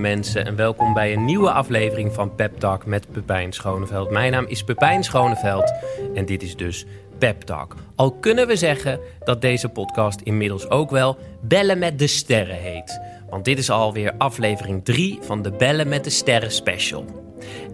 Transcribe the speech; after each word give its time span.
mensen 0.00 0.46
en 0.46 0.56
welkom 0.56 0.92
bij 0.94 1.12
een 1.12 1.24
nieuwe 1.24 1.50
aflevering 1.50 2.12
van 2.12 2.34
Pep 2.34 2.58
Talk 2.58 2.86
met 2.86 3.12
Pepijn 3.12 3.52
Schoneveld. 3.52 4.10
Mijn 4.10 4.32
naam 4.32 4.44
is 4.46 4.64
Pepijn 4.64 5.04
Schoneveld 5.04 5.72
en 6.14 6.26
dit 6.26 6.42
is 6.42 6.56
dus 6.56 6.86
Pep 7.18 7.40
Talk. 7.42 7.74
Al 7.94 8.12
kunnen 8.12 8.46
we 8.46 8.56
zeggen 8.56 9.00
dat 9.24 9.40
deze 9.40 9.68
podcast 9.68 10.20
inmiddels 10.20 10.70
ook 10.70 10.90
wel 10.90 11.18
Bellen 11.40 11.78
met 11.78 11.98
de 11.98 12.06
Sterren 12.06 12.56
heet. 12.56 13.00
Want 13.30 13.44
dit 13.44 13.58
is 13.58 13.70
alweer 13.70 14.14
aflevering 14.18 14.84
3 14.84 15.18
van 15.20 15.42
de 15.42 15.50
Bellen 15.50 15.88
met 15.88 16.04
de 16.04 16.10
Sterren 16.10 16.52
special. 16.52 17.04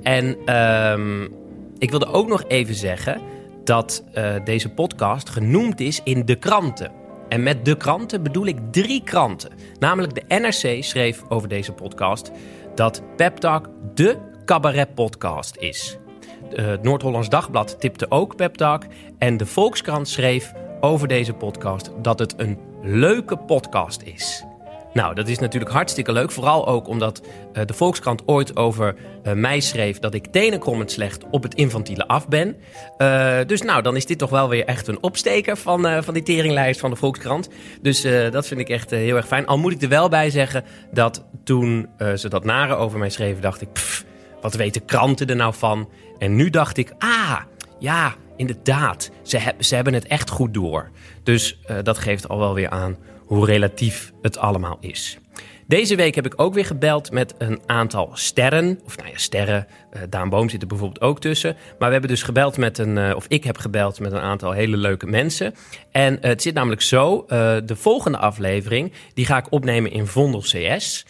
En 0.02 0.36
ehm, 0.44 1.22
ik 1.78 1.90
wilde 1.90 2.06
ook 2.06 2.28
nog 2.28 2.44
even 2.48 2.74
zeggen 2.74 3.20
dat 3.64 4.04
uh, 4.14 4.34
deze 4.44 4.68
podcast 4.68 5.28
genoemd 5.28 5.80
is 5.80 6.00
in 6.04 6.24
de 6.24 6.36
kranten. 6.36 6.90
En 7.28 7.42
met 7.42 7.64
de 7.64 7.76
kranten 7.76 8.22
bedoel 8.22 8.46
ik 8.46 8.58
drie 8.70 9.02
kranten. 9.02 9.52
Namelijk 9.78 10.14
de 10.14 10.36
NRC 10.38 10.84
schreef 10.84 11.22
over 11.28 11.48
deze 11.48 11.72
podcast 11.72 12.30
dat 12.74 13.02
Pep 13.16 13.36
Talk 13.36 13.68
de 13.94 14.18
cabaret-podcast 14.44 15.56
is. 15.56 15.98
Het 16.48 16.82
Noord-Hollands 16.82 17.28
Dagblad 17.28 17.80
tipte 17.80 18.10
ook 18.10 18.36
Pep 18.36 18.54
Talk. 18.54 18.82
En 19.18 19.36
de 19.36 19.46
Volkskrant 19.46 20.08
schreef 20.08 20.52
over 20.80 21.08
deze 21.08 21.32
podcast 21.32 21.90
dat 22.02 22.18
het 22.18 22.34
een 22.36 22.58
leuke 22.82 23.36
podcast 23.36 24.02
is. 24.02 24.45
Nou, 24.96 25.14
dat 25.14 25.28
is 25.28 25.38
natuurlijk 25.38 25.72
hartstikke 25.72 26.12
leuk. 26.12 26.30
Vooral 26.30 26.66
ook 26.66 26.88
omdat 26.88 27.22
uh, 27.52 27.64
de 27.64 27.74
Volkskrant 27.74 28.22
ooit 28.26 28.56
over 28.56 28.94
uh, 29.24 29.32
mij 29.32 29.60
schreef 29.60 29.98
dat 29.98 30.14
ik 30.14 30.26
tenenkrommend 30.26 30.90
slecht 30.90 31.24
op 31.30 31.42
het 31.42 31.54
infantiele 31.54 32.06
af 32.06 32.28
ben. 32.28 32.56
Uh, 32.98 33.38
dus 33.46 33.62
nou, 33.62 33.82
dan 33.82 33.96
is 33.96 34.06
dit 34.06 34.18
toch 34.18 34.30
wel 34.30 34.48
weer 34.48 34.64
echt 34.64 34.88
een 34.88 35.02
opsteker 35.02 35.56
van, 35.56 36.02
van 36.04 36.14
die 36.14 36.22
teringlijst 36.22 36.80
van 36.80 36.90
de 36.90 36.96
Volkskrant. 36.96 37.48
Dus 37.82 38.02
dat 38.30 38.46
vind 38.46 38.60
ik 38.60 38.68
echt 38.68 38.90
heel 38.90 39.16
erg 39.16 39.26
fijn. 39.26 39.46
Al 39.46 39.58
moet 39.58 39.72
ik 39.72 39.82
er 39.82 39.88
wel 39.88 40.08
bij 40.08 40.30
zeggen 40.30 40.64
dat 40.92 41.24
toen 41.44 41.88
ze 42.14 42.28
dat 42.28 42.44
nare 42.44 42.74
over 42.74 42.98
mij 42.98 43.10
schreven, 43.10 43.42
dacht 43.42 43.60
ik, 43.60 43.68
wat 44.40 44.54
weten 44.54 44.84
kranten 44.84 45.26
er 45.26 45.36
nou 45.36 45.54
van? 45.54 45.88
En 46.18 46.36
nu 46.36 46.50
dacht 46.50 46.76
ik, 46.76 46.92
ah, 46.98 47.40
ja, 47.78 48.14
inderdaad, 48.36 49.10
ze, 49.22 49.40
ze 49.58 49.74
hebben 49.74 49.94
het 49.94 50.06
echt 50.06 50.30
goed 50.30 50.54
door. 50.54 50.90
Dus 51.22 51.60
dat 51.82 51.98
geeft 51.98 52.28
al 52.28 52.38
wel 52.38 52.54
weer 52.54 52.70
aan 52.70 52.96
hoe 53.26 53.46
relatief 53.46 54.12
het 54.22 54.38
allemaal 54.38 54.76
is. 54.80 55.18
Deze 55.68 55.96
week 55.96 56.14
heb 56.14 56.26
ik 56.26 56.32
ook 56.36 56.54
weer 56.54 56.64
gebeld 56.64 57.10
met 57.10 57.34
een 57.38 57.60
aantal 57.66 58.10
sterren. 58.12 58.80
Of 58.84 58.96
nou 58.96 59.08
ja, 59.08 59.18
sterren. 59.18 59.66
Uh, 59.92 60.02
Daan 60.08 60.28
Boom 60.28 60.48
zit 60.48 60.62
er 60.62 60.68
bijvoorbeeld 60.68 61.00
ook 61.00 61.20
tussen. 61.20 61.56
Maar 61.78 61.86
we 61.86 61.92
hebben 61.92 62.10
dus 62.10 62.22
gebeld 62.22 62.56
met 62.56 62.78
een. 62.78 62.96
Uh, 62.96 63.16
of 63.16 63.24
ik 63.28 63.44
heb 63.44 63.58
gebeld 63.58 64.00
met 64.00 64.12
een 64.12 64.20
aantal 64.20 64.52
hele 64.52 64.76
leuke 64.76 65.06
mensen. 65.06 65.54
En 65.90 66.12
uh, 66.12 66.20
het 66.20 66.42
zit 66.42 66.54
namelijk 66.54 66.82
zo. 66.82 67.24
de 67.64 67.76
volgende 67.76 68.18
aflevering. 68.18 68.92
Die 69.14 69.26
ga 69.26 69.36
ik 69.36 69.52
opnemen 69.52 69.90
in 69.90 70.06
Vondel 70.06 70.40
CS. 70.40 71.06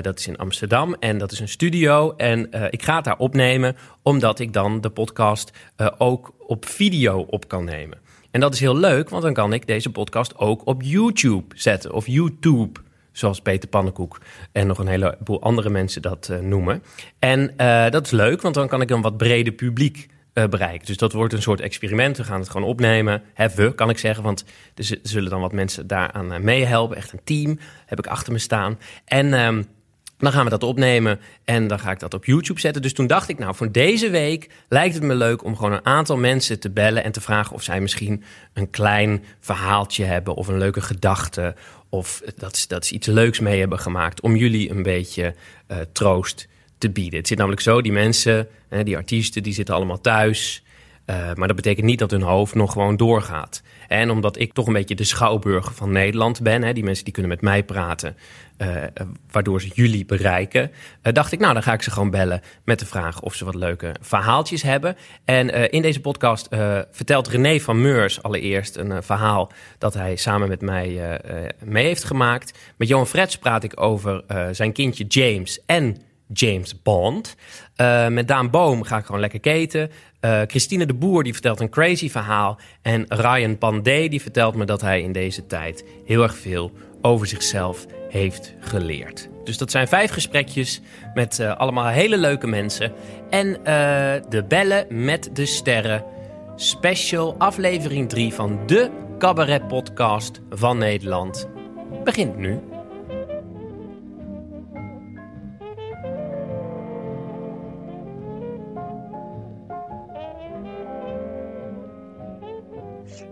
dat 0.00 0.18
is 0.18 0.26
in 0.26 0.36
Amsterdam 0.36 0.94
en 0.94 1.18
dat 1.18 1.32
is 1.32 1.40
een 1.40 1.48
studio. 1.48 2.14
En 2.16 2.48
ik 2.70 2.82
ga 2.82 2.94
het 2.96 3.04
daar 3.04 3.18
opnemen, 3.18 3.76
omdat 4.02 4.38
ik 4.38 4.52
dan 4.52 4.80
de 4.80 4.90
podcast 4.90 5.50
ook 5.98 6.34
op 6.46 6.66
video 6.66 7.26
op 7.30 7.48
kan 7.48 7.64
nemen. 7.64 8.01
En 8.32 8.40
dat 8.40 8.54
is 8.54 8.60
heel 8.60 8.76
leuk, 8.76 9.08
want 9.08 9.22
dan 9.22 9.32
kan 9.32 9.52
ik 9.52 9.66
deze 9.66 9.90
podcast 9.90 10.36
ook 10.36 10.66
op 10.66 10.82
YouTube 10.82 11.44
zetten. 11.54 11.92
Of 11.92 12.06
YouTube, 12.06 12.80
zoals 13.12 13.40
Peter 13.40 13.68
Pannenkoek 13.68 14.20
en 14.52 14.66
nog 14.66 14.78
een 14.78 14.86
heleboel 14.86 15.42
andere 15.42 15.70
mensen 15.70 16.02
dat 16.02 16.28
uh, 16.30 16.38
noemen. 16.38 16.82
En 17.18 17.54
uh, 17.56 17.90
dat 17.90 18.04
is 18.04 18.10
leuk, 18.10 18.42
want 18.42 18.54
dan 18.54 18.68
kan 18.68 18.80
ik 18.80 18.90
een 18.90 19.02
wat 19.02 19.16
breder 19.16 19.52
publiek 19.52 20.08
uh, 20.34 20.44
bereiken. 20.44 20.86
Dus 20.86 20.96
dat 20.96 21.12
wordt 21.12 21.32
een 21.32 21.42
soort 21.42 21.60
experiment. 21.60 22.16
We 22.16 22.24
gaan 22.24 22.40
het 22.40 22.48
gewoon 22.48 22.68
opnemen. 22.68 23.22
We, 23.54 23.74
kan 23.74 23.90
ik 23.90 23.98
zeggen, 23.98 24.24
want 24.24 24.44
er 24.74 24.98
zullen 25.02 25.30
dan 25.30 25.40
wat 25.40 25.52
mensen 25.52 25.86
daaraan 25.86 26.44
meehelpen. 26.44 26.96
Echt 26.96 27.12
een 27.12 27.24
team 27.24 27.58
heb 27.86 27.98
ik 27.98 28.06
achter 28.06 28.32
me 28.32 28.38
staan. 28.38 28.78
En... 29.04 29.66
Dan 30.22 30.32
gaan 30.32 30.44
we 30.44 30.50
dat 30.50 30.62
opnemen 30.62 31.20
en 31.44 31.66
dan 31.66 31.78
ga 31.78 31.90
ik 31.90 31.98
dat 31.98 32.14
op 32.14 32.24
YouTube 32.24 32.60
zetten. 32.60 32.82
Dus 32.82 32.92
toen 32.92 33.06
dacht 33.06 33.28
ik, 33.28 33.38
nou, 33.38 33.54
voor 33.54 33.72
deze 33.72 34.10
week 34.10 34.50
lijkt 34.68 34.94
het 34.94 35.02
me 35.02 35.14
leuk 35.14 35.44
om 35.44 35.56
gewoon 35.56 35.72
een 35.72 35.86
aantal 35.86 36.16
mensen 36.16 36.60
te 36.60 36.70
bellen 36.70 37.04
en 37.04 37.12
te 37.12 37.20
vragen 37.20 37.54
of 37.54 37.62
zij 37.62 37.80
misschien 37.80 38.24
een 38.52 38.70
klein 38.70 39.24
verhaaltje 39.40 40.04
hebben 40.04 40.34
of 40.34 40.48
een 40.48 40.58
leuke 40.58 40.80
gedachte. 40.80 41.54
Of 41.88 42.22
dat 42.36 42.56
ze, 42.56 42.68
dat 42.68 42.86
ze 42.86 42.94
iets 42.94 43.06
leuks 43.06 43.40
mee 43.40 43.58
hebben 43.58 43.78
gemaakt 43.78 44.20
om 44.20 44.36
jullie 44.36 44.70
een 44.70 44.82
beetje 44.82 45.34
uh, 45.68 45.76
troost 45.92 46.48
te 46.78 46.90
bieden. 46.90 47.18
Het 47.18 47.28
zit 47.28 47.38
namelijk 47.38 47.62
zo, 47.62 47.80
die 47.80 47.92
mensen, 47.92 48.48
hè, 48.68 48.82
die 48.82 48.96
artiesten, 48.96 49.42
die 49.42 49.52
zitten 49.52 49.74
allemaal 49.74 50.00
thuis. 50.00 50.62
Uh, 51.06 51.16
maar 51.34 51.46
dat 51.46 51.56
betekent 51.56 51.86
niet 51.86 51.98
dat 51.98 52.10
hun 52.10 52.22
hoofd 52.22 52.54
nog 52.54 52.72
gewoon 52.72 52.96
doorgaat. 52.96 53.62
En 53.92 54.10
omdat 54.10 54.38
ik 54.38 54.52
toch 54.52 54.66
een 54.66 54.72
beetje 54.72 54.94
de 54.94 55.04
schouwburger 55.04 55.72
van 55.72 55.92
Nederland 55.92 56.42
ben, 56.42 56.62
hè, 56.62 56.72
die 56.72 56.84
mensen 56.84 57.04
die 57.04 57.12
kunnen 57.12 57.30
met 57.30 57.40
mij 57.40 57.64
praten, 57.64 58.16
uh, 58.58 58.68
waardoor 59.30 59.60
ze 59.60 59.70
jullie 59.74 60.04
bereiken, 60.04 60.70
uh, 61.02 61.12
dacht 61.12 61.32
ik, 61.32 61.38
nou 61.38 61.52
dan 61.52 61.62
ga 61.62 61.72
ik 61.72 61.82
ze 61.82 61.90
gewoon 61.90 62.10
bellen 62.10 62.40
met 62.64 62.78
de 62.78 62.86
vraag 62.86 63.20
of 63.20 63.34
ze 63.34 63.44
wat 63.44 63.54
leuke 63.54 63.94
verhaaltjes 64.00 64.62
hebben. 64.62 64.96
En 65.24 65.70
in 65.70 65.82
deze 65.82 66.00
podcast 66.00 66.48
vertelt 66.90 67.28
René 67.28 67.60
van 67.60 67.80
Meurs 67.80 68.22
allereerst 68.22 68.76
een 68.76 69.02
verhaal 69.02 69.52
dat 69.78 69.94
hij 69.94 70.16
samen 70.16 70.48
met 70.48 70.60
mij 70.60 71.20
mee 71.64 71.86
heeft 71.86 72.04
gemaakt. 72.04 72.58
Met 72.76 72.88
Johan 72.88 73.06
Frets 73.06 73.38
praat 73.38 73.64
ik 73.64 73.80
over 73.80 74.24
zijn 74.52 74.72
kindje 74.72 75.04
James 75.04 75.60
en 75.66 75.96
James 76.32 76.82
Bond. 76.82 77.36
Uh, 77.76 78.08
met 78.08 78.28
Daan 78.28 78.50
Boom 78.50 78.82
ga 78.82 78.98
ik 78.98 79.04
gewoon 79.04 79.20
lekker 79.20 79.40
keten. 79.40 79.90
Uh, 80.20 80.40
Christine 80.46 80.86
de 80.86 80.94
Boer 80.94 81.22
die 81.22 81.32
vertelt 81.32 81.60
een 81.60 81.68
crazy 81.68 82.10
verhaal. 82.10 82.58
En 82.82 83.04
Ryan 83.08 83.58
Pandey 83.58 84.08
die 84.08 84.22
vertelt 84.22 84.54
me 84.54 84.64
dat 84.64 84.80
hij 84.80 85.02
in 85.02 85.12
deze 85.12 85.46
tijd 85.46 85.84
heel 86.04 86.22
erg 86.22 86.36
veel 86.36 86.72
over 87.02 87.26
zichzelf 87.26 87.86
heeft 88.08 88.54
geleerd. 88.60 89.28
Dus 89.44 89.58
dat 89.58 89.70
zijn 89.70 89.88
vijf 89.88 90.10
gesprekjes 90.10 90.80
met 91.14 91.38
uh, 91.38 91.56
allemaal 91.56 91.86
hele 91.86 92.18
leuke 92.18 92.46
mensen. 92.46 92.92
En 93.30 93.52
de 94.28 94.44
bellen 94.48 94.86
met 95.04 95.30
de 95.32 95.46
sterren. 95.46 96.04
Special 96.56 97.34
aflevering 97.38 98.08
3 98.08 98.32
van 98.32 98.60
de 98.66 98.90
Cabaret 99.18 99.68
Podcast 99.68 100.40
van 100.50 100.78
Nederland 100.78 101.48
begint 102.04 102.36
nu. 102.36 102.71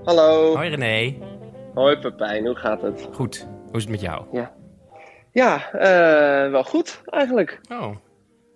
Hallo. 0.04 0.54
Hoi 0.56 0.68
René. 0.68 1.16
Hoi 1.74 1.98
Pepijn, 1.98 2.46
hoe 2.46 2.54
gaat 2.54 2.82
het? 2.82 3.08
Goed. 3.12 3.46
Hoe 3.66 3.76
is 3.76 3.82
het 3.82 3.90
met 3.90 4.00
jou? 4.00 4.24
Ja, 4.32 4.54
ja 5.32 5.74
uh, 5.74 6.50
wel 6.50 6.64
goed 6.64 7.00
eigenlijk. 7.06 7.60
Oh, 7.70 7.96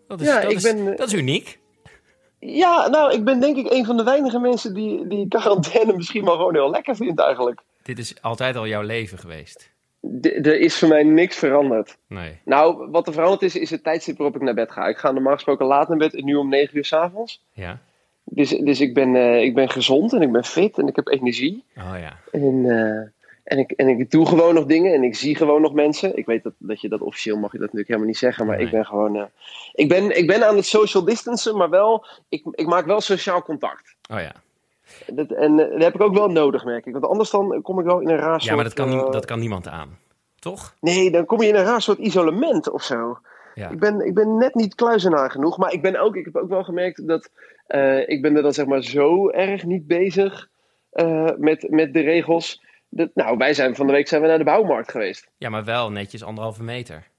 dat 0.08 0.20
is, 0.20 0.26
ja, 0.26 0.40
dat, 0.40 0.50
ik 0.50 0.56
is, 0.56 0.62
ben, 0.62 0.96
dat 0.96 1.06
is 1.06 1.12
uniek. 1.12 1.58
Ja, 2.38 2.88
nou, 2.88 3.12
ik 3.12 3.24
ben 3.24 3.40
denk 3.40 3.56
ik 3.56 3.72
een 3.72 3.84
van 3.84 3.96
de 3.96 4.04
weinige 4.04 4.38
mensen 4.38 4.74
die, 4.74 5.06
die 5.06 5.28
quarantaine 5.28 5.96
misschien 5.96 6.24
wel 6.24 6.36
gewoon 6.36 6.54
heel 6.54 6.70
lekker 6.70 6.96
vindt 6.96 7.20
eigenlijk. 7.20 7.62
Dit 7.82 7.98
is 7.98 8.14
altijd 8.22 8.56
al 8.56 8.66
jouw 8.66 8.82
leven 8.82 9.18
geweest? 9.18 9.72
er 10.22 10.60
is 10.60 10.78
voor 10.78 10.88
mij 10.88 11.02
niks 11.02 11.36
veranderd. 11.36 11.96
Nee. 12.06 12.40
Nou, 12.44 12.90
wat 12.90 13.06
er 13.06 13.12
veranderd 13.12 13.42
is, 13.42 13.56
is 13.56 13.70
het 13.70 13.82
tijdstip 13.82 14.16
waarop 14.16 14.36
ik 14.36 14.42
naar 14.42 14.54
bed 14.54 14.72
ga. 14.72 14.86
Ik 14.86 14.96
ga 14.96 15.10
normaal 15.10 15.34
gesproken 15.34 15.66
laat 15.66 15.88
naar 15.88 15.98
bed 15.98 16.12
nu 16.12 16.34
om 16.34 16.48
9 16.48 16.76
uur 16.76 16.84
s'avonds. 16.84 17.44
Ja. 17.52 17.80
Dus, 18.24 18.48
dus 18.48 18.80
ik, 18.80 18.94
ben, 18.94 19.14
uh, 19.14 19.42
ik 19.42 19.54
ben 19.54 19.70
gezond 19.70 20.12
en 20.12 20.22
ik 20.22 20.32
ben 20.32 20.44
fit 20.44 20.78
en 20.78 20.86
ik 20.86 20.96
heb 20.96 21.08
energie. 21.08 21.64
Oh 21.76 21.94
ja. 21.98 22.16
En, 22.30 22.64
uh, 22.64 22.98
en, 23.44 23.58
ik, 23.58 23.70
en 23.70 23.88
ik 23.88 24.10
doe 24.10 24.26
gewoon 24.26 24.54
nog 24.54 24.64
dingen 24.64 24.94
en 24.94 25.02
ik 25.02 25.14
zie 25.14 25.36
gewoon 25.36 25.60
nog 25.60 25.72
mensen. 25.72 26.16
Ik 26.16 26.26
weet 26.26 26.42
dat, 26.42 26.52
dat 26.58 26.80
je 26.80 26.88
dat 26.88 27.00
officieel 27.00 27.38
mag 27.38 27.52
je 27.52 27.58
dat 27.58 27.66
natuurlijk 27.66 27.88
helemaal 27.88 28.08
niet 28.08 28.18
zeggen. 28.18 28.46
Maar 28.46 28.56
nee. 28.56 28.64
ik 28.64 28.72
ben 28.72 28.86
gewoon. 28.86 29.16
Uh, 29.16 29.22
ik, 29.72 29.88
ben, 29.88 30.18
ik 30.18 30.26
ben 30.26 30.46
aan 30.46 30.56
het 30.56 30.66
social 30.66 31.04
distancen, 31.04 31.56
maar 31.56 31.70
wel. 31.70 32.06
Ik, 32.28 32.42
ik 32.50 32.66
maak 32.66 32.86
wel 32.86 33.00
sociaal 33.00 33.42
contact. 33.42 33.94
Oh 34.10 34.20
ja. 34.20 34.32
Dat, 35.06 35.30
en 35.30 35.56
dat 35.56 35.82
heb 35.82 35.94
ik 35.94 36.00
ook 36.00 36.14
wel 36.14 36.28
nodig, 36.28 36.64
merk 36.64 36.86
ik. 36.86 36.92
Want 36.92 37.06
anders 37.06 37.30
dan 37.30 37.62
kom 37.62 37.78
ik 37.78 37.84
wel 37.84 38.00
in 38.00 38.08
een 38.08 38.16
raar 38.16 38.40
soort... 38.40 38.44
Ja, 38.44 38.54
maar 38.54 38.64
dat 38.64 38.72
kan, 38.72 38.92
uh, 38.92 39.10
dat 39.10 39.24
kan 39.24 39.38
niemand 39.38 39.68
aan. 39.68 39.98
Toch? 40.38 40.74
Nee, 40.80 41.10
dan 41.10 41.24
kom 41.24 41.42
je 41.42 41.48
in 41.48 41.54
een 41.54 41.64
raar 41.64 41.82
soort 41.82 41.98
isolement 41.98 42.70
of 42.70 42.82
zo. 42.82 43.18
Ja. 43.54 43.70
Ik, 43.70 43.78
ben, 43.78 44.00
ik 44.00 44.14
ben 44.14 44.36
net 44.36 44.54
niet 44.54 44.74
kluizenaar 44.74 45.30
genoeg. 45.30 45.58
Maar 45.58 45.72
ik, 45.72 45.82
ben 45.82 46.00
ook, 46.00 46.16
ik 46.16 46.24
heb 46.24 46.36
ook 46.36 46.48
wel 46.48 46.64
gemerkt 46.64 47.08
dat. 47.08 47.30
Uh, 47.68 48.08
ik 48.08 48.22
ben 48.22 48.36
er 48.36 48.42
dan 48.42 48.52
zeg 48.52 48.66
maar 48.66 48.82
zo 48.82 49.30
erg 49.30 49.64
niet 49.64 49.86
bezig 49.86 50.48
uh, 50.92 51.30
met, 51.36 51.70
met 51.70 51.92
de 51.92 52.00
regels. 52.00 52.62
Nou, 53.14 53.36
wij 53.36 53.54
zijn 53.54 53.74
van 53.74 53.86
de 53.86 53.92
week 53.92 54.08
zijn 54.08 54.22
we 54.22 54.28
naar 54.28 54.38
de 54.38 54.44
bouwmarkt 54.44 54.90
geweest. 54.90 55.30
Ja, 55.38 55.48
maar 55.48 55.64
wel 55.64 55.90
netjes 55.90 56.22
anderhalve 56.22 56.62
meter. 56.62 57.12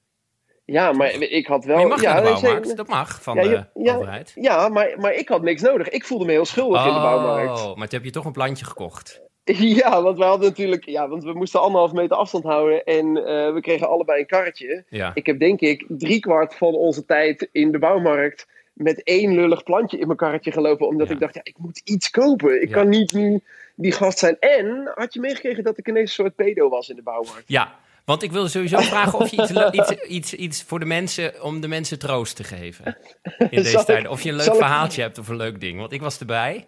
Ja, 0.65 0.92
maar 0.92 1.12
ik 1.13 1.47
had 1.47 1.65
wel... 1.65 1.75
Maar 1.75 1.83
je 1.83 1.89
mag 1.89 2.01
ja, 2.01 2.13
naar 2.13 2.24
de 2.24 2.30
bouwmarkt, 2.30 2.77
dat 2.77 2.88
mag 2.88 3.21
van 3.21 3.36
ja, 3.36 3.44
de 3.44 3.83
ja, 3.83 3.95
overheid. 3.95 4.31
Ja, 4.36 4.69
maar, 4.69 4.95
maar 4.97 5.13
ik 5.13 5.27
had 5.27 5.42
niks 5.42 5.62
nodig. 5.62 5.89
Ik 5.89 6.06
voelde 6.06 6.25
me 6.25 6.31
heel 6.31 6.45
schuldig 6.45 6.81
oh, 6.81 6.88
in 6.88 6.94
de 6.94 7.00
bouwmarkt. 7.00 7.75
maar 7.75 7.88
toen 7.88 8.00
heb 8.00 8.03
je 8.03 8.12
toch 8.12 8.25
een 8.25 8.31
plantje 8.31 8.65
gekocht. 8.65 9.24
Ja, 9.81 10.01
want 10.01 10.18
we 10.18 10.24
hadden 10.24 10.50
natuurlijk... 10.50 10.86
Ja, 10.86 11.07
want 11.07 11.24
we 11.24 11.33
moesten 11.33 11.62
anderhalf 11.62 11.91
meter 11.91 12.18
afstand 12.18 12.44
houden 12.44 12.83
en 12.83 13.18
uh, 13.18 13.24
we 13.53 13.57
kregen 13.62 13.89
allebei 13.89 14.19
een 14.19 14.25
karretje. 14.25 14.83
Ja. 14.89 15.12
Ik 15.13 15.25
heb 15.25 15.39
denk 15.39 15.59
ik 15.59 15.86
driekwart 15.88 16.56
van 16.56 16.74
onze 16.74 17.06
tijd 17.06 17.50
in 17.51 17.71
de 17.71 17.80
bouwmarkt 17.80 18.48
met 18.75 19.04
één 19.04 19.33
lullig 19.36 19.63
plantje 19.63 19.98
in 19.98 20.06
mijn 20.06 20.18
karretje 20.18 20.51
gelopen. 20.51 20.88
Omdat 20.88 21.07
Ja. 21.07 21.13
ik 21.13 21.19
dacht, 21.19 21.33
ja, 21.36 21.42
ik 21.44 21.57
moet 21.57 21.81
iets 21.83 22.10
kopen. 22.10 22.62
Ik 22.62 22.68
Ja. 22.69 22.74
kan 22.75 22.89
niet 22.89 23.13
nu 23.13 23.39
die 23.75 23.92
gast 23.92 24.18
zijn. 24.19 24.39
En 24.39 24.92
had 24.95 25.13
je 25.13 25.19
meegekregen 25.19 25.63
dat 25.63 25.77
ik 25.77 25.88
ineens 25.88 26.18
een 26.18 26.24
soort 26.24 26.36
pedo 26.36 26.69
was 26.69 26.89
in 26.89 26.95
de 26.95 27.01
bouwmarkt? 27.04 27.44
Ja, 27.48 27.75
Want 28.06 28.24
ik 28.24 28.31
wilde 28.31 28.50
sowieso 28.50 28.77
vragen 28.94 29.19
of 29.19 29.27
je 29.30 29.42
iets, 29.42 29.51
iets, 29.92 29.92
iets, 30.07 30.33
iets 30.33 30.63
voor 30.63 30.80
de 30.80 30.86
mensen, 30.86 31.44
om 31.44 31.62
de 31.62 31.68
mensen 31.68 32.00
troost 32.00 32.36
te 32.36 32.44
geven 32.44 32.98
in 33.38 33.48
deze 33.63 33.83
tijd. 33.86 34.07
Of 34.07 34.22
je 34.22 34.30
een 34.30 34.36
leuk 34.36 34.45
ik- 34.48 34.54
verhaaltje 34.54 35.01
hebt 35.01 35.18
of 35.18 35.27
een 35.27 35.36
leuk 35.36 35.60
ding. 35.60 35.80
Want 35.80 35.92
ik 35.92 36.01
was 36.01 36.19
erbij. 36.19 36.66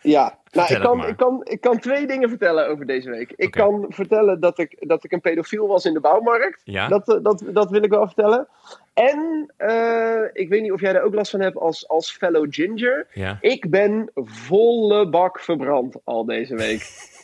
Ja, 0.00 0.38
nou, 0.52 0.74
ik 0.74 0.80
kan, 0.80 1.06
ik, 1.08 1.16
kan, 1.16 1.40
ik 1.44 1.60
kan 1.60 1.78
twee 1.78 2.06
dingen 2.06 2.28
vertellen 2.28 2.68
over 2.68 2.86
deze 2.86 3.10
week. 3.10 3.32
Ik 3.36 3.50
kan 3.50 3.86
vertellen 3.88 4.40
dat 4.40 4.58
ik, 4.58 4.76
dat 4.88 5.04
ik 5.04 5.12
een 5.12 5.20
pedofiel 5.20 5.66
was 5.66 5.84
in 5.84 5.92
de 5.94 6.00
bouwmarkt. 6.00 6.60
Ja? 6.64 6.88
Dat, 6.88 7.08
eh, 7.14 7.22
dat, 7.22 7.42
dat 7.46 7.70
wil 7.70 7.82
ik 7.82 7.90
wel 7.90 8.06
vertellen. 8.06 8.48
En 8.94 9.52
eh, 9.56 10.20
ik 10.32 10.48
weet 10.48 10.62
niet 10.62 10.72
of 10.72 10.80
jij 10.80 10.94
er 10.94 11.02
ook 11.02 11.14
last 11.14 11.30
van 11.30 11.40
hebt 11.40 11.56
als, 11.56 11.88
als 11.88 12.10
fellow 12.10 12.46
ginger. 12.50 13.06
Ja. 13.12 13.38
Ik 13.40 13.70
ben 13.70 14.10
volle 14.14 15.08
bak 15.08 15.40
verbrand 15.40 15.96
al 16.04 16.24
deze 16.24 16.54
week. 16.56 16.86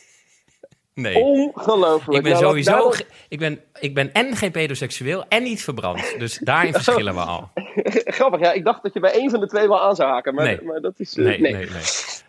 Nee. 0.93 1.15
Ongelooflijk. 1.17 2.17
Ik 2.17 2.23
ben 2.23 2.31
Nou, 2.31 2.43
sowieso. 2.45 2.71
daarom- 2.71 2.91
ge- 2.91 3.05
Ik 3.29 3.39
ben, 3.39 3.61
ik 3.79 3.93
ben 3.93 4.13
en 4.13 4.35
geen 4.35 4.51
pedoseksueel 4.51 5.25
en 5.29 5.43
niet 5.43 5.63
verbrand. 5.63 6.15
Dus 6.17 6.37
daarin 6.37 6.73
verschillen 6.73 7.13
we 7.13 7.19
al. 7.19 7.49
Grappig, 8.17 8.39
ja. 8.39 8.51
Ik 8.51 8.63
dacht 8.63 8.83
dat 8.83 8.93
je 8.93 8.99
bij 8.99 9.11
één 9.11 9.29
van 9.29 9.39
de 9.39 9.47
twee 9.47 9.67
wel 9.67 9.81
aan 9.81 9.95
zou 9.95 10.09
haken. 10.11 10.33
Maar, 10.35 10.45
Nee. 10.45 10.61
maar 10.61 10.81
dat 10.81 10.93
is... 10.97 11.17
eh, 11.17 11.25
Nee, 11.25 11.39
nee, 11.39 11.53
nee. 11.53 11.67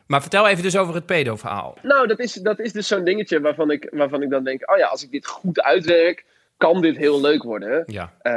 Maar 0.07 0.21
vertel 0.21 0.49
even 0.49 0.63
dus 0.63 0.77
over 0.77 0.95
het 0.95 1.07
pedo-verhaal. 1.07 1.77
Nou, 1.83 2.07
dat 2.07 2.19
is, 2.19 2.33
dat 2.33 2.59
is 2.59 2.73
dus 2.73 2.87
zo'n 2.87 3.05
dingetje 3.05 3.41
waarvan 3.41 3.71
ik, 3.71 3.89
waarvan 3.93 4.23
ik 4.23 4.31
dan 4.31 4.45
denk... 4.45 4.71
Oh 4.71 4.77
ja, 4.79 4.87
als 4.87 5.03
ik 5.05 5.11
dit 5.11 5.27
goed 5.27 5.61
uitwerk, 5.61 6.25
kan 6.61 6.81
dit 6.81 6.97
heel 6.97 7.21
leuk 7.21 7.43
worden. 7.43 7.83
Ja. 7.87 8.13
Eh, 8.23 8.33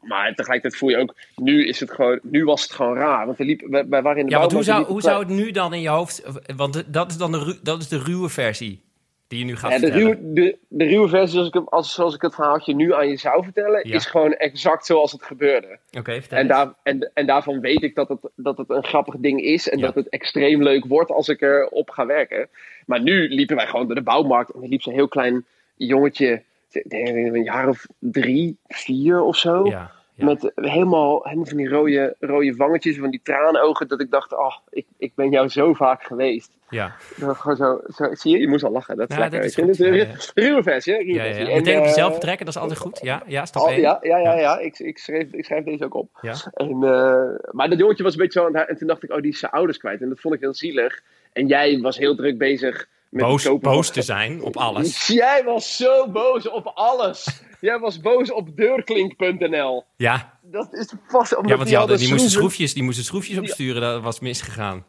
maar 0.00 0.34
tegelijkertijd 0.34 0.76
voel 0.76 0.88
je 0.90 0.96
ook... 0.96 1.14
Nu, 1.36 1.66
is 1.66 1.80
het 1.80 1.90
gewoon, 1.90 2.18
nu 2.22 2.44
was 2.44 2.62
het 2.62 2.72
gewoon 2.72 2.96
raar. 2.96 3.26
Want 3.26 3.38
we 3.38 3.44
liepen, 3.44 3.70
wij, 3.70 3.88
wij 3.88 4.02
waren 4.02 4.18
in 4.18 4.26
de 4.26 4.32
Ja, 4.32 4.38
want 4.38 4.52
hoe 4.52 4.64
bouwmarkt, 4.64 4.66
zou, 4.66 4.80
we 4.86 4.92
hoe 4.92 5.26
zou 5.28 5.36
het 5.36 5.46
nu 5.46 5.50
dan 5.50 5.74
in 5.74 5.80
je 5.80 5.88
hoofd... 5.88 6.22
Want 6.56 6.92
dat 6.92 7.10
is 7.10 7.16
dan 7.16 7.32
de, 7.32 7.38
ru- 7.38 7.58
dat 7.62 7.80
is 7.80 7.88
de 7.88 7.98
ruwe 7.98 8.28
versie 8.28 8.82
die 9.28 9.38
je 9.38 9.44
nu 9.44 9.56
gaat 9.56 9.70
Ja, 9.72 9.78
de, 9.78 9.86
vertellen. 9.86 10.06
ruwe, 10.20 10.32
de, 10.32 10.56
de 10.68 10.84
ruwe 10.84 11.08
versie, 11.08 11.28
zoals 11.30 11.48
ik, 11.48 11.68
als, 11.68 11.94
zoals 11.94 12.14
ik 12.14 12.22
het 12.22 12.34
verhaaltje 12.34 12.74
nu 12.74 12.94
aan 12.94 13.08
je 13.08 13.16
zou 13.16 13.44
vertellen, 13.44 13.88
Ja. 13.88 13.94
is 13.94 14.06
gewoon 14.06 14.32
exact 14.32 14.86
zoals 14.86 15.12
het 15.12 15.22
gebeurde. 15.22 15.78
Oké, 15.98 16.20
En, 16.28 16.46
daar, 16.48 16.72
en, 16.82 17.10
en 17.14 17.26
daarvan 17.26 17.60
weet 17.60 17.82
ik 17.82 17.94
dat 17.94 18.08
het, 18.08 18.18
dat 18.36 18.58
het 18.58 18.70
een 18.70 18.84
grappig 18.84 19.14
ding 19.18 19.40
is 19.42 19.68
en 19.68 19.78
Ja. 19.78 19.84
dat 19.84 19.94
het 19.94 20.08
extreem 20.08 20.62
leuk 20.62 20.84
wordt 20.84 21.10
als 21.10 21.28
ik 21.28 21.40
erop 21.40 21.90
ga 21.90 22.06
werken. 22.06 22.48
Maar 22.86 23.00
nu 23.02 23.28
liepen 23.28 23.56
wij 23.56 23.66
gewoon 23.66 23.86
door 23.86 23.94
de 23.94 24.02
bouwmarkt 24.02 24.50
en 24.54 24.62
er 24.62 24.68
liep 24.68 24.82
zo'n 24.82 24.92
heel 24.94 25.08
klein 25.08 25.44
jongetje, 25.76 26.42
een 26.88 27.42
jaar 27.42 27.68
of 27.68 27.86
drie, 27.98 28.56
vier 28.68 29.20
of 29.22 29.36
zo. 29.36 29.64
Ja, 29.66 29.90
ja. 30.14 30.24
Met 30.24 30.52
helemaal, 30.54 31.20
helemaal 31.22 31.44
van 31.46 31.56
die 31.56 31.68
rode, 31.68 32.16
rode 32.20 32.54
wangetjes, 32.56 32.98
van 32.98 33.10
die 33.10 33.20
traanogen, 33.22 33.88
dat 33.88 34.00
ik 34.00 34.10
dacht, 34.10 34.32
oh, 34.36 34.56
ik, 34.70 34.86
ik 34.98 35.12
ben 35.14 35.30
jou 35.30 35.48
zo 35.48 35.72
vaak 35.72 36.02
geweest. 36.02 36.50
ja. 36.68 36.94
Dat 37.16 37.36
gewoon 37.36 37.56
zo, 37.56 37.80
zo, 37.94 38.14
zie 38.14 38.32
je, 38.32 38.38
je 38.38 38.48
moest 38.48 38.64
al 38.64 38.70
lachen. 38.70 38.96
Dat 38.96 39.08
is 39.10 39.14
Ja, 39.16 39.20
lekker. 39.20 39.38
dat 39.40 39.48
is 39.48 39.54
goed. 39.54 39.66
Dit 39.66 39.80
is 39.80 40.30
een 40.34 40.42
ruwe 40.44 40.62
versie, 40.62 40.92
hè? 40.92 40.98
ruwe 40.98 41.12
Ja, 41.14 41.24
ja, 41.24 41.28
versie. 41.28 41.44
ja. 41.46 41.50
En, 41.50 41.56
Meteen 41.56 41.76
op 41.78 41.82
eh, 41.82 41.88
jezelf 41.88 42.10
vertrekken, 42.12 42.46
dat 42.46 42.54
is 42.54 42.60
altijd 42.60 42.80
goed. 42.80 43.00
Ja, 43.02 43.22
ja 43.26 43.44
stap 43.46 43.62
al- 43.62 43.68
1. 43.68 43.80
ja, 43.80 43.98
ja, 44.02 44.18
ja, 44.18 44.34
ja. 44.38 44.58
Ik, 44.58 44.78
ik, 44.78 44.98
schreef, 44.98 45.32
ik 45.32 45.44
schrijf 45.44 45.64
deze 45.64 45.84
ook 45.84 45.94
op. 45.94 46.08
Ja. 46.20 46.34
En, 46.54 46.70
eh, 46.82 47.50
maar 47.50 47.68
dat 47.68 47.78
jongetje 47.78 48.02
was 48.02 48.12
een 48.12 48.18
beetje 48.18 48.40
zo 48.40 48.46
En 48.58 48.76
toen 48.76 48.86
dacht 48.88 49.02
ik, 49.02 49.12
oh, 49.12 49.20
die 49.20 49.30
is 49.32 49.38
zijn 49.38 49.52
ouders 49.52 49.78
kwijt. 49.78 50.00
En 50.00 50.08
dat 50.08 50.20
vond 50.20 50.34
ik 50.34 50.40
heel 50.40 50.54
zielig. 50.54 51.00
En 51.32 51.46
jij 51.46 51.78
was 51.80 51.98
heel 51.98 52.14
druk 52.14 52.38
bezig 52.38 52.88
met 53.14 53.24
Boos, 53.24 53.58
boos 53.60 53.90
te 53.90 54.02
zijn 54.02 54.42
op 54.42 54.56
alles. 54.56 55.06
Jij 55.22 55.44
was 55.44 55.76
zo 55.76 56.08
boos 56.10 56.48
op 56.48 56.66
alles. 56.74 57.40
jij 57.60 57.78
was 57.78 58.00
boos 58.00 58.32
op 58.32 58.56
deurklink.nl. 58.56 59.84
Ja, 59.96 60.38
Dat 60.42 60.72
is 60.72 60.92
vast 61.06 61.36
omdat 61.36 61.50
ja 61.50 61.56
want 61.56 61.68
die, 61.68 61.78
hadden, 61.78 61.98
die, 61.98 62.08
moesten 62.08 62.30
schroefjes, 62.30 62.74
die 62.74 62.82
moesten 62.82 63.04
schroefjes 63.04 63.38
opsturen. 63.38 63.80
Dat 63.82 64.02
was 64.02 64.20
misgegaan. 64.20 64.84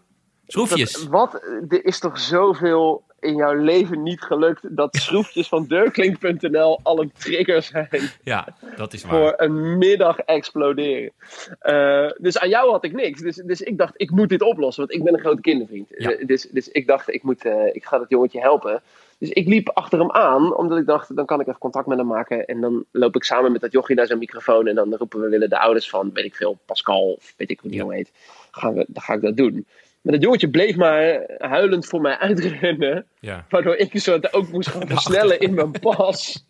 Schroefjes. 0.47 0.91
Dat- 0.93 1.07
wat? 1.07 1.33
Er 1.67 1.85
is 1.85 1.99
toch 1.99 2.19
zoveel 2.19 3.03
in 3.25 3.35
jouw 3.35 3.53
leven 3.53 4.03
niet 4.03 4.21
gelukt 4.21 4.75
dat 4.75 4.95
schroefjes 5.05 5.47
van 5.47 5.65
deurklink.nl 5.67 6.79
al 6.83 7.01
een 7.01 7.11
trigger 7.17 7.61
zijn 7.61 7.87
Ja, 8.23 8.47
dat 8.75 8.93
is 8.93 9.03
waar. 9.03 9.11
voor 9.11 9.33
een 9.37 9.77
middag 9.77 10.19
exploderen. 10.19 11.11
Eh, 11.59 12.09
dus 12.17 12.37
aan 12.39 12.49
jou 12.49 12.71
had 12.71 12.83
ik 12.83 12.93
niks. 12.93 13.21
Dus, 13.21 13.35
dus 13.35 13.61
ik 13.61 13.77
dacht, 13.77 13.93
ik 13.97 14.09
moet 14.11 14.29
dit 14.29 14.41
oplossen, 14.41 14.83
want 14.85 14.97
ik 14.97 15.03
ben 15.03 15.13
een 15.13 15.19
grote 15.19 15.41
kindervriend. 15.41 15.87
Ja. 15.97 16.11
Eh, 16.11 16.27
Dus, 16.27 16.47
dus 16.51 16.69
ik 16.69 16.87
dacht, 16.87 17.13
ik, 17.13 17.23
moet, 17.23 17.45
eh, 17.45 17.65
ik 17.75 17.85
ga 17.85 17.97
dat 17.97 18.09
jongetje 18.09 18.39
helpen. 18.39 18.81
Dus 19.17 19.29
ik 19.29 19.47
liep 19.47 19.69
achter 19.69 19.99
hem 19.99 20.11
aan, 20.11 20.55
omdat 20.55 20.77
ik 20.77 20.85
dacht, 20.85 21.15
dan 21.15 21.25
kan 21.25 21.39
ik 21.39 21.47
even 21.47 21.59
contact 21.59 21.87
met 21.87 21.97
hem 21.97 22.07
maken. 22.07 22.45
En 22.45 22.61
dan 22.61 22.85
loop 22.91 23.15
ik 23.15 23.23
samen 23.23 23.51
met 23.51 23.61
dat 23.61 23.71
jochie 23.71 23.95
naar 23.95 24.07
zijn 24.07 24.19
microfoon. 24.19 24.67
En 24.67 24.75
dan 24.75 24.95
roepen 24.95 25.21
we 25.21 25.29
willen 25.29 25.49
de 25.49 25.59
ouders 25.59 25.89
van, 25.89 26.09
weet 26.13 26.25
ik 26.25 26.35
veel, 26.35 26.57
Pascal, 26.65 27.11
of 27.11 27.33
weet 27.37 27.49
ik 27.49 27.59
hoe 27.59 27.69
die 27.69 27.79
Ja. 27.79 27.85
jongen 27.85 27.97
heet. 27.97 28.11
Gaan 28.51 28.73
we, 28.73 28.85
dan 28.87 29.03
ga 29.03 29.13
ik 29.13 29.21
dat 29.21 29.37
doen. 29.37 29.65
Maar 30.05 30.13
dat 30.13 30.23
jongetje 30.23 30.49
bleef 30.49 30.75
maar 30.75 31.23
huilend 31.37 31.85
voor 31.85 32.01
mij 32.01 32.17
uitrennen. 32.17 33.05
Ja. 33.19 33.45
Waardoor 33.49 33.75
ik 33.75 33.99
zo 33.99 34.19
ook 34.31 34.51
moest 34.51 34.69
gaan 34.69 34.87
versnellen 34.95 35.39
in 35.39 35.53
mijn 35.53 35.71
pas. 35.71 36.45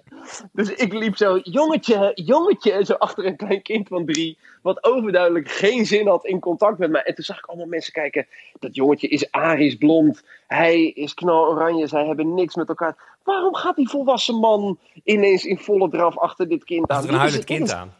Dus 0.51 0.73
ik 0.73 0.93
liep 0.93 1.17
zo, 1.17 1.37
jongetje, 1.37 2.11
jongetje, 2.13 2.85
zo 2.85 2.93
achter 2.93 3.25
een 3.25 3.35
klein 3.35 3.61
kind 3.61 3.87
van 3.87 4.05
drie. 4.05 4.37
Wat 4.61 4.83
overduidelijk 4.83 5.49
geen 5.49 5.85
zin 5.85 6.07
had 6.07 6.25
in 6.25 6.39
contact 6.39 6.77
met 6.77 6.89
mij. 6.89 7.01
En 7.01 7.15
toen 7.15 7.23
zag 7.23 7.37
ik 7.37 7.45
allemaal 7.45 7.67
mensen 7.67 7.93
kijken. 7.93 8.27
Dat 8.59 8.75
jongetje 8.75 9.07
is 9.07 9.31
Arisch 9.31 9.75
blond. 9.75 10.23
Hij 10.47 10.87
is 10.87 11.13
knaloranje. 11.13 11.87
Zij 11.87 12.05
hebben 12.05 12.33
niks 12.33 12.55
met 12.55 12.69
elkaar. 12.69 13.17
Waarom 13.23 13.55
gaat 13.55 13.75
die 13.75 13.89
volwassen 13.89 14.35
man 14.35 14.79
ineens 15.03 15.45
in 15.45 15.57
volle 15.57 15.89
draf 15.89 16.17
achter 16.17 16.47
dit 16.47 16.63
kind 16.63 16.89
aan? 16.89 16.97
Achter 16.97 17.13
een 17.13 17.19
huilend 17.19 17.43
kind 17.43 17.71
aan. 17.71 17.93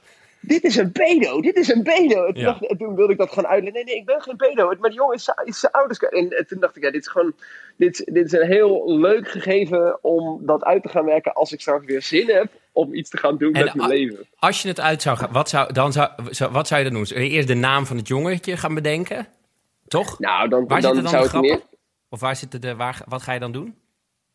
Dit 0.48 0.64
is 0.64 0.76
een 0.76 0.92
pedo, 0.92 1.42
dit 1.42 1.56
is 1.56 1.68
een 1.68 1.84
pedo. 1.84 2.26
En 2.26 2.34
toen, 2.34 2.42
Ja. 2.44 2.48
dacht- 2.52 2.66
en 2.68 2.78
toen 2.78 2.96
wilde 2.96 3.12
ik 3.12 3.18
dat 3.18 3.32
gaan 3.32 3.48
uitleggen. 3.48 3.74
Nee, 3.74 3.84
nee, 3.84 3.96
ik 4.02 4.06
ben 4.06 4.22
geen 4.22 4.36
pedo. 4.36 4.66
Maar 4.80 4.90
die 4.90 5.00
jongen 5.00 5.16
is, 5.16 5.24
zijn- 5.24 5.38
is 5.46 5.60
zijn 5.60 5.72
ouders. 5.72 6.00
En, 6.00 6.30
en 6.30 6.48
toen 6.48 6.60
dacht 6.60 6.76
ik, 6.78 6.84
ja, 6.84 6.92
dit 6.92 7.02
is 7.02 7.08
gewoon, 7.08 7.34
dit, 7.78 8.06
dit 8.14 8.26
is 8.26 8.32
een 8.32 8.48
heel 8.48 8.98
leuk 9.00 9.28
gegeven 9.28 10.04
om 10.04 10.46
dat 10.46 10.64
uit 10.64 10.84
te 10.84 10.90
gaan 10.90 11.06
werken 11.06 11.34
als 11.34 11.52
ik 11.54 11.62
straks 11.62 11.86
weer 11.86 12.02
zin 12.02 12.30
heb 12.30 12.48
om 12.72 12.94
iets 12.94 13.10
te 13.10 13.18
gaan 13.18 13.38
doen 13.38 13.54
En 13.54 13.64
met 13.64 13.74
mijn 13.74 13.90
leven. 13.90 14.28
Als 14.40 14.62
je 14.62 14.68
het 14.68 14.80
uit 14.80 15.02
zou 15.02 15.18
gaan, 15.18 15.32
wat 15.32 15.50
zou, 15.50 15.74
dan 15.74 15.94
zou, 15.94 16.10
wat 16.52 16.68
zou 16.68 16.84
je 16.84 16.90
dan 16.90 17.04
doen? 17.04 17.18
Eerst 17.18 17.48
de 17.48 17.54
naam 17.54 17.86
van 17.86 17.98
het 17.98 18.08
jongetje 18.08 18.58
gaan 18.58 18.74
bedenken? 18.74 19.28
Toch? 19.88 20.20
Nou, 20.20 20.50
dan, 20.50 20.68
Waar 20.68 20.82
dan 20.82 20.96
zou 21.08 21.28
grappen? 21.28 21.42
meer... 21.42 21.62
Of 22.10 22.20
waar 22.20 22.36
zitten 22.36 22.62
de, 22.62 22.76
waar, 22.76 23.02
wat 23.08 23.22
ga 23.22 23.34
je 23.34 23.40
dan 23.40 23.52
doen? 23.52 23.76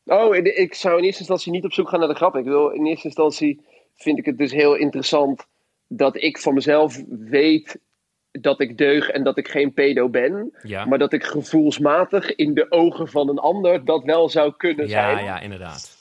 Oh, 0.05 0.35
ik- 0.37 0.47
ik 0.47 0.75
zou 0.75 0.99
in 0.99 1.05
eerste 1.05 1.19
instantie 1.19 1.53
niet 1.53 1.65
op 1.65 1.73
zoek 1.73 1.89
gaan 1.89 1.99
naar 1.99 2.09
de 2.09 2.15
grap. 2.15 2.37
Ik 2.37 2.45
wil 2.45 2.69
in 2.69 2.87
eerste 2.87 3.07
instantie 3.07 3.61
vind 3.97 4.19
ik 4.19 4.25
het 4.25 4.39
dus 4.39 4.53
heel 4.53 4.75
interessant 4.75 5.47
dat 5.93 6.23
ik 6.23 6.39
van 6.39 6.55
mezelf 6.55 7.03
weet 7.09 7.81
dat 8.31 8.61
ik 8.61 8.79
deug 8.79 9.09
en 9.09 9.25
dat 9.25 9.39
ik 9.39 9.49
geen 9.49 9.73
pedo 9.75 10.09
ben. 10.09 10.53
Ja, 10.62 10.85
Maar 10.85 10.99
dat 10.99 11.12
ik 11.12 11.25
gevoelsmatig 11.25 12.35
in 12.35 12.55
de 12.55 12.71
ogen 12.71 13.09
van 13.09 13.29
een 13.29 13.38
ander 13.38 13.85
dat 13.85 14.05
wel 14.05 14.29
zou 14.29 14.55
kunnen 14.57 14.88
ja, 14.88 15.12
zijn. 15.12 15.25
ja, 15.25 15.41
inderdaad. 15.41 15.99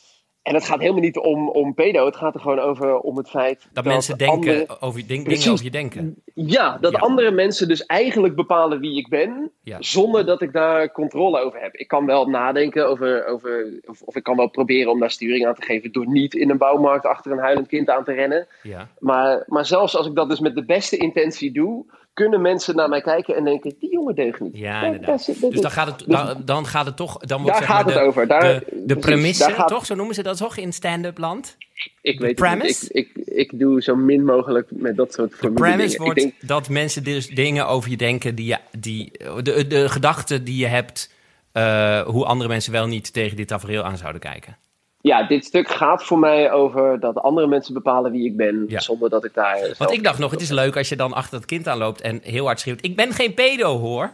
En 0.50 0.56
het 0.56 0.66
gaat 0.66 0.80
helemaal 0.80 1.02
niet 1.02 1.18
om, 1.18 1.50
om 1.50 1.74
pedo. 1.74 2.06
Het 2.06 2.16
gaat 2.16 2.34
er 2.34 2.40
gewoon 2.42 2.60
over 2.60 3.00
om 3.00 3.18
het 3.18 3.30
feit 3.30 3.68
Dat, 3.74 3.84
mensen 3.86 4.18
denken 4.18 4.36
andere- 4.36 4.78
over, 4.80 5.08
denk, 5.08 5.24
Precies. 5.24 5.40
dingen 5.40 5.52
over 5.54 5.66
je 5.66 5.72
denken. 5.72 6.16
ja, 6.34 6.78
dat 6.82 6.92
Ja. 6.92 6.98
andere 7.00 7.32
mensen 7.32 7.68
dus 7.68 7.86
eigenlijk 7.86 8.36
bepalen 8.36 8.80
wie 8.80 8.98
ik 8.98 9.08
ben. 9.10 9.52
Ja. 9.64 9.78
Zonder 9.80 10.26
dat 10.26 10.42
ik 10.42 10.54
daar 10.54 10.92
controle 10.92 11.40
over 11.40 11.60
heb. 11.62 11.76
Ik 11.76 11.88
kan 11.88 12.06
wel 12.06 12.26
nadenken 12.30 12.88
over. 12.88 13.26
over 13.26 13.82
of, 13.86 14.02
of 14.02 14.16
ik 14.16 14.24
kan 14.24 14.36
wel 14.38 14.48
proberen 14.50 14.92
om 14.92 15.00
daar 15.00 15.12
sturing 15.12 15.48
aan 15.48 15.56
te 15.56 15.62
geven. 15.62 15.92
door 15.92 16.08
niet 16.08 16.34
in 16.36 16.50
een 16.50 16.58
bouwmarkt 16.58 17.06
achter 17.06 17.32
een 17.32 17.38
huilend 17.38 17.68
kind 17.68 17.90
aan 17.90 18.04
te 18.04 18.14
rennen. 18.14 18.48
Ja. 18.64 18.88
Maar, 19.00 19.44
maar 19.48 19.66
zelfs 19.66 19.96
als 19.96 20.08
ik 20.08 20.16
dat 20.16 20.30
dus 20.30 20.40
met 20.40 20.56
de 20.56 20.66
beste 20.66 20.98
intentie 20.98 21.52
doe. 21.52 21.86
Kunnen 22.20 22.42
mensen 22.42 22.76
naar 22.76 22.90
mij 22.90 23.02
kijken 23.02 23.36
en 23.36 23.44
denken: 23.44 23.76
die 23.80 23.92
jongen 23.92 24.16
deugt 24.16 24.40
niet. 24.40 24.58
Ja, 24.58 24.84
inderdaad. 24.84 25.08
daar 25.08 25.20
zit- 25.20 25.42
dat- 25.42 25.52
Dus 25.52 25.62
dan 25.62 25.72
gaat 25.72 25.88
het, 25.88 26.04
dan, 26.08 26.42
dan 26.46 26.66
gaat 26.66 26.86
het 26.86 26.96
toch... 26.96 27.18
Dan 27.18 27.42
wordt 27.42 27.58
Daar 27.58 27.68
zeg 27.68 27.68
maar 27.76 27.78
gaat 27.84 27.94
het 27.94 28.02
de, 28.04 28.08
over. 28.08 28.28
Daar- 28.28 28.42
de, 28.42 28.66
de 28.70 28.86
precies, 28.86 29.02
premisse, 29.06 29.44
daar 29.44 29.54
gaat- 29.56 29.68
toch? 29.68 29.86
Zo 29.86 29.96
noemen 29.96 30.16
ze 30.16 30.24
dat 30.24 30.38
toch 30.38 30.58
in 30.58 30.74
stand-up 30.74 31.18
land? 31.18 31.58
Ik 32.02 32.20
weet 32.20 32.36
premise? 32.36 32.86
het 32.86 32.94
niet. 32.94 33.16
Ik, 33.16 33.26
ik, 33.26 33.52
ik 33.52 33.60
doe 33.60 33.82
zo 33.82 33.96
min 33.96 34.26
mogelijk 34.26 34.68
met 34.72 34.96
dat 34.96 35.14
soort 35.14 35.42
De 35.42 35.52
premise 35.52 35.88
dingen. 35.88 36.04
wordt 36.04 36.20
Ik 36.22 36.24
denk, 36.40 36.48
dat 36.50 36.70
mensen 36.70 37.04
dus 37.04 37.28
dingen 37.30 37.68
over 37.68 37.90
je 37.90 37.98
denken 37.98 38.36
die 38.36 38.46
je... 38.46 38.58
Die, 38.80 39.12
de, 39.44 39.68
de 39.68 39.90
gedachten 39.90 40.44
die 40.44 40.58
je 40.58 40.68
hebt... 40.68 41.14
eh, 41.52 42.02
hoe 42.02 42.26
andere 42.26 42.50
mensen 42.50 42.72
wel 42.72 42.88
niet 42.88 43.14
tegen 43.14 43.38
dit 43.38 43.48
tafereel 43.48 43.84
aan 43.84 43.98
zouden 43.98 44.22
kijken. 44.22 44.58
Ja, 45.02 45.24
dit 45.28 45.46
stuk 45.46 45.70
gaat 45.70 46.04
voor 46.04 46.20
mij 46.20 46.52
over 46.52 47.00
dat 47.00 47.18
andere 47.18 47.48
mensen 47.48 47.74
bepalen 47.74 48.12
wie 48.12 48.26
ik 48.26 48.38
ben. 48.38 48.66
Ja. 48.68 48.80
Zonder 48.80 49.10
dat 49.10 49.26
ik 49.26 49.34
daar. 49.34 49.58
zelf- 49.58 49.78
Want 49.78 49.92
ik 49.92 50.04
dacht 50.04 50.20
nog, 50.20 50.32
het 50.32 50.42
is 50.42 50.50
leuk 50.50 50.78
als 50.78 50.90
je 50.90 50.96
dan 50.96 51.14
achter 51.14 51.38
het 51.38 51.46
kind 51.46 51.68
aanloopt... 51.68 52.02
en 52.02 52.20
heel 52.24 52.46
hard 52.46 52.60
schreeuwt, 52.60 52.86
ik 52.86 52.96
ben 52.96 53.12
geen 53.14 53.34
pedo, 53.34 53.78
hoor. 53.78 54.12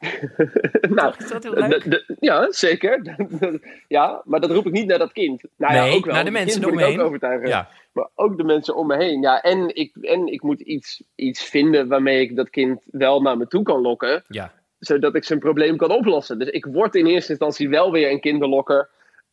nou, 0.88 1.14
Is 1.18 1.28
dat 1.28 1.42
heel 1.42 1.52
leuk? 1.52 1.82
de- 1.82 1.88
de- 1.88 2.16
ja, 2.20 2.52
zeker. 2.52 3.16
ja, 3.88 4.22
maar 4.24 4.40
dat 4.40 4.50
roep 4.50 4.66
ik 4.66 4.72
niet 4.72 4.86
naar 4.86 4.98
dat 4.98 5.12
kind. 5.12 5.42
Nou 5.56 5.74
ja, 5.74 5.82
Nee, 5.82 5.96
ook 5.96 6.04
wel. 6.04 6.14
naar 6.14 6.24
de 6.24 6.30
mensen 6.30 6.64
om 6.64 6.74
me 6.74 6.84
ook 7.02 7.20
heen. 7.22 7.46
Ja. 7.48 7.68
Maar 7.92 8.08
ook 8.14 8.36
de 8.36 8.44
mensen 8.44 8.76
om 8.76 8.86
me 8.86 8.96
heen. 8.96 9.20
Ja, 9.20 9.42
en 9.42 9.74
ik, 9.76 9.96
en 10.00 10.26
ik 10.26 10.42
moet 10.42 10.60
iets, 10.60 11.02
iets 11.14 11.42
vinden 11.44 11.88
waarmee 11.88 12.20
ik 12.20 12.36
dat 12.36 12.50
kind 12.50 12.82
wel 12.90 13.20
naar 13.22 13.36
me 13.36 13.46
toe 13.46 13.62
kan 13.62 13.80
lokken. 13.80 14.22
Ja, 14.28 14.52
zodat 14.78 15.14
ik 15.14 15.24
zijn 15.24 15.38
probleem 15.38 15.76
kan 15.76 15.90
oplossen. 15.90 16.38
Dus 16.38 16.48
ik 16.48 16.64
word 16.66 16.94
in 16.94 17.06
eerste 17.06 17.30
instantie 17.30 17.68
wel 17.68 17.92
weer 17.92 18.10
een 18.10 18.20
kinderlokker 18.20 18.88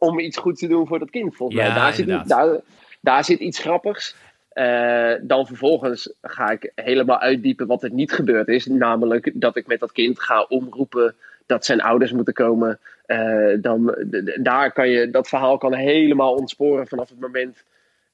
om 0.08 0.20
iets 0.20 0.38
goed 0.38 0.58
te 0.58 0.68
doen 0.68 0.88
voor 0.88 1.00
dat 1.00 1.10
kind. 1.10 1.36
Volgens 1.36 1.60
Ja, 1.60 1.68
mij. 1.68 1.76
Daar 1.76 1.94
zit, 1.94 2.28
daar, 2.30 2.60
daar 3.00 3.24
zit 3.24 3.40
iets 3.40 3.60
grappigs. 3.60 4.16
Eh, 4.50 5.14
dan 5.22 5.48
vervolgens 5.48 6.14
ga 6.22 6.50
ik 6.50 6.72
helemaal 6.76 7.20
uitdiepen 7.20 7.68
wat 7.68 7.84
er 7.84 7.92
niet 7.92 8.12
gebeurd 8.12 8.48
is. 8.48 8.66
Namelijk 8.66 9.32
dat 9.34 9.56
ik 9.56 9.68
met 9.68 9.80
dat 9.80 9.92
kind 9.92 10.20
ga 10.20 10.46
omroepen 10.50 11.16
dat 11.46 11.66
zijn 11.66 11.82
ouders 11.82 12.12
moeten 12.12 12.34
komen. 12.34 12.80
Eh, 13.06 13.54
dan, 13.58 13.96
daar 14.42 14.72
kan 14.72 14.90
je, 14.90 15.10
dat 15.10 15.28
verhaal 15.28 15.58
kan 15.58 15.74
helemaal 15.74 16.34
ontsporen 16.34 16.88
vanaf 16.88 17.10
het 17.10 17.20
moment 17.20 17.64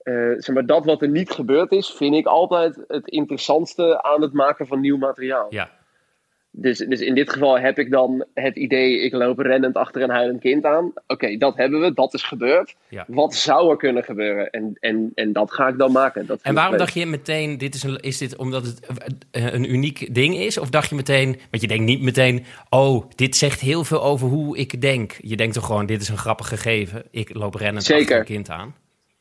eh, 0.04 0.14
zeg 0.38 0.56
maar, 0.56 0.66
dat 0.66 0.86
wat 0.86 1.02
er 1.02 1.08
niet 1.08 1.32
gebeurd 1.32 1.72
is, 1.72 1.90
vind 1.90 2.16
ik 2.16 2.26
altijd 2.26 2.80
het 2.88 3.08
interessantste 3.08 4.02
aan 4.04 4.22
het 4.22 4.34
maken 4.34 4.68
van 4.68 4.80
nieuw 4.80 4.98
materiaal. 4.98 5.48
Ja. 5.50 5.70
Dus, 6.52 6.78
dus 6.78 7.00
in 7.02 7.16
dit 7.16 7.30
geval 7.30 7.60
heb 7.60 7.80
ik 7.80 7.92
dan 7.92 8.26
het 8.34 8.56
idee, 8.56 9.00
ik 9.00 9.14
loop 9.14 9.40
rennend 9.40 9.76
achter 9.76 10.02
een 10.02 10.10
huilend 10.10 10.40
kind 10.40 10.66
aan. 10.66 10.92
Oké, 11.08 11.38
dat 11.38 11.56
hebben 11.58 11.80
we, 11.82 11.94
dat 11.94 12.14
is 12.14 12.24
gebeurd. 12.24 12.76
Ja. 12.90 13.06
Wat 13.08 13.36
zou 13.36 13.70
er 13.72 13.78
kunnen 13.78 14.04
gebeuren? 14.04 14.50
En, 14.50 14.78
en, 14.80 15.12
en 15.16 15.34
dat 15.34 15.52
ga 15.52 15.68
ik 15.68 15.78
dan 15.78 15.92
maken. 15.92 16.26
Dat 16.26 16.40
En 16.42 16.54
waarom 16.54 16.78
dacht 16.78 16.94
je 16.94 17.06
meteen, 17.06 17.58
dit 17.58 17.76
is, 17.76 17.84
een, 17.84 18.00
is 18.00 18.18
dit 18.18 18.36
omdat 18.36 18.66
het 18.66 18.88
eh, 19.32 19.54
een 19.54 19.72
uniek 19.74 20.14
ding 20.16 20.36
is? 20.38 20.58
Of 20.58 20.70
dacht 20.70 20.90
je 20.90 20.96
meteen, 20.96 21.40
want 21.50 21.62
je 21.62 21.68
denkt 21.68 21.86
niet 21.86 22.02
meteen, 22.02 22.46
oh, 22.70 23.10
dit 23.16 23.36
zegt 23.36 23.60
heel 23.60 23.84
veel 23.84 24.04
over 24.04 24.28
hoe 24.28 24.58
ik 24.58 24.82
denk. 24.82 25.18
Je 25.22 25.36
denkt 25.38 25.54
toch 25.54 25.66
gewoon, 25.66 25.86
dit 25.86 26.02
is 26.02 26.10
een 26.10 26.18
grappig 26.18 26.48
gegeven. 26.48 27.04
Ik 27.12 27.34
loop 27.36 27.56
rennend 27.56 27.84
Zeker. 27.84 28.02
achter 28.02 28.18
een 28.20 28.26
kind 28.26 28.50
aan. 28.50 28.76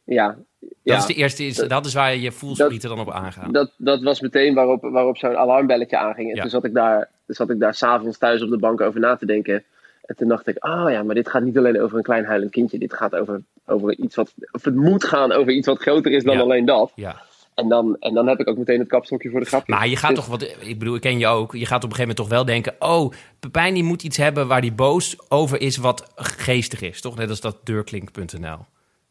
Ja, 0.04 0.26
Dat 0.61 0.70
ja. 0.82 0.97
is 0.97 1.06
de 1.06 1.14
eerste, 1.14 1.44
is, 1.44 1.56
dat 1.56 1.87
is 1.87 1.94
waar 1.94 2.16
je 2.16 2.32
voelsprieten 2.32 2.88
dan 2.88 3.00
op 3.00 3.11
aangaan. 3.11 3.52
dat, 3.52 3.73
dat 3.76 4.02
was 4.02 4.20
meteen 4.20 4.54
waarop, 4.54 4.82
waarop 4.82 5.16
zo'n 5.16 5.37
alarmbelletje 5.37 5.97
aanging. 5.99 6.28
En 6.30 6.35
Ja. 6.37 6.40
toen 6.40 6.50
zat 6.50 6.64
ik 6.64 6.75
daar, 6.75 7.11
toen 7.28 7.37
zat 7.37 7.50
ik 7.50 7.61
daar 7.61 7.75
s'avonds 7.75 8.18
thuis 8.18 8.42
op 8.42 8.50
de 8.50 8.58
bank 8.58 8.80
over 8.80 9.00
na 9.00 9.16
te 9.16 9.26
denken. 9.26 9.64
En 10.04 10.16
toen 10.16 10.28
dacht 10.28 10.47
ik, 10.47 10.56
ah 10.58 10.90
ja, 10.90 11.02
maar 11.02 11.14
dit 11.14 11.28
gaat 11.28 11.42
niet 11.42 11.58
alleen 11.58 11.80
over 11.80 11.97
een 11.97 12.02
klein 12.02 12.25
huilend 12.25 12.50
kindje. 12.50 12.78
Dit 12.78 12.94
gaat 12.94 13.14
over, 13.14 13.40
over 13.66 13.97
iets 13.97 14.16
wat, 14.16 14.35
of 14.52 14.64
het 14.64 14.75
moet 14.75 15.04
gaan 15.04 15.32
over 15.32 15.52
iets 15.52 15.66
wat 15.66 15.78
groter 15.80 16.12
is 16.12 16.25
dan 16.25 16.35
Ja. 16.37 16.40
alleen 16.42 16.64
dat. 16.64 16.92
Ja. 16.94 17.23
En 17.54 17.68
dan, 17.68 17.97
en 18.00 18.14
dan 18.14 18.26
heb 18.28 18.38
ik 18.40 18.49
ook 18.49 18.56
meteen 18.56 18.78
het 18.78 18.88
kapstokje 18.88 19.30
voor 19.30 19.40
de 19.40 19.47
grap. 19.47 19.68
Maar 19.68 19.88
je 19.88 19.97
gaat 19.97 20.14
toch, 20.14 20.26
wat, 20.26 20.42
ik 20.61 20.78
bedoel, 20.78 20.94
ik 20.94 21.00
ken 21.00 21.18
je 21.18 21.26
ook. 21.26 21.52
Je 21.52 21.66
gaat 21.66 21.85
op 21.85 21.90
een 21.90 21.97
gegeven 21.97 22.00
moment 22.00 22.16
toch 22.16 22.28
wel 22.28 22.44
denken: 22.44 22.75
oh, 22.78 23.12
Pepijn 23.40 23.75
die 23.75 23.85
moet 23.85 24.02
iets 24.02 24.16
hebben 24.16 24.47
waar 24.47 24.61
die 24.61 24.73
boos 24.73 25.16
over 25.28 25.61
is, 25.61 25.76
wat 25.76 26.12
geestig 26.16 26.80
is, 26.80 27.00
toch? 27.00 27.16
Net 27.16 27.28
als 27.28 27.40
dat 27.40 27.56
deurklink.nl. 27.64 28.58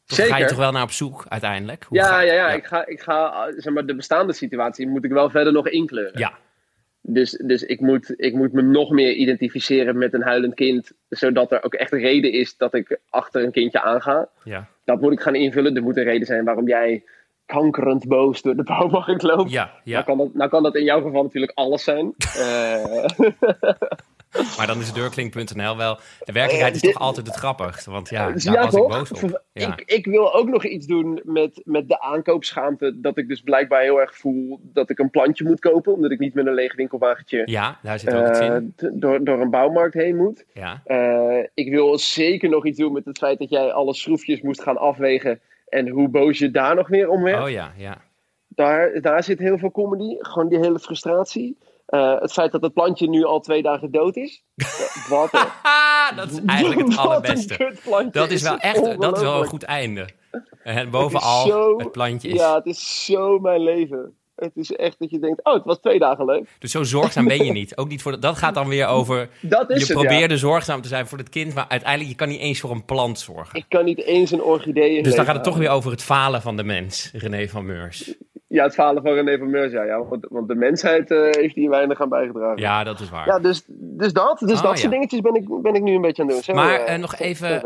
Zeker. 0.06 0.32
ga 0.34 0.38
je 0.40 0.46
toch 0.46 0.58
wel 0.58 0.72
naar 0.72 0.84
op 0.84 0.92
zoek 0.92 1.26
uiteindelijk? 1.28 1.86
Hoe 1.88 1.98
Ja, 1.98 2.04
ga- 2.06 2.22
ja, 2.22 2.34
ja, 2.34 2.50
Ik 2.50 2.66
ga, 2.66 2.86
ik 2.88 3.00
ga, 3.02 3.48
zeg 3.58 3.74
maar, 3.74 3.86
de 3.86 3.96
bestaande 3.96 4.34
situatie 4.34 4.88
moet 4.88 5.04
ik 5.04 5.12
wel 5.12 5.30
verder 5.30 5.54
nog 5.54 5.68
inkleuren. 5.70 6.20
ja, 6.20 6.34
Dus, 7.10 7.32
dus 7.32 7.64
ik, 7.64 7.80
moet, 7.80 8.14
ik 8.18 8.34
moet 8.34 8.54
me 8.54 8.62
nog 8.62 8.90
meer 8.90 9.14
identificeren 9.14 9.98
met 9.98 10.14
een 10.14 10.22
huilend 10.22 10.54
kind, 10.54 10.92
zodat 11.10 11.52
er 11.52 11.64
ook 11.64 11.74
echt 11.74 11.92
een 11.92 12.00
reden 12.00 12.32
is 12.32 12.58
dat 12.58 12.74
ik 12.74 13.00
achter 13.10 13.44
een 13.44 13.52
kindje 13.52 13.82
aanga. 13.82 14.30
ja, 14.44 14.68
Dat 14.84 15.02
moet 15.02 15.12
ik 15.12 15.22
gaan 15.22 15.36
invullen. 15.36 15.76
Er 15.76 15.84
moet 15.84 15.98
een 15.98 16.04
reden 16.04 16.28
zijn 16.28 16.46
waarom 16.46 16.68
jij 16.68 17.04
kankerend 17.46 18.08
boos 18.08 18.42
door 18.42 18.56
de 18.56 18.64
bouwmarkt 18.64 19.22
loopt. 19.22 19.52
ja, 19.52 19.72
ja. 19.84 19.94
Nou, 19.94 20.06
kan 20.06 20.18
dat, 20.18 20.34
nou 20.34 20.50
kan 20.50 20.64
dat 20.64 20.76
in 20.76 20.84
jouw 20.84 21.02
geval 21.02 21.24
natuurlijk 21.24 21.52
alles 21.56 21.84
zijn. 21.84 22.14
Eh, 22.38 23.06
Maar 24.58 24.67
dan 24.67 24.79
is 24.79 24.94
deurklink.nl 24.94 25.77
wel. 25.77 26.00
De 26.24 26.32
werkelijkheid 26.32 26.75
is 26.75 26.82
toch 26.82 27.00
altijd 27.00 27.27
het 27.27 27.36
grappigste. 27.36 27.91
Want 27.91 28.10
ja, 28.10 28.32
daar 28.32 28.53
ja, 28.53 28.63
was 28.65 28.74
ik 28.74 28.88
boos 28.88 29.24
op. 29.24 29.44
Ja. 29.53 29.77
Ik, 29.77 29.91
ik 29.91 30.06
wil 30.06 30.34
ook 30.34 30.48
nog 30.48 30.65
iets 30.65 30.86
doen 30.86 31.22
met, 31.24 31.62
met 31.63 31.89
de 31.89 32.01
aankoopschaamte. 32.01 33.00
Dat 33.00 33.17
ik 33.17 33.27
dus 33.27 33.41
blijkbaar 33.41 33.82
heel 33.82 34.00
erg 34.00 34.15
voel 34.15 34.60
dat 34.62 34.89
ik 34.89 35.00
een 35.00 35.10
plantje 35.10 35.44
moet 35.44 35.60
kopen. 35.60 35.94
Omdat 35.94 36.12
ik 36.12 36.20
niet 36.20 36.34
met 36.34 36.46
een 36.46 36.53
leeg 36.53 36.75
winkelwagentje 36.75 37.41
ja, 37.46 37.79
daar 37.82 38.00
zit 38.00 38.13
ook 38.13 38.27
iets 38.27 38.39
eh, 38.39 38.56
in. 38.56 38.74
door, 38.94 39.24
door 39.24 39.41
een 39.41 39.50
bouwmarkt 39.50 39.94
heen 39.94 40.15
moet. 40.15 40.46
Ja, 40.53 40.82
Eh, 40.86 41.44
ik 41.53 41.70
wil 41.70 41.98
zeker 41.98 42.50
nog 42.50 42.65
iets 42.65 42.79
doen 42.79 42.94
met 42.94 43.06
het 43.06 43.17
feit 43.17 43.39
dat 43.39 43.50
jij 43.50 43.72
alle 43.72 43.94
schroefjes 43.94 44.41
moest 44.41 44.62
gaan 44.62 44.77
afwegen. 44.77 45.39
En 45.70 45.88
hoe 45.88 46.10
boos 46.10 46.38
je 46.38 46.51
daar 46.51 46.75
nog 46.75 46.88
weer 46.88 47.10
om 47.10 47.24
werd. 47.24 47.44
oh 47.44 47.50
ja, 47.50 47.74
ja. 47.77 47.98
Daar, 48.48 49.01
daar 49.01 49.24
zit 49.24 49.39
heel 49.39 49.58
veel 49.58 49.72
comedy. 49.72 50.15
Gewoon 50.20 50.50
die 50.50 50.60
hele 50.60 50.79
frustratie. 50.79 51.58
Eh, 51.88 52.20
het 52.20 52.34
feit 52.34 52.51
dat 52.51 52.62
het 52.62 52.74
plantje 52.74 53.10
nu 53.10 53.24
al 53.24 53.39
twee 53.39 53.62
dagen 53.62 53.91
dood 53.91 54.15
is. 54.15 54.44
Eh, 54.56 55.10
Wat 55.10 55.29
Ah, 55.63 56.17
dat 56.17 56.32
is 56.32 56.39
eigenlijk 56.46 56.88
het 56.88 56.98
allerbeste. 57.08 57.75
Dat 58.12 58.32
is 58.32 58.41
wel 58.41 58.58
echt, 58.58 59.00
dat 59.01 59.15
is 59.15 59.22
wel 59.24 59.39
een 59.41 59.48
goed 59.48 59.63
einde. 59.63 60.08
En 60.63 60.75
Het 60.75 60.91
bovenal, 60.91 61.48
zo- 61.48 61.77
het 61.77 61.91
plantje 61.91 62.27
is. 62.29 62.39
Ja, 62.39 62.56
het 62.56 62.65
is 62.65 63.06
zo 63.06 63.39
mijn 63.39 63.62
leven. 63.63 64.13
Het 64.36 64.51
is 64.56 64.72
echt 64.72 64.96
dat 65.00 65.10
je 65.10 65.20
denkt, 65.20 65.44
oh, 65.44 65.53
het 65.53 65.63
was 65.65 65.79
twee 65.79 66.00
dagen 66.00 66.25
leuk. 66.25 66.50
Dus 66.60 66.72
zo 66.72 66.84
zorgzaam 66.84 67.27
ben 67.27 67.46
je 67.46 67.51
niet. 67.51 67.77
Ook 67.77 67.88
niet 67.88 68.01
voor 68.01 68.12
de- 68.12 68.20
dat 68.20 68.38
gaat 68.38 68.53
dan 68.53 68.67
weer 68.67 68.88
over. 68.98 69.29
Dat 69.41 69.70
is 69.70 69.75
Je 69.75 69.94
het, 69.94 70.01
ja. 70.01 70.08
probeerde 70.08 70.38
zorgzaam 70.38 70.82
te 70.82 70.88
zijn 70.88 71.08
voor 71.08 71.17
het 71.17 71.29
kind, 71.29 71.53
maar 71.53 71.65
uiteindelijk 71.67 72.10
je 72.10 72.15
kan 72.15 72.27
niet 72.29 72.39
eens 72.39 72.60
voor 72.60 72.72
een 72.72 72.86
plant 72.86 73.20
zorgen. 73.20 73.60
Ik 73.60 73.65
kan 73.70 73.86
niet 73.86 74.01
eens 74.03 74.32
een 74.32 74.41
orchidee 74.41 75.03
Dus 75.03 75.15
dan 75.15 75.25
gaat 75.25 75.36
het 75.36 75.44
toch 75.44 75.58
weer 75.58 75.70
over 75.70 75.91
het 75.91 76.03
falen 76.03 76.41
van 76.41 76.56
de 76.58 76.63
mens, 76.63 77.12
René 77.13 77.48
van 77.48 77.65
Meurs. 77.65 78.13
Ja, 78.58 78.64
het 78.64 78.74
falen 78.74 79.04
van 79.04 79.14
René 79.14 79.38
van 79.38 79.50
Meurs, 79.50 79.72
ja. 79.72 79.84
ja 79.84 80.04
want, 80.04 80.26
want 80.30 80.48
de 80.48 80.56
mensheid 80.56 81.12
eh, 81.12 81.18
heeft 81.32 81.56
hier 81.56 81.70
weinig 81.70 82.02
aan 82.02 82.10
bijgedragen. 82.10 82.58
Ja, 82.62 82.84
dat 82.84 83.00
is 83.00 83.10
waar. 83.10 83.28
Ja, 83.28 83.40
dus, 83.40 83.64
dus 83.68 84.14
dat. 84.14 84.40
Dus 84.40 84.58
Oh, 84.58 84.64
dat 84.64 84.72
ja. 84.74 84.76
soort 84.80 84.92
dingetjes 84.92 85.22
ben 85.22 85.36
ik, 85.36 85.62
ben 85.62 85.76
ik 85.76 85.82
nu 85.82 85.96
een 85.96 86.02
beetje 86.02 86.22
aan 86.22 86.28
het 86.28 86.46
doen. 86.46 86.56
Zo, 86.56 86.62
maar 86.62 87.00
nog 87.00 87.16
even, 87.20 87.62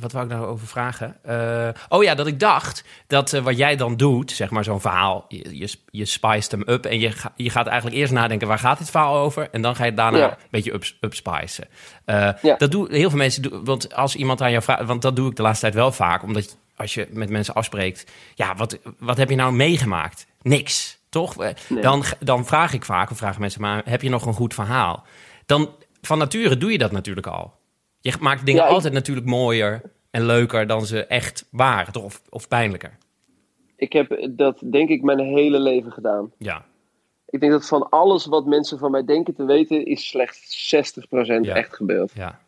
wat 0.00 0.12
wou 0.12 0.24
ik 0.24 0.30
nou 0.32 0.46
over 0.46 0.66
vragen? 0.66 1.16
Eh, 1.22 1.68
oh 1.88 2.02
ja, 2.02 2.14
dat 2.14 2.26
ik 2.26 2.40
dacht 2.40 2.84
dat 3.06 3.32
eh, 3.32 3.40
wat 3.42 3.56
jij 3.56 3.76
dan 3.76 3.96
doet, 3.96 4.30
zeg 4.30 4.50
maar 4.50 4.64
zo'n 4.64 4.80
verhaal, 4.80 5.24
je, 5.28 5.58
je, 5.58 5.74
je 5.90 6.04
spiced 6.04 6.50
hem 6.50 6.62
up 6.66 6.84
en 6.84 7.00
je, 7.00 7.10
ga- 7.10 7.32
je 7.36 7.50
gaat 7.50 7.66
eigenlijk 7.66 7.96
eerst 8.00 8.12
nadenken, 8.12 8.48
waar 8.48 8.58
gaat 8.58 8.78
dit 8.78 8.90
verhaal 8.90 9.16
over? 9.16 9.48
En 9.50 9.62
dan 9.62 9.76
ga 9.76 9.84
je 9.84 9.94
daarna 9.94 10.18
Ja. 10.18 10.30
een 10.30 10.36
beetje 10.50 10.72
ups, 10.74 10.98
upspicen. 11.00 11.68
Ja. 12.42 12.56
Dat 12.58 12.70
doen 12.70 12.90
heel 12.90 13.08
veel 13.08 13.18
mensen, 13.18 13.42
doen, 13.42 13.64
want 13.64 13.94
als 13.94 14.16
iemand 14.16 14.40
aan 14.42 14.50
jou 14.50 14.62
vraagt, 14.62 14.84
want 14.84 15.02
dat 15.02 15.16
doe 15.16 15.30
ik 15.30 15.36
de 15.36 15.42
laatste 15.42 15.60
tijd 15.64 15.74
wel 15.74 15.92
vaak, 15.92 16.22
omdat 16.22 16.58
als 16.76 16.94
je 16.94 17.06
met 17.10 17.30
mensen 17.30 17.54
afspreekt, 17.54 18.12
ja, 18.34 18.54
wat, 18.54 18.78
wat 18.98 19.16
heb 19.16 19.30
je 19.30 19.36
nou 19.36 19.52
meegemaakt? 19.52 20.26
Niks, 20.42 20.98
toch? 21.08 21.42
Eh, 21.42 21.50
Nee. 21.68 21.82
Dan, 21.82 22.02
dan 22.20 22.46
vraag 22.46 22.72
ik 22.72 22.84
vaak, 22.84 23.10
of 23.10 23.16
vragen 23.16 23.40
mensen, 23.40 23.60
maar 23.60 23.82
heb 23.84 24.02
je 24.02 24.08
nog 24.08 24.26
een 24.26 24.32
goed 24.34 24.54
verhaal? 24.54 25.04
Dan, 25.46 25.70
van 26.02 26.18
nature 26.18 26.56
doe 26.56 26.72
je 26.72 26.78
dat 26.78 26.92
natuurlijk 26.92 27.26
al. 27.26 27.52
Je 28.00 28.14
maakt 28.20 28.46
dingen 28.46 28.60
Ja, 28.62 28.66
ik- 28.68 28.74
altijd 28.74 28.92
natuurlijk 28.92 29.26
mooier 29.26 29.82
en 30.10 30.24
leuker 30.26 30.66
dan 30.66 30.86
ze 30.86 31.04
echt 31.06 31.46
waren, 31.50 31.92
toch? 31.92 32.04
Of, 32.04 32.22
of 32.28 32.48
pijnlijker. 32.48 32.96
Ik 33.76 33.92
heb 33.92 34.28
dat 34.30 34.60
denk 34.64 34.88
ik 34.88 35.02
mijn 35.02 35.18
hele 35.18 35.58
leven 35.58 35.92
gedaan. 35.92 36.32
Ja, 36.38 36.64
Ik 37.28 37.40
denk 37.40 37.52
dat 37.52 37.66
van 37.68 37.88
alles 37.90 38.26
wat 38.26 38.46
mensen 38.46 38.78
van 38.78 38.90
mij 38.90 39.04
denken 39.04 39.34
te 39.34 39.44
weten, 39.44 39.86
is 39.86 40.08
slechts 40.08 40.68
60% 40.74 41.44
Ja. 41.44 41.54
echt 41.54 41.74
gebeurd. 41.76 42.10
ja. 42.14 42.40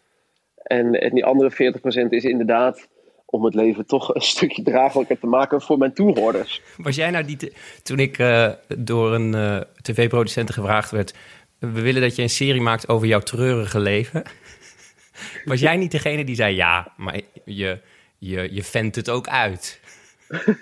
En, 0.63 0.93
en 1.01 1.15
die 1.15 1.25
andere 1.25 1.51
40% 1.51 2.09
is 2.09 2.25
inderdaad 2.25 2.89
om 3.31 3.45
het 3.45 3.55
leven 3.55 3.87
toch 3.87 4.15
een 4.15 4.21
stukje 4.21 4.63
draaglijker 4.63 5.19
te 5.19 5.27
maken 5.27 5.63
voor 5.63 5.79
mijn 5.79 5.93
toehoorders. 5.93 6.63
Was 6.77 6.97
jij 6.97 7.11
nou 7.11 7.25
die... 7.25 7.53
toen 7.83 7.99
ik 7.99 8.19
eh, 8.19 8.53
door 8.79 9.15
een 9.15 9.35
eh, 9.35 9.61
tv-producent 9.83 10.53
gevraagd 10.53 10.91
werd... 10.91 11.15
we 11.59 11.81
willen 11.81 12.03
dat 12.03 12.17
je 12.17 12.23
een 12.23 12.31
serie 12.31 12.61
maakt 12.61 12.89
over 12.89 13.07
jouw 13.07 13.21
treurige 13.21 13.81
leven. 13.81 14.23
Was 15.45 15.61
jij 15.61 15.77
niet 15.77 15.91
degene 15.91 16.25
die 16.25 16.35
zei... 16.35 16.55
ja, 16.55 16.93
maar 16.97 17.21
je, 17.45 17.79
je, 18.19 18.49
je 18.55 18.63
vent 18.63 18.95
het 18.95 19.11
ook 19.11 19.29
uit. 19.29 19.81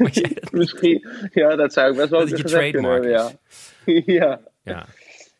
Misschien, 0.51 1.09
ja, 1.33 1.57
dat 1.57 1.73
zou 1.73 1.91
ik 1.91 1.97
best 1.97 2.11
wel 2.11 2.29
Dat 2.29 2.39
je 2.39 2.45
trademark 2.45 3.05
ja. 3.05 3.31
ja. 4.21 4.41
Ja, 4.63 4.87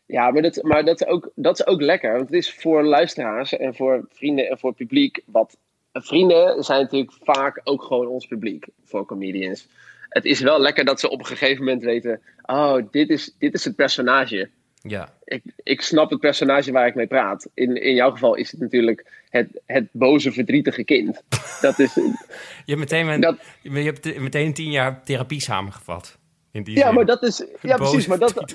Ja, 0.07 0.31
maar, 0.31 0.43
dat, 0.43 0.63
maar 0.63 0.85
dat, 0.85 1.01
is 1.01 1.07
ook, 1.07 1.31
dat 1.35 1.59
is 1.59 1.67
ook 1.67 1.81
lekker. 1.81 2.13
Want 2.13 2.25
het 2.25 2.35
is 2.35 2.55
voor 2.55 2.85
luisteraars 2.85 3.57
en 3.57 3.75
voor 3.75 4.07
vrienden 4.13 4.49
en 4.49 4.59
voor 4.59 4.75
publiek. 4.75 5.23
Wat, 5.27 5.57
vrienden 6.03 6.65
zijn 6.65 6.83
natuurlijk 6.83 7.13
vaak 7.23 7.61
ook 7.65 7.83
gewoon 7.83 8.07
ons 8.07 8.27
publiek 8.27 8.67
voor 8.85 9.07
comedians. 9.07 9.67
Het 10.09 10.25
is 10.25 10.41
wel 10.41 10.61
lekker 10.61 10.85
dat 10.85 11.01
ze 11.01 11.11
op 11.11 11.19
een 11.19 11.27
gegeven 11.27 11.65
moment 11.65 11.83
weten: 11.83 12.21
oh, 12.43 12.77
dit 12.91 13.09
is, 13.11 13.35
dit 13.39 13.55
is 13.55 13.65
het 13.65 13.77
personage. 13.77 14.49
ja. 14.83 15.15
Ik, 15.25 15.43
ik 15.63 15.81
snap 15.83 16.11
het 16.11 16.21
personage 16.21 16.73
waar 16.73 16.87
ik 16.87 16.95
mee 16.95 17.07
praat. 17.07 17.49
In, 17.55 17.83
in 17.83 17.95
jouw 17.95 18.11
geval 18.11 18.35
is 18.35 18.51
het 18.51 18.61
natuurlijk 18.61 19.07
het, 19.31 19.61
het 19.67 19.87
boze, 19.93 20.33
verdrietige 20.33 20.85
kind. 20.85 21.23
Dat 21.61 21.79
is, 21.79 21.95
Je 21.95 22.13
hebt 22.67 22.79
meteen, 22.79 23.09
een, 23.09 23.21
Dat- 23.21 23.39
je 23.63 23.71
hebt 23.71 24.03
te- 24.03 24.17
meteen 24.21 24.55
tien 24.55 24.71
jaar 24.71 25.03
therapie 25.05 25.41
samengevat. 25.41 26.19
In 26.57 26.63
die 26.63 26.77
ja, 26.77 26.93
maar 26.93 27.05
dat 27.05 27.23
is. 27.23 27.47
Ja, 27.63 27.77
precies. 27.77 28.07
Maar 28.07 28.19
dat, 28.19 28.35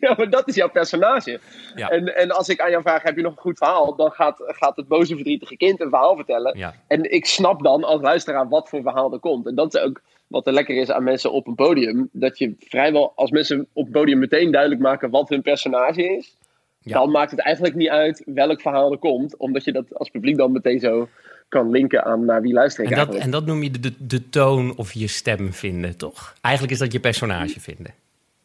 ja, 0.00 0.14
maar 0.16 0.30
dat 0.30 0.48
is 0.48 0.54
jouw 0.54 0.70
personage. 0.70 1.40
Ja. 1.74 1.88
En, 1.88 2.16
en 2.16 2.30
als 2.30 2.48
ik 2.48 2.60
aan 2.60 2.70
jou 2.70 2.82
vraag, 2.82 3.02
heb 3.02 3.16
je 3.16 3.22
nog 3.22 3.32
een 3.32 3.42
goed 3.42 3.58
verhaal? 3.58 3.96
Dan 3.96 4.10
gaat, 4.10 4.42
gaat 4.46 4.76
het 4.76 4.88
boze, 4.88 5.14
verdrietige 5.14 5.56
kind 5.56 5.80
een 5.80 5.88
verhaal 5.88 6.16
vertellen. 6.16 6.58
Ja. 6.58 6.74
En 6.88 7.12
ik 7.12 7.26
snap 7.26 7.62
dan 7.62 7.84
als 7.84 8.00
luisteraar 8.00 8.48
wat 8.48 8.68
voor 8.68 8.82
verhaal 8.82 9.12
er 9.12 9.18
komt. 9.18 9.46
En 9.46 9.54
dat 9.54 9.74
is 9.74 9.80
ook 9.80 10.02
wat 10.26 10.46
er 10.46 10.52
lekker 10.52 10.76
is 10.76 10.90
aan 10.90 11.04
mensen 11.04 11.32
op 11.32 11.46
een 11.46 11.54
podium. 11.54 12.08
Dat 12.12 12.38
je 12.38 12.54
vrijwel, 12.58 13.12
als 13.14 13.30
mensen 13.30 13.66
op 13.72 13.86
een 13.86 13.92
podium 13.92 14.18
meteen 14.18 14.50
duidelijk 14.50 14.80
maken 14.80 15.10
wat 15.10 15.28
hun 15.28 15.42
personage 15.42 16.16
is. 16.16 16.36
Ja. 16.80 16.98
Dan 16.98 17.10
maakt 17.10 17.30
het 17.30 17.40
eigenlijk 17.40 17.74
niet 17.74 17.88
uit 17.88 18.22
welk 18.26 18.60
verhaal 18.60 18.92
er 18.92 18.98
komt. 18.98 19.36
Omdat 19.36 19.64
je 19.64 19.72
dat 19.72 19.94
als 19.94 20.10
publiek 20.10 20.36
dan 20.36 20.52
meteen 20.52 20.80
zo 20.80 21.08
kan 21.48 21.70
linken 21.70 22.04
aan 22.04 22.24
naar 22.24 22.40
wie 22.42 22.52
luister 22.52 22.84
ik 22.84 22.90
En 22.90 22.96
dat, 22.96 23.14
en 23.14 23.30
dat 23.30 23.46
noem 23.46 23.62
je 23.62 23.70
de, 23.70 23.80
de, 23.80 23.92
de 24.06 24.28
toon 24.28 24.76
of 24.76 24.92
je 24.92 25.06
stem 25.06 25.52
vinden, 25.52 25.96
toch? 25.96 26.34
Eigenlijk 26.40 26.74
is 26.74 26.80
dat 26.80 26.92
je 26.92 27.00
personage 27.00 27.60
vinden, 27.60 27.94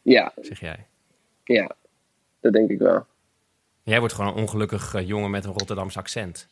Ja, 0.02 0.32
zeg 0.40 0.60
jij. 0.60 0.86
ja, 1.44 1.70
dat 2.40 2.52
denk 2.52 2.70
ik 2.70 2.78
wel. 2.78 3.06
Jij 3.82 3.98
wordt 3.98 4.14
gewoon 4.14 4.30
een 4.36 4.40
ongelukkig 4.42 4.94
eh, 4.94 5.06
jongen 5.06 5.30
met 5.30 5.44
een 5.44 5.52
Rotterdams 5.52 5.96
accent. 5.96 6.48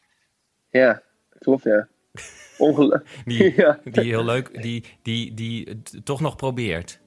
Ja, 0.71 1.03
klopt 1.39 1.63
ja. 1.63 1.89
Ongeluk. 2.59 3.03
Die, 3.25 3.55
Ja. 3.63 3.79
die 3.85 4.05
heel 4.05 4.25
leuk, 4.25 4.63
die, 4.63 4.85
die, 5.03 5.35
die 5.35 5.69
het 5.69 6.01
toch 6.05 6.21
nog 6.21 6.37
probeert. 6.37 6.99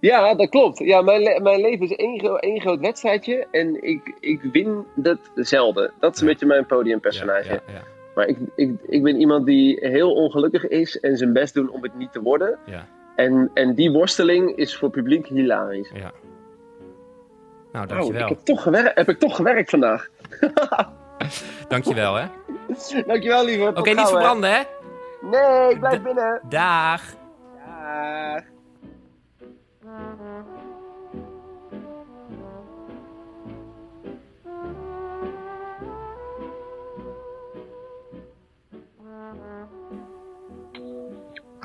Ja, 0.00 0.34
dat 0.34 0.48
klopt. 0.48 0.78
Ja, 0.78 1.02
mijn, 1.02 1.22
le- 1.22 1.40
mijn 1.40 1.60
leven 1.60 1.84
is 1.90 1.96
één, 1.96 2.38
één 2.40 2.60
groot 2.60 2.80
wedstrijdje 2.80 3.46
en 3.52 3.82
ik, 3.82 4.16
ik 4.20 4.40
win 4.52 4.84
dat 4.96 5.18
zelden. 5.34 5.92
Dat 6.00 6.14
is 6.14 6.20
een 6.20 6.26
beetje 6.26 6.46
mijn 6.46 6.66
podiumpersonage. 6.66 7.48
Ja, 7.66 7.72
ja. 7.72 7.82
Maar 8.16 8.26
ik, 8.26 8.38
ik, 8.54 8.70
ik 8.86 9.02
ben 9.02 9.16
iemand 9.20 9.46
die 9.46 9.78
heel 9.80 10.12
ongelukkig 10.12 10.68
is 10.68 11.00
en 11.00 11.16
zijn 11.16 11.32
best 11.32 11.54
doen 11.54 11.70
om 11.70 11.82
het 11.82 11.94
niet 11.94 12.12
te 12.12 12.20
worden. 12.20 12.58
Ja. 12.66 12.86
En, 13.16 13.50
en 13.54 13.74
die 13.74 13.90
worsteling 13.90 14.56
is 14.56 14.76
voor 14.76 14.90
publiek 14.90 15.26
hilarisch. 15.26 15.90
Ja. 15.94 16.12
Nou, 17.72 17.84
Oh, 17.84 17.90
dankjewel. 17.94 18.22
ik 18.22 18.28
heb, 18.28 18.38
toch 18.38 18.62
gewerkt, 18.62 18.94
heb 18.96 19.08
ik 19.08 19.18
toch 19.18 19.36
gewerkt 19.36 19.70
vandaag. 19.70 20.08
Dankjewel, 21.68 22.14
hè. 22.14 22.26
Dankjewel, 23.06 23.44
lieve. 23.44 23.66
Oké, 23.74 23.90
niet 23.90 24.08
verbranden, 24.08 24.50
hè. 24.50 24.62
Nee, 25.20 25.70
ik 25.70 25.78
blijf 25.80 26.02
binnen. 26.02 26.40
Daag. 26.48 27.14
Dag. 27.66 28.42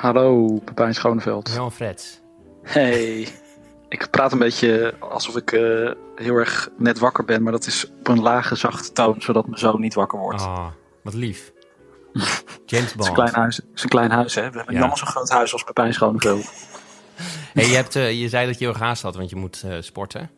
Hallo, 0.01 0.59
Pepijn 0.65 0.93
Schoneveld. 0.93 1.51
Jan 1.53 1.71
Freds. 1.71 2.21
Hey. 2.63 3.27
Ik 3.89 4.07
praat 4.11 4.31
een 4.31 4.39
beetje 4.39 4.93
alsof 4.99 5.35
ik 5.35 5.51
eh, 5.51 5.91
heel 6.15 6.35
erg 6.35 6.69
net 6.77 6.99
wakker 6.99 7.25
ben, 7.25 7.43
maar 7.43 7.51
dat 7.51 7.65
is 7.65 7.89
op 7.99 8.07
een 8.07 8.21
lage, 8.21 8.55
zachte 8.55 8.91
toon, 8.91 9.15
zodat 9.21 9.45
mijn 9.45 9.57
zoon 9.59 9.81
niet 9.81 9.93
wakker 9.93 10.19
wordt. 10.19 10.41
Oh, 10.41 10.67
wat 11.03 11.13
lief. 11.13 11.51
James 12.65 12.65
Het 12.65 12.73
is 12.73 12.91
een 12.91 12.97
Bond. 12.97 13.11
klein 13.11 13.33
huis, 13.33 13.55
het 13.57 13.65
is 13.75 13.83
een 13.83 13.89
klein 13.89 14.11
huis 14.11 14.35
hè. 14.35 14.41
We 14.41 14.45
hebben 14.47 14.61
niet 14.65 14.73
Ja. 14.73 14.79
allemaal 14.79 14.97
zo'n 14.97 15.07
groot 15.07 15.29
huis 15.29 15.53
als 15.53 15.63
Pepijn 15.63 15.93
Schoneveld. 15.93 16.51
Hey, 17.53 17.65
je, 17.67 17.75
hebt, 17.75 17.95
eh, 17.95 18.21
je 18.21 18.29
zei 18.29 18.45
dat 18.45 18.57
je 18.57 18.63
heel 18.65 18.73
erg 18.73 18.83
haast 18.83 19.01
had, 19.01 19.15
want 19.15 19.29
je 19.29 19.35
moet 19.35 19.63
eh, 19.65 19.75
sporten. 19.79 20.29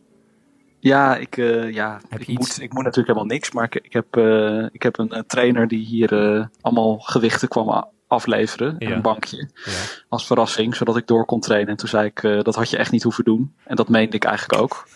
Ja, 0.79 1.15
ik, 1.17 1.37
eh, 1.37 1.71
ja, 1.71 2.01
Heb 2.09 2.21
ik, 2.21 2.27
iets? 2.27 2.39
moet, 2.39 2.61
ik 2.61 2.73
moet 2.73 2.83
natuurlijk 2.83 3.07
helemaal 3.07 3.35
niks, 3.35 3.51
maar 3.51 3.63
ik, 3.63 3.75
ik, 3.75 3.93
heb, 3.93 4.17
eh, 4.17 4.65
ik 4.71 4.83
heb 4.83 4.97
een 4.97 5.23
trainer 5.27 5.67
die 5.67 5.85
hier 5.85 6.35
eh, 6.37 6.45
allemaal 6.61 6.99
gewichten 6.99 7.47
kwam 7.47 7.69
afleveren. 8.13 8.75
en 8.79 8.87
Ja. 8.87 8.95
Een 8.95 9.01
bankje. 9.01 9.49
Ja. 9.65 9.71
als 10.09 10.25
verrassing, 10.25 10.75
zodat 10.75 10.97
ik 10.97 11.07
door 11.07 11.25
kon 11.25 11.39
trainen. 11.39 11.69
En 11.69 11.77
toen 11.77 11.89
zei 11.89 12.05
ik, 12.05 12.23
eh, 12.23 12.41
dat 12.41 12.55
had 12.55 12.69
je 12.69 12.77
echt 12.77 12.91
niet 12.91 13.03
hoeven 13.03 13.23
doen. 13.23 13.55
En 13.63 13.75
dat 13.75 13.89
meende 13.89 14.15
ik 14.15 14.23
eigenlijk 14.23 14.61
ook. 14.61 14.83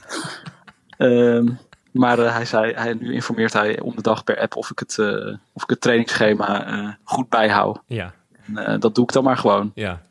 Ehm, 0.97 1.47
maar 1.91 2.19
eh, 2.19 2.33
hij 2.33 2.45
zei, 2.45 2.73
hij, 2.73 2.93
nu 2.93 3.13
informeert 3.13 3.53
hij 3.53 3.79
om 3.79 3.95
de 3.95 4.01
dag 4.01 4.23
per 4.23 4.39
app 4.39 4.55
of 4.55 4.71
ik 4.71 4.79
het, 4.79 4.97
eh, 4.99 5.35
of 5.53 5.63
ik 5.63 5.69
het 5.69 5.81
trainingsschema 5.81 6.97
goed 7.03 7.29
bijhoud. 7.29 7.79
Ja, 7.87 8.13
En, 8.55 8.79
dat 8.79 8.95
doe 8.95 9.03
ik 9.03 9.11
dan 9.11 9.23
maar 9.23 9.37
gewoon. 9.37 9.71
ja. 9.75 10.01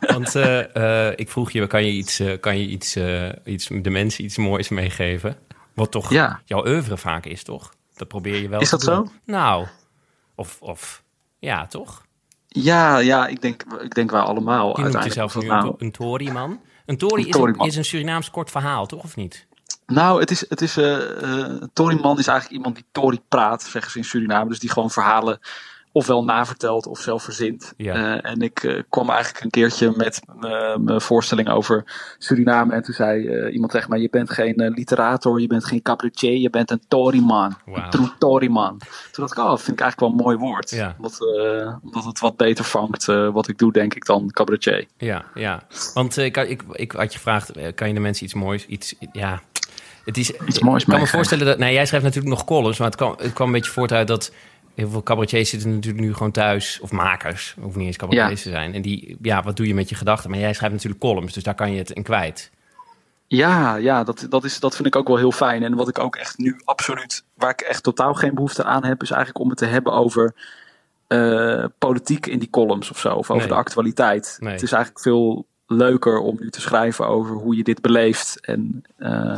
Want 0.00 0.34
ik 1.18 1.30
vroeg 1.30 1.50
je, 1.50 1.66
kan 1.66 1.84
je, 1.84 1.90
iets, 1.92 2.22
kan 2.40 2.58
je 2.58 2.66
iets, 2.66 2.96
iets, 3.44 3.68
de 3.82 3.90
mensen 3.90 4.24
iets 4.24 4.36
moois 4.36 4.68
meegeven? 4.68 5.36
Wat 5.74 5.90
toch 5.90 6.10
Ja. 6.10 6.40
jouw 6.44 6.66
oeuvre 6.66 6.96
vaak 6.96 7.24
is, 7.26 7.42
toch? 7.42 7.72
Dat 7.94 8.08
probeer 8.08 8.36
je 8.40 8.48
wel 8.48 8.60
Is 8.60 8.68
te 8.68 8.76
dat 8.76 8.84
doen. 8.84 9.06
zo? 9.06 9.12
Nou, 9.24 9.66
of, 10.34 10.56
of 10.60 11.02
ja, 11.38 11.66
toch? 11.66 12.05
Ja, 12.62 12.98
ja 12.98 13.26
ik, 13.26 13.42
denk, 13.42 13.62
ik 13.80 13.94
denk 13.94 14.10
wij 14.10 14.20
allemaal. 14.20 14.76
Je 14.76 14.82
noemt 14.82 14.94
uiteindelijk. 14.94 15.14
jezelf 15.14 15.34
nu 15.34 15.40
een, 15.40 15.46
nou, 15.46 15.64
to- 15.64 15.84
een 15.84 15.92
Tory-man. 15.92 16.60
Een 16.86 16.96
Tory, 16.96 17.22
Een 17.22 17.28
is, 17.28 17.34
een, 17.36 17.66
is 17.66 17.76
een 17.76 17.84
Surinaams 17.84 18.30
kort 18.30 18.50
verhaal, 18.50 18.86
toch? 18.86 19.02
Of 19.02 19.16
niet? 19.16 19.46
nou, 19.86 20.20
het 20.20 20.30
is, 20.30 20.44
het 20.48 20.60
is, 20.60 20.76
eh 20.76 21.22
eh, 21.22 21.62
Tory-man 21.72 22.18
is 22.18 22.26
eigenlijk 22.26 22.58
iemand 22.58 22.74
die 22.74 22.84
Tory 22.92 23.20
praat, 23.28 23.62
zeggen 23.62 23.90
ze 23.90 23.98
in 23.98 24.04
Suriname. 24.04 24.48
Dus 24.48 24.58
die 24.58 24.70
gewoon 24.70 24.90
verhalen 24.90 25.38
ofwel 25.96 26.24
navertelt 26.24 26.86
of 26.86 27.00
zelf 27.00 27.22
verzint. 27.22 27.72
Ja. 27.76 27.94
Eh, 27.94 28.30
en 28.30 28.40
ik 28.40 28.62
eh, 28.62 28.82
kwam 28.88 29.10
eigenlijk 29.10 29.44
een 29.44 29.50
keertje 29.50 29.92
met 29.96 30.22
eh, 30.40 30.76
mijn 30.76 31.00
voorstelling 31.00 31.48
over 31.48 31.84
Suriname. 32.18 32.72
En 32.72 32.82
toen 32.82 32.94
zei 32.94 33.48
iemand 33.50 33.72
tegen 33.72 33.90
mij, 33.90 34.00
je 34.00 34.10
bent 34.10 34.30
geen 34.30 34.54
literator, 34.74 35.40
je 35.40 35.46
bent 35.46 35.64
geen 35.64 35.82
cabaretier, 35.82 36.36
je 36.38 36.50
bent 36.50 36.70
een 36.70 36.82
Tory-man. 36.88 37.56
Wauw. 37.64 37.84
Een 37.84 37.90
true 37.90 38.10
Tory-man. 38.18 38.78
Toen 38.78 39.24
dacht 39.24 39.32
ik, 39.32 39.38
oh, 39.38 39.48
dat 39.48 39.62
vind 39.62 39.80
ik 39.80 39.82
eigenlijk 39.82 40.00
wel 40.00 40.10
een 40.10 40.24
mooi 40.24 40.36
woord. 40.36 40.70
Ja. 40.70 40.94
Omdat, 40.96 41.20
omdat 41.82 42.04
het 42.04 42.20
wat 42.20 42.36
beter 42.36 42.64
vangt 42.64 43.04
wat 43.06 43.48
ik 43.48 43.58
doe, 43.58 43.72
denk 43.72 43.94
ik, 43.94 44.04
dan 44.04 44.30
cabaretier. 44.30 44.86
Ja, 44.96 45.24
ja. 45.34 45.62
Want 45.94 46.16
ik, 46.16 46.36
ik, 46.36 46.62
ik 46.72 46.92
had 46.92 47.12
je 47.12 47.18
gevraagd, 47.18 47.74
kan 47.74 47.88
je 47.88 47.94
de 47.94 48.00
mensen 48.00 48.24
iets 48.24 48.34
moois, 48.34 48.66
iets, 48.66 48.94
ja... 49.12 49.42
Het 50.06 50.16
is, 50.16 50.32
Iets 50.46 50.58
moois 50.58 50.82
ik 50.82 50.88
kan 50.88 51.00
me 51.00 51.06
voorstellen 51.06 51.46
dat... 51.46 51.58
Nee, 51.58 51.72
jij 51.72 51.86
schrijft 51.86 52.04
natuurlijk 52.04 52.34
nog 52.34 52.44
columns, 52.44 52.78
maar 52.78 52.86
het 52.86 52.96
kwam, 52.96 53.14
het 53.18 53.32
kwam 53.32 53.46
een 53.46 53.52
beetje 53.52 53.70
voort 53.70 53.92
uit 53.92 54.06
dat... 54.06 54.32
Heel 54.76 54.88
veel 54.88 55.02
cabaretiers 55.02 55.50
zitten 55.50 55.74
natuurlijk 55.74 56.04
nu 56.04 56.12
gewoon 56.14 56.30
thuis. 56.32 56.78
Of 56.82 56.92
makers, 56.92 57.56
hoeft 57.60 57.76
niet 57.76 57.86
eens 57.86 57.96
cabaretiers 57.96 58.42
te 58.42 58.50
zijn. 58.50 58.74
En 58.74 58.82
die, 58.82 59.16
ja, 59.22 59.42
wat 59.42 59.56
doe 59.56 59.66
je 59.66 59.74
met 59.74 59.88
je 59.88 59.94
gedachten? 59.94 60.30
Maar 60.30 60.38
jij 60.38 60.52
schrijft 60.52 60.74
natuurlijk 60.74 61.02
columns, 61.02 61.32
dus 61.32 61.42
daar 61.42 61.54
kan 61.54 61.72
je 61.72 61.78
het 61.78 61.90
in 61.90 62.02
kwijt. 62.02 62.50
Ja, 63.26 63.74
ja 63.76 64.04
dat, 64.04 64.26
dat, 64.28 64.44
is, 64.44 64.60
dat 64.60 64.74
vind 64.74 64.86
ik 64.88 64.96
ook 64.96 65.08
wel 65.08 65.16
heel 65.16 65.32
fijn. 65.32 65.62
En 65.62 65.74
wat 65.74 65.88
ik 65.88 65.98
ook 65.98 66.16
echt 66.16 66.38
nu 66.38 66.60
absoluut, 66.64 67.24
waar 67.34 67.50
ik 67.50 67.60
echt 67.60 67.82
totaal 67.82 68.14
geen 68.14 68.34
behoefte 68.34 68.64
aan 68.64 68.84
heb, 68.84 69.02
is 69.02 69.10
eigenlijk 69.10 69.40
om 69.44 69.48
het 69.48 69.58
te 69.58 69.66
hebben 69.66 69.92
over 69.92 70.34
eh, 71.06 71.64
politiek 71.78 72.26
in 72.26 72.38
die 72.38 72.50
columns 72.50 72.90
of 72.90 72.98
zo. 72.98 73.08
Of 73.08 73.30
over 73.30 73.36
Nee. 73.36 73.46
de 73.48 73.54
actualiteit. 73.54 74.36
Nee. 74.40 74.52
Het 74.52 74.62
is 74.62 74.72
eigenlijk 74.72 75.02
veel 75.02 75.46
leuker 75.66 76.18
om 76.18 76.36
nu 76.40 76.50
te 76.50 76.60
schrijven 76.60 77.06
over 77.06 77.34
hoe 77.36 77.56
je 77.56 77.62
dit 77.62 77.80
beleeft. 77.80 78.40
En, 78.40 78.84
eh, 78.96 79.36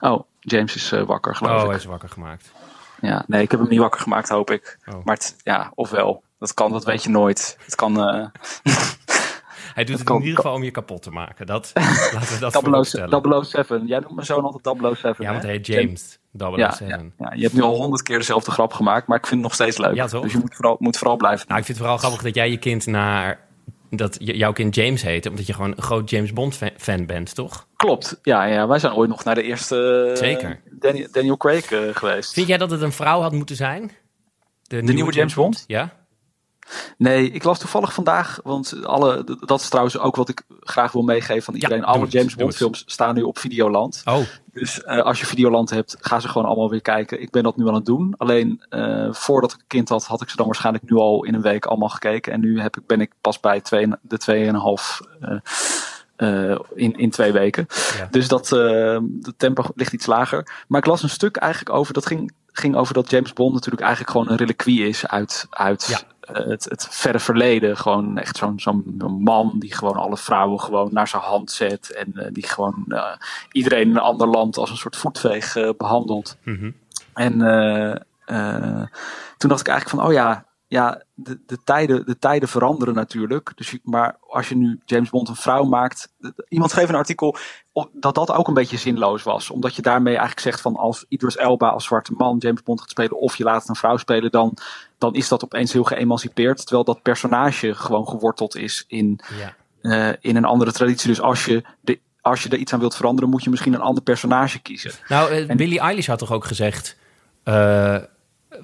oh, 0.00 0.20
James 0.40 0.74
is 0.74 0.92
eh, 0.92 1.02
wakker, 1.02 1.36
geloof 1.36 1.54
Oh, 1.56 1.60
ik. 1.62 1.66
hij 1.66 1.76
is 1.76 1.84
wakker 1.84 2.08
gemaakt. 2.08 2.52
Ja, 3.00 3.24
nee, 3.26 3.42
ik 3.42 3.50
heb 3.50 3.60
hem 3.60 3.68
niet 3.68 3.78
wakker 3.78 4.00
gemaakt, 4.00 4.28
hoop 4.28 4.50
ik. 4.50 4.78
Oh. 4.88 5.04
Maar 5.04 5.14
het, 5.14 5.36
ja, 5.42 5.72
ofwel. 5.74 6.22
Dat 6.38 6.54
kan, 6.54 6.72
dat 6.72 6.84
weet 6.84 7.02
je 7.02 7.10
nooit. 7.10 7.56
Het 7.64 7.74
kan. 7.74 8.00
eh 8.08 8.26
Hij 9.74 9.84
doet 9.84 9.98
het 9.98 10.06
kan- 10.06 10.16
in 10.16 10.22
ieder 10.22 10.36
geval 10.36 10.54
om 10.54 10.62
je 10.62 10.70
kapot 10.70 11.02
te 11.02 11.10
maken. 11.10 11.46
Dat, 11.46 11.70
laten 12.14 12.34
we 12.34 12.38
dat 12.38 12.52
007. 12.52 12.62
vooropstellen. 12.62 13.44
007. 13.44 13.86
Jij 13.86 13.98
noemt 13.98 14.14
mijn 14.14 14.26
zoon 14.26 14.44
altijd 14.44 14.96
007. 14.96 15.24
Ja, 15.24 15.30
want 15.30 15.42
hij 15.42 15.52
heet 15.52 15.66
James. 15.66 16.18
Ja, 16.32 16.70
007. 16.70 17.12
ja, 17.18 17.26
ja, 17.26 17.32
je 17.34 17.42
hebt 17.42 17.54
nu 17.54 17.62
al 17.62 17.76
honderd 17.76 18.02
keer 18.02 18.18
dezelfde 18.18 18.50
grap 18.50 18.72
gemaakt, 18.72 19.06
maar 19.06 19.16
ik 19.18 19.26
vind 19.26 19.34
het 19.40 19.42
nog 19.50 19.54
steeds 19.54 19.78
leuk. 19.78 19.94
Ja, 19.94 20.06
toch? 20.06 20.22
Dus 20.22 20.32
je 20.32 20.38
moet 20.38 20.54
vooral, 20.54 20.76
moet 20.78 20.96
vooral 20.98 21.16
blijven. 21.16 21.46
Nou, 21.48 21.58
ik 21.60 21.64
vind 21.66 21.78
het 21.78 21.86
vooral 21.86 22.02
grappig 22.02 22.22
dat 22.22 22.34
jij 22.34 22.50
je 22.50 22.58
kind 22.58 22.86
naar... 22.86 23.48
Dat 23.90 24.16
jouw 24.20 24.52
kind 24.52 24.74
James 24.74 25.02
heet, 25.02 25.26
omdat 25.26 25.46
je 25.46 25.52
gewoon 25.52 25.72
een 25.76 25.82
groot 25.82 26.10
James 26.10 26.32
Bond 26.32 26.56
fa- 26.56 26.70
fan 26.76 27.06
bent, 27.06 27.34
toch? 27.34 27.66
Klopt, 27.76 28.18
ja, 28.22 28.44
ja, 28.44 28.68
wij 28.68 28.78
zijn 28.78 28.94
ooit 28.94 29.08
nog 29.10 29.24
naar 29.24 29.34
de 29.34 29.42
eerste 29.42 30.10
eh, 30.12 30.18
Zeker. 30.18 30.60
Daniel, 30.70 31.08
Daniel 31.12 31.36
Craig 31.36 31.72
eh, 31.72 31.80
geweest. 31.92 32.32
Vind 32.32 32.46
jij 32.46 32.58
dat 32.58 32.70
het 32.70 32.82
een 32.82 32.92
vrouw 32.92 33.20
had 33.20 33.32
moeten 33.32 33.56
zijn? 33.56 33.90
De, 34.62 34.82
nieuwe 34.82 35.12
James 35.12 35.34
Bond? 35.34 35.64
Ja? 35.66 35.99
Nee, 36.96 37.30
ik 37.30 37.44
las 37.44 37.58
toevallig 37.58 37.92
vandaag, 37.92 38.40
want 38.42 38.84
alle, 38.84 39.24
dat 39.40 39.60
is 39.60 39.68
trouwens 39.68 39.98
ook 39.98 40.16
wat 40.16 40.28
ik 40.28 40.42
graag 40.60 40.92
wil 40.92 41.02
meegeven 41.02 41.42
van 41.42 41.54
iedereen. 41.54 41.84
alle 41.84 42.00
het, 42.00 42.12
James 42.12 42.34
Bond 42.34 42.56
films 42.56 42.82
staan 42.86 43.14
nu 43.14 43.22
op 43.22 43.38
Videoland. 43.38 44.02
Oh, 44.04 44.18
Dus 44.52 44.82
eh, 44.82 45.02
als 45.02 45.20
je 45.20 45.26
Videoland 45.26 45.70
hebt, 45.70 45.96
ga 46.00 46.20
ze 46.20 46.28
gewoon 46.28 46.46
allemaal 46.46 46.70
weer 46.70 46.82
kijken. 46.82 47.22
Ik 47.22 47.30
ben 47.30 47.42
dat 47.42 47.56
nu 47.56 47.68
aan 47.68 47.74
het 47.74 47.86
doen. 47.86 48.14
Alleen 48.16 48.62
eh, 48.68 49.08
voordat 49.12 49.52
ik 49.52 49.58
een 49.58 49.66
kind 49.66 49.88
had, 49.88 50.04
had 50.04 50.22
ik 50.22 50.30
ze 50.30 50.36
dan 50.36 50.46
waarschijnlijk 50.46 50.90
nu 50.90 50.96
al 50.96 51.24
in 51.24 51.34
een 51.34 51.42
week 51.42 51.66
allemaal 51.66 51.88
gekeken. 51.88 52.32
En 52.32 52.40
nu 52.40 52.60
heb 52.60 52.76
ik, 52.76 52.86
ben 52.86 53.00
ik 53.00 53.12
pas 53.20 53.40
bij 53.40 53.60
twee, 53.60 53.88
de 54.00 54.52
2,5 55.00 55.18
eh 55.20 55.36
eh 56.16 56.58
in, 56.74 56.96
in 56.96 57.10
twee 57.10 57.32
weken. 57.32 57.66
Ja. 57.98 58.08
Dus 58.10 58.28
dat 58.28 58.46
de 58.46 59.34
tempo 59.36 59.64
ligt 59.74 59.92
iets 59.92 60.06
lager. 60.06 60.64
Maar 60.68 60.80
ik 60.80 60.86
las 60.86 61.02
een 61.02 61.10
stuk 61.10 61.36
eigenlijk 61.36 61.74
over, 61.74 61.94
dat 61.94 62.06
ging, 62.06 62.32
ging 62.52 62.76
over 62.76 62.94
dat 62.94 63.10
James 63.10 63.32
Bond 63.32 63.54
natuurlijk 63.54 63.82
eigenlijk 63.82 64.12
gewoon 64.12 64.30
een 64.30 64.36
reliquie 64.36 64.88
is 64.88 65.06
uit, 65.06 65.46
uit 65.50 65.86
Ja. 65.86 66.00
Het, 66.32 66.64
het 66.64 66.86
verre 66.90 67.20
verleden. 67.20 67.76
Gewoon 67.76 68.18
echt 68.18 68.36
zo'n 68.36 68.60
zo'n 68.60 68.98
man 69.22 69.52
die 69.58 69.74
gewoon 69.74 69.96
alle 69.96 70.16
vrouwen 70.16 70.60
gewoon 70.60 70.88
naar 70.92 71.08
zijn 71.08 71.22
hand 71.22 71.50
zet. 71.50 71.90
En 71.90 72.12
eh, 72.14 72.32
die 72.32 72.46
gewoon 72.46 72.84
eh, 72.88 73.12
iedereen 73.52 73.88
in 73.88 73.90
een 73.90 73.98
ander 74.02 74.26
land 74.26 74.56
als 74.56 74.70
een 74.70 74.76
soort 74.76 74.96
voetveeg 74.96 75.56
eh, 75.56 75.70
behandelt. 75.76 76.36
mhm. 76.42 76.70
En 77.14 77.38
toen 79.36 79.48
dacht 79.48 79.60
ik 79.60 79.68
eigenlijk 79.68 79.88
van, 79.88 80.04
oh 80.04 80.12
ja, 80.12 80.44
ja 80.66 81.02
de, 81.14 81.40
de, 81.46 81.58
tijden, 81.64 82.06
de 82.06 82.18
tijden 82.18 82.48
veranderen 82.48 82.94
natuurlijk. 82.94 83.52
Dus 83.54 83.70
je, 83.70 83.80
maar 83.82 84.16
als 84.28 84.48
je 84.48 84.56
nu 84.56 84.80
James 84.84 85.10
Bond 85.10 85.28
een 85.28 85.36
vrouw 85.36 85.64
maakt. 85.64 86.12
Iemand 86.48 86.70
schreef 86.70 86.88
een 86.88 86.94
artikel 86.94 87.36
dat 87.92 88.14
dat 88.14 88.30
ook 88.30 88.48
een 88.48 88.54
beetje 88.54 88.76
zinloos 88.76 89.22
was. 89.22 89.50
Omdat 89.50 89.74
je 89.74 89.82
daarmee 89.82 90.12
eigenlijk 90.12 90.40
zegt 90.40 90.60
van 90.60 90.76
als 90.76 91.04
Idris 91.08 91.36
Elba 91.36 91.68
als 91.68 91.84
zwarte 91.84 92.12
man 92.16 92.36
James 92.38 92.62
Bond 92.62 92.80
gaat 92.80 92.90
spelen. 92.90 93.18
Of 93.18 93.36
je 93.36 93.44
laat 93.44 93.68
een 93.68 93.76
vrouw 93.76 93.96
spelen. 93.96 94.30
Dan, 94.30 94.56
dan 95.00 95.14
is 95.14 95.28
dat 95.28 95.44
opeens 95.44 95.72
heel 95.72 95.84
geëmancipeerd. 95.84 96.56
Terwijl 96.58 96.84
dat 96.84 97.02
personage 97.02 97.74
gewoon 97.74 98.08
geworteld 98.08 98.56
is 98.56 98.84
in, 98.88 99.20
ja. 99.38 99.54
eh, 100.10 100.16
in 100.20 100.36
een 100.36 100.44
andere 100.44 100.72
traditie. 100.72 101.08
Dus 101.08 101.20
als 101.20 101.44
je, 101.44 101.62
de, 101.80 101.98
als 102.20 102.42
je 102.42 102.48
er 102.48 102.58
iets 102.58 102.72
aan 102.72 102.80
wilt 102.80 102.96
veranderen 102.96 103.30
moet 103.30 103.44
je 103.44 103.50
misschien 103.50 103.74
een 103.74 103.80
ander 103.80 104.02
personage 104.02 104.58
kiezen. 104.58 104.92
Nou, 105.08 105.30
eh, 105.30 105.50
En- 105.50 105.56
Billie 105.56 105.80
Eilish 105.80 106.06
had 106.06 106.18
toch 106.18 106.32
ook 106.32 106.44
gezegd... 106.44 106.96
eh, 107.42 107.96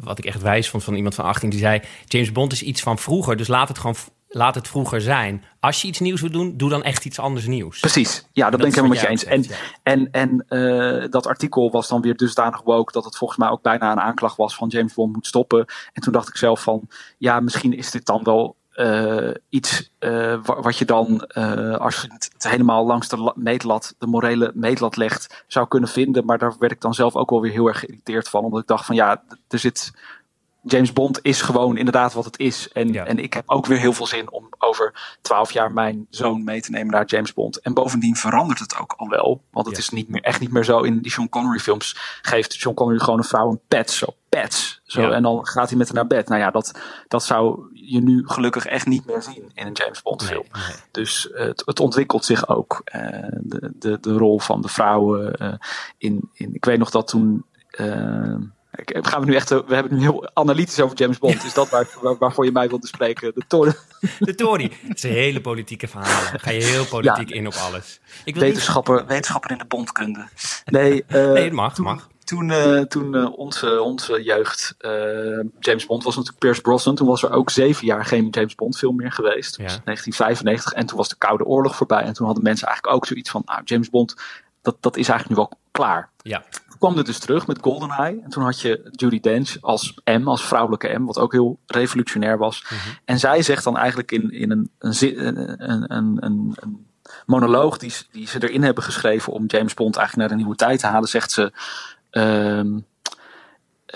wat 0.01 0.18
ik 0.18 0.25
echt 0.25 0.42
wijs 0.42 0.68
vond 0.70 0.85
van 0.85 0.94
iemand 0.94 1.14
van 1.14 1.25
18, 1.25 1.51
die 1.51 1.59
zei... 1.59 1.81
James 2.05 2.33
Bond 2.33 2.53
is 2.53 2.62
iets 2.62 2.83
van 2.83 2.99
vroeger, 2.99 3.37
dus 3.37 3.49
laat 3.49 3.68
het 3.68 3.79
gewoon... 3.79 3.96
Laat 4.29 4.55
het 4.55 4.69
vroeger 4.69 5.01
zijn. 5.01 5.45
Als 5.61 5.83
je 5.83 5.89
iets 5.89 5.99
nieuws 6.01 6.21
wil 6.21 6.31
doen, 6.31 6.57
doe 6.57 6.69
dan 6.71 6.83
echt 6.83 7.05
iets 7.05 7.19
anders 7.19 7.47
nieuws. 7.47 7.81
Precies, 7.81 8.27
ja, 8.33 8.43
dat, 8.43 8.51
Dat 8.51 8.61
ben 8.61 8.69
ik 8.69 8.75
helemaal 8.75 8.97
met 8.97 9.01
je 9.05 9.09
eens. 9.09 9.25
En, 9.25 9.45
en, 9.83 10.11
en 10.11 10.45
eh, 11.03 11.11
dat 11.11 11.27
artikel 11.27 11.71
was 11.71 11.89
dan 11.89 12.01
weer 12.01 12.17
dusdanig 12.17 12.62
woke 12.62 12.93
dat 12.93 13.05
het 13.05 13.17
volgens 13.17 13.39
mij 13.39 13.49
ook 13.49 13.62
bijna 13.62 13.93
een 13.93 14.01
aanklacht 14.01 14.37
was 14.37 14.55
van 14.55 14.69
James 14.69 14.95
Bond 14.95 15.12
moet 15.12 15.27
stoppen. 15.27 15.65
En 15.93 16.03
toen 16.03 16.12
dacht 16.12 16.29
ik 16.29 16.37
zelf 16.37 16.62
van, 16.62 16.89
ja, 17.19 17.41
misschien 17.41 17.73
is 17.77 17.91
dit 17.91 18.07
dan 18.07 18.23
wel 18.23 18.57
eh, 18.73 19.31
iets 19.49 19.91
eh, 19.99 20.11
wa- 20.43 20.61
wat 20.61 20.77
je 20.79 20.85
dan, 20.85 21.27
als 21.79 22.01
je 22.03 22.09
het, 22.12 22.31
helemaal 22.39 22.87
langs 22.87 23.09
de 23.09 23.17
la- 23.19 23.33
meetlat, 23.37 23.95
de 23.99 24.07
morele 24.07 24.51
meetlat 24.55 24.97
legt, 24.97 25.45
zou 25.47 25.69
kunnen 25.69 25.89
vinden. 25.89 26.25
Maar 26.25 26.39
daar 26.39 26.55
werd 26.59 26.73
ik 26.73 26.81
dan 26.81 26.95
zelf 26.95 27.17
ook 27.17 27.31
wel 27.31 27.41
weer 27.41 27.53
heel 27.53 27.67
erg 27.67 27.79
geïrriteerd 27.79 28.29
van, 28.29 28.45
omdat 28.45 28.61
ik 28.61 28.67
dacht 28.67 28.85
van, 28.87 28.95
ja, 28.95 29.23
er 29.49 29.59
zit 29.59 29.93
James 30.69 30.93
Bond 30.93 31.19
is 31.23 31.43
gewoon 31.43 31.77
inderdaad 31.77 32.13
wat 32.13 32.25
het 32.25 32.39
is. 32.39 32.69
En, 32.73 33.07
en 33.07 33.19
ik 33.19 33.33
heb 33.33 33.43
ook 33.47 33.67
weer 33.67 33.79
heel 33.79 33.93
veel 33.93 34.07
zin 34.07 34.33
om 34.33 34.49
over 34.59 35.17
twaalf 35.23 35.51
jaar 35.51 35.73
mijn 35.73 36.07
zoon 36.11 36.45
mee 36.45 36.61
te 36.61 36.71
nemen 36.71 36.93
naar 36.93 37.05
James 37.05 37.33
Bond. 37.33 37.61
En 37.61 37.75
bovendien 37.75 38.17
verandert 38.17 38.59
het 38.59 38.79
ook 38.79 38.95
al 38.97 39.09
wel. 39.09 39.43
Want 39.51 39.67
het 39.67 39.79
is 39.79 39.89
niet 39.89 40.09
meer, 40.09 40.23
echt 40.23 40.41
niet 40.41 40.53
meer 40.53 40.65
zo 40.65 40.81
in 40.81 40.99
die 40.99 41.13
Sean 41.13 41.29
Connery 41.29 41.59
films. 41.59 42.19
Geeft 42.23 42.53
Sean 42.53 42.75
Connery 42.75 42.99
gewoon 42.99 43.19
een 43.19 43.25
vrouw 43.25 43.51
een 43.51 43.61
pet. 43.69 43.91
Zo 43.91 44.07
pets. 44.29 44.81
Zo, 44.85 45.11
En 45.11 45.23
dan 45.23 45.47
gaat 45.47 45.69
hij 45.69 45.79
met 45.79 45.87
haar 45.87 45.97
naar 45.97 46.07
bed. 46.07 46.29
Nou 46.29 46.41
ja, 46.41 46.51
dat, 46.51 46.81
dat 47.09 47.25
zou 47.25 47.69
je 47.73 48.01
nu 48.01 48.23
gelukkig 48.29 48.67
echt 48.67 48.87
niet 48.87 49.07
meer 49.07 49.23
zien 49.23 49.51
in 49.55 49.67
een 49.67 49.73
James 49.73 50.03
Bond 50.03 50.25
film. 50.25 50.47
Dus 50.91 51.29
het, 51.33 51.63
het, 51.67 51.81
ontwikkelt 51.81 52.25
zich 52.25 52.49
ook. 52.49 52.83
Uh, 52.95 53.03
de, 53.31 53.73
de, 53.79 53.99
de 54.01 54.13
rol 54.13 54.41
van 54.41 54.61
de 54.61 54.69
vrouwen. 54.69 55.43
Uh, 55.43 55.55
in, 55.99 56.31
in, 56.33 56.55
ik 56.55 56.65
weet 56.65 56.79
nog 56.79 56.91
dat 56.91 57.09
toen. 57.09 57.45
Gaan 58.85 59.21
we 59.21 59.27
nu 59.27 59.35
echt, 59.35 59.49
we 59.49 59.55
hebben 59.57 59.77
het 59.77 59.91
nu 59.91 60.01
heel 60.01 60.31
analytisch 60.35 60.81
over 60.81 60.97
James 60.97 61.19
Bond. 61.19 61.45
Is 61.45 61.55
dat 61.55 61.69
waar, 61.69 61.89
waar, 62.01 62.19
waarvoor 62.19 62.45
je 62.45 62.53
mij 62.53 62.69
wilt 62.69 62.81
bespreken? 62.81 63.33
De 63.35 63.43
Tory. 63.47 63.73
De 64.19 64.35
Tory. 64.35 64.73
Het 64.87 64.97
is 64.97 65.03
een 65.03 65.11
hele 65.11 65.41
politieke 65.41 65.89
verhaal. 65.89 66.39
ga 66.39 66.51
je 66.51 66.62
heel 66.62 66.87
politiek 66.87 67.31
in 67.31 67.47
op 67.47 67.55
alles. 67.55 68.01
Ik 68.25 68.35
wil 68.35 68.43
wetenschapper, 68.43 68.97
niet... 68.97 69.09
wetenschapper 69.09 69.51
in 69.51 69.59
de 69.59 69.65
bondkunde. 69.65 70.29
Nee, 70.65 71.05
nee 71.09 71.45
het 71.45 71.53
mag, 71.53 71.75
toen, 71.75 71.85
mag. 71.85 72.09
Toen, 72.25 72.49
uh, 72.49 72.81
toen 72.81 73.15
uh, 73.15 73.39
onze, 73.39 73.83
onze 73.83 74.23
jeugd, 74.23 74.75
uh, 74.81 75.45
James 75.61 75.87
Bond 75.87 76.05
was 76.05 76.15
natuurlijk 76.15 76.41
Pierce 76.41 76.61
Brosnan. 76.61 76.95
Toen 76.95 77.07
was 77.07 77.23
er 77.23 77.31
ook 77.31 77.51
zeven 77.51 77.87
jaar 77.87 78.05
geen 78.05 78.29
James 78.31 78.55
Bond 78.55 78.79
film 78.79 78.97
meer 78.97 79.12
geweest. 79.12 79.57
Ja. 79.57 79.65
1995. 79.65 80.73
En 80.73 80.87
toen 80.87 80.97
was 80.97 81.09
de 81.09 81.17
Koude 81.19 81.45
Oorlog 81.45 81.77
voorbij. 81.77 82.03
En 82.03 82.12
toen 82.12 82.27
hadden 82.27 82.45
mensen 82.45 82.67
eigenlijk 82.67 82.97
ook 82.97 83.07
zoiets 83.07 83.31
van, 83.31 83.43
nou, 83.45 83.61
James 83.65 83.91
Bond, 83.91 84.15
dat, 84.62 84.77
dat 84.81 84.97
is 84.97 85.09
eigenlijk 85.09 85.29
nu 85.29 85.47
wel 85.49 85.59
klaar. 85.71 86.11
Ja 86.23 86.45
kwam 86.79 86.99
er 86.99 87.05
dus 87.05 87.19
terug 87.19 87.47
met 87.47 87.59
GoldenEye. 87.61 88.21
En 88.23 88.31
toen 88.31 88.43
had 88.43 88.61
je 88.61 88.89
Judy 88.91 89.21
Dench 89.21 89.57
als 89.61 90.01
M, 90.05 90.23
als 90.29 90.47
vrouwelijke 90.47 90.99
M, 90.99 91.05
wat 91.05 91.19
ook 91.19 91.33
heel 91.33 91.59
revolutionair 91.67 92.39
was. 92.39 92.62
Mhm. 92.62 92.75
En 93.05 93.19
zij 93.19 93.43
zegt 93.43 93.65
dan 93.65 93.77
eigenlijk 93.77 94.12
in, 94.12 94.31
in 94.31 94.51
een, 94.51 94.71
een, 94.79 95.95
een, 95.97 96.17
een, 96.21 96.87
monoloog 97.27 97.79
die, 97.79 97.93
die 98.11 98.27
ze 98.27 98.43
erin 98.43 98.62
hebben 98.62 98.85
geschreven 98.85 99.33
om 99.33 99.47
James 99.47 99.75
Bond 99.75 99.97
eigenlijk 99.97 100.29
naar 100.29 100.39
de 100.39 100.45
nieuwe 100.45 100.59
tijd 100.59 100.81
te 100.81 100.87
halen, 100.87 101.09
zegt 101.09 101.31
ze. 101.31 101.53
Um, 102.11 102.87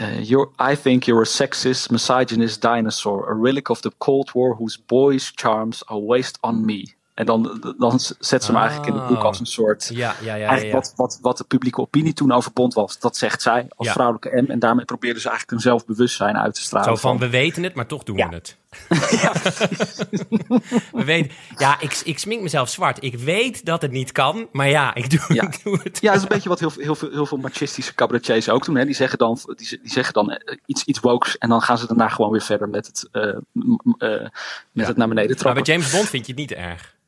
uh, 0.00 0.20
you're, 0.20 0.50
I 0.58 0.76
think 0.76 1.06
you're 1.06 1.22
a 1.22 1.26
sexist, 1.26 1.90
misogynist 1.90 2.60
dinosaur, 2.60 3.28
a 3.28 3.34
relic 3.34 3.68
of 3.68 3.80
the 3.80 3.92
Cold 3.98 4.32
War 4.34 4.54
whose 4.54 4.78
boys' 4.86 5.32
charms 5.34 5.82
are 5.86 6.00
wasted 6.00 6.38
on 6.42 6.64
me. 6.64 6.94
En 7.20 7.26
dan, 7.26 7.74
dan 7.78 8.00
zet 8.18 8.44
ze 8.44 8.52
hem 8.52 8.60
eigenlijk 8.60 8.92
in 8.92 9.00
het 9.00 9.08
boek 9.08 9.22
als 9.22 9.40
een 9.40 9.46
soort. 9.46 9.90
Ja, 9.92 10.14
ja, 10.20 10.34
ja, 10.34 10.46
eigenlijk 10.48 10.72
Wat, 10.72 10.92
wat, 10.96 11.18
wat 11.22 11.38
de 11.38 11.44
publieke 11.44 11.80
opinie 11.80 12.12
toen 12.12 12.32
over 12.32 12.52
Bond 12.52 12.74
was. 12.74 12.98
Dat 12.98 13.16
zegt 13.16 13.42
zij 13.42 13.66
als 13.76 13.90
vrouwelijke 13.90 14.42
M. 14.42 14.50
En 14.50 14.58
daarmee 14.58 14.84
probeerde 14.84 15.20
ze 15.20 15.28
eigenlijk 15.28 15.56
een 15.56 15.70
zelfbewustzijn 15.70 16.36
uit 16.36 16.54
te 16.54 16.60
stralen. 16.60 16.88
Zo 16.88 16.96
van, 16.96 17.18
we 17.18 17.28
weten 17.28 17.62
het, 17.62 17.74
maar 17.74 17.86
toch 17.86 18.02
doen 18.02 18.16
we 18.16 18.22
het. 18.22 18.56
ja, 19.22 19.32
we 20.98 21.04
weten, 21.04 21.32
ja 21.56 21.80
ik, 21.80 22.00
ik 22.04 22.18
smink 22.18 22.42
mezelf 22.42 22.68
zwart. 22.68 23.02
Ik 23.02 23.18
weet 23.18 23.64
dat 23.64 23.82
het 23.82 23.90
niet 23.90 24.12
kan, 24.12 24.48
maar 24.52 24.68
ja, 24.68 24.94
ik 24.94 25.10
doe, 25.10 25.20
ik 25.48 25.62
doe 25.64 25.80
het. 25.82 25.98
Ja, 26.00 26.08
dat 26.12 26.16
is 26.16 26.22
een 26.22 26.28
beetje 26.28 26.48
wat 26.48 26.60
heel, 26.60 26.72
heel, 26.76 26.94
veel, 26.94 27.10
heel 27.10 27.26
veel 27.26 27.38
machistische 27.38 27.94
cabaretiers 27.94 28.48
ook 28.48 28.64
doen. 28.64 28.76
Hè. 28.76 28.84
Die 28.84 28.94
zeggen 28.94 29.18
dan, 29.18 29.38
die, 29.56 29.68
die 29.68 29.92
zeggen 29.92 30.14
dan 30.14 30.30
eh, 30.30 30.56
iets, 30.66 30.84
iets 30.84 31.00
wokes 31.00 31.38
en 31.38 31.48
dan 31.48 31.62
gaan 31.62 31.78
ze 31.78 31.86
daarna 31.86 32.08
gewoon 32.08 32.30
weer 32.30 32.42
verder 32.42 32.68
met 32.68 32.86
het, 32.86 33.08
uh, 33.12 33.22
uh, 33.98 34.28
met 34.72 34.86
het 34.86 34.96
naar 34.96 35.08
beneden 35.08 35.36
trappen. 35.36 35.44
Maar 35.44 35.62
bij 35.64 35.74
James 35.74 35.90
Bond 35.90 36.08
vind 36.08 36.26
je 36.26 36.32
het 36.32 36.40
niet 36.40 36.52
erg? 36.52 36.98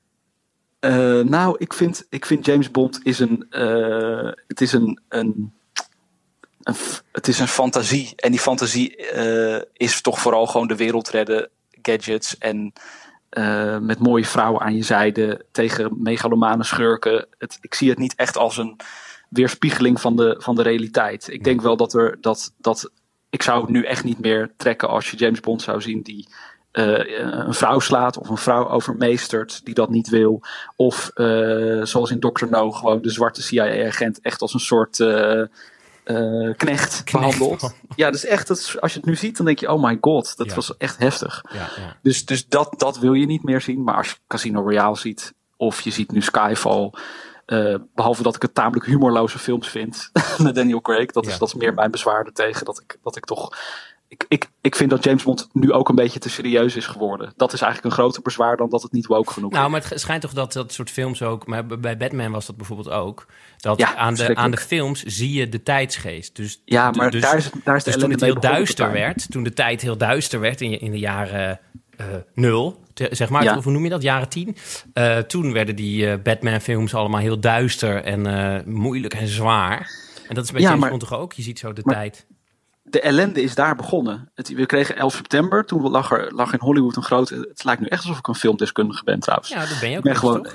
Uh, 0.84 1.20
nou, 1.20 1.54
ik 1.58 1.72
vind, 1.72 2.06
ik 2.08 2.26
vind 2.26 2.46
James 2.46 2.70
Bond 2.70 3.00
is 3.02 3.18
een. 3.18 3.46
Uh, 3.50 4.30
het 4.46 4.60
is 4.60 4.72
een, 4.72 5.00
een, 5.08 5.52
een, 6.62 6.74
Het 7.12 7.28
is 7.28 7.38
een 7.38 7.48
fantasie. 7.48 8.12
En 8.16 8.30
die 8.30 8.40
fantasie 8.40 9.14
uh, 9.14 9.60
is 9.72 10.00
toch 10.00 10.20
vooral 10.20 10.46
gewoon 10.46 10.66
de 10.66 10.76
wereld 10.76 11.08
redden, 11.08 11.48
gadgets 11.82 12.38
en. 12.38 12.72
met 13.80 13.98
mooie 13.98 14.24
vrouwen 14.24 14.60
aan 14.60 14.76
je 14.76 14.82
zijde 14.82 15.44
tegen 15.52 16.02
megalomane 16.02 16.64
schurken. 16.64 17.26
Het, 17.38 17.58
ik 17.60 17.74
zie 17.74 17.88
het 17.88 17.98
niet 17.98 18.14
echt 18.14 18.36
als 18.36 18.56
een 18.56 18.76
weerspiegeling 19.28 20.00
van 20.00 20.16
de, 20.16 20.34
van 20.38 20.54
de 20.54 20.62
realiteit. 20.62 21.28
Ik 21.28 21.44
denk 21.44 21.60
wel 21.60 21.76
dat 21.76 21.94
er 21.94 22.18
dat, 22.20 22.52
dat. 22.58 22.90
Ik 23.30 23.42
zou 23.42 23.60
het 23.60 23.70
nu 23.70 23.84
echt 23.84 24.04
niet 24.04 24.18
meer 24.18 24.52
trekken 24.56 24.88
als 24.88 25.10
je 25.10 25.16
James 25.16 25.40
Bond 25.40 25.62
zou 25.62 25.80
zien 25.80 26.02
die 26.02 26.28
uh, 26.72 27.20
een 27.46 27.54
vrouw 27.54 27.78
slaat 27.78 28.18
of 28.18 28.28
een 28.28 28.36
vrouw 28.36 28.68
overmeestert 28.68 29.64
die 29.64 29.74
dat 29.74 29.90
niet 29.90 30.08
wil. 30.08 30.42
Of 30.76 31.10
uh, 31.14 31.84
zoals 31.84 32.10
in 32.10 32.20
Dr. 32.20 32.46
No 32.50 32.70
gewoon 32.70 33.02
de 33.02 33.10
zwarte 33.10 33.42
CIA-agent 33.42 34.20
echt 34.20 34.40
als 34.40 34.54
een 34.54 34.60
soort 34.60 34.98
uh, 34.98 36.52
knecht 36.56 37.12
behandelt. 37.12 37.74
Ja, 37.96 38.10
dus 38.10 38.24
echt, 38.24 38.48
dat 38.48 38.76
als 38.80 38.92
je 38.92 38.98
het 38.98 39.08
nu 39.08 39.16
ziet, 39.16 39.36
dan 39.36 39.46
denk 39.46 39.58
je, 39.58 39.72
oh 39.72 39.82
my 39.82 39.98
god, 40.00 40.36
dat 40.36 40.54
was 40.54 40.76
echt 40.76 40.98
heftig. 40.98 41.44
Ja, 41.52 41.58
ja. 41.58 41.96
Dus, 42.02 42.24
dus 42.24 42.48
dat, 42.48 42.74
dat 42.76 42.98
wil 42.98 43.12
je 43.12 43.26
niet 43.26 43.42
meer 43.42 43.60
zien. 43.60 43.82
Maar 43.82 43.96
als 43.96 44.08
je 44.08 44.16
Casino 44.26 44.60
Royale 44.60 44.96
ziet, 44.96 45.32
of 45.56 45.80
je 45.80 45.90
ziet 45.90 46.12
nu 46.12 46.22
Skyfall. 46.22 46.92
Uh, 47.46 47.74
behalve 47.94 48.22
dat 48.22 48.36
ik 48.36 48.42
het 48.42 48.54
tamelijk 48.54 48.86
humorloze 48.86 49.38
films 49.38 49.68
vind 49.68 50.10
met 50.38 50.54
Daniel 50.54 50.80
Craig. 50.80 51.06
Dat 51.06 51.26
is, 51.26 51.38
dat 51.38 51.48
is 51.48 51.54
meer 51.54 51.74
mijn 51.74 51.90
bezwaar 51.90 52.32
tegen. 52.32 52.64
Dat 52.64 52.80
ik, 52.80 52.98
dat 53.02 53.16
ik 53.16 53.24
toch 53.24 53.56
ik, 54.12 54.24
ik, 54.28 54.50
ik 54.60 54.76
vind 54.76 54.90
dat 54.90 55.04
James 55.04 55.22
Bond 55.22 55.48
nu 55.52 55.72
ook 55.72 55.88
een 55.88 55.94
beetje 55.94 56.18
te 56.18 56.28
serieus 56.28 56.76
is 56.76 56.86
geworden. 56.86 57.32
Dat 57.36 57.52
is 57.52 57.60
eigenlijk 57.60 57.92
een 57.92 58.00
groter 58.00 58.22
bezwaar 58.22 58.56
dan 58.56 58.68
dat 58.68 58.82
het 58.82 58.92
niet 58.92 59.06
woke 59.06 59.32
genoeg 59.32 59.50
is. 59.50 59.56
Nou, 59.56 59.70
maar 59.70 59.84
het 59.88 60.00
schijnt 60.00 60.22
toch 60.22 60.32
dat 60.32 60.52
dat 60.52 60.72
soort 60.72 60.90
films 60.90 61.22
ook... 61.22 61.46
Maar 61.46 61.66
bij 61.66 61.96
Batman 61.96 62.32
was 62.32 62.46
dat 62.46 62.56
bijvoorbeeld 62.56 62.90
ook. 62.90 63.26
Dat 63.56 63.78
ja, 63.78 63.94
aan, 63.94 64.14
de, 64.14 64.34
aan 64.34 64.50
de 64.50 64.56
films 64.56 65.02
zie 65.02 65.32
je 65.32 65.48
de 65.48 65.62
tijdsgeest. 65.62 66.36
Dus, 66.36 66.62
ja, 66.64 66.90
maar 66.90 67.10
dus, 67.10 67.20
daar 67.20 67.36
is, 67.36 67.50
daar 67.64 67.76
is 67.76 67.84
de 67.84 67.90
dus 67.90 68.00
toen 68.00 68.10
het 68.10 68.20
heel 68.20 68.40
duister 68.40 68.92
werd... 68.92 69.30
Toen 69.30 69.42
de 69.42 69.52
tijd 69.52 69.80
heel 69.80 69.96
duister 69.96 70.40
werd 70.40 70.60
in, 70.60 70.80
in 70.80 70.90
de 70.90 70.98
jaren 70.98 71.60
uh, 72.00 72.06
nul... 72.34 72.80
Zeg 73.10 73.28
maar, 73.28 73.42
ja. 73.42 73.60
hoe 73.60 73.72
noem 73.72 73.84
je 73.84 73.90
dat? 73.90 74.02
Jaren 74.02 74.28
tien. 74.28 74.56
Uh, 74.94 75.18
toen 75.18 75.52
werden 75.52 75.76
die 75.76 76.06
uh, 76.06 76.14
Batman-films 76.22 76.94
allemaal 76.94 77.20
heel 77.20 77.40
duister 77.40 78.04
en 78.04 78.64
moeilijk 78.66 79.14
en 79.14 79.28
zwaar. 79.28 79.90
En 80.28 80.34
dat 80.34 80.44
is 80.44 80.50
bij 80.50 80.60
ja, 80.60 80.70
James 80.70 80.88
Bond 80.88 81.00
toch 81.00 81.18
ook? 81.18 81.32
Je 81.32 81.42
ziet 81.42 81.58
zo 81.58 81.72
de 81.72 81.82
tijd 81.82 82.26
de 82.92 83.00
ellende 83.00 83.42
is 83.42 83.54
daar 83.54 83.76
begonnen. 83.76 84.30
Het, 84.34 84.48
we 84.48 84.66
kregen 84.66 84.96
11 84.96 85.14
september, 85.14 85.64
toen 85.64 85.90
lag 85.90 86.10
er 86.10 86.34
lag 86.34 86.52
in 86.52 86.60
Hollywood 86.60 86.96
een 86.96 87.02
grote... 87.02 87.34
Het 87.34 87.64
lijkt 87.64 87.80
nu 87.80 87.86
echt 87.86 88.02
alsof 88.02 88.18
ik 88.18 88.26
een 88.26 88.34
filmdeskundige 88.34 89.04
ben 89.04 89.20
trouwens. 89.20 89.48
Ja, 89.48 89.66
dat 89.66 89.80
ben 89.80 89.90
je 89.90 89.96
ook. 89.96 90.02
Ben 90.02 90.16
gewoon, 90.16 90.46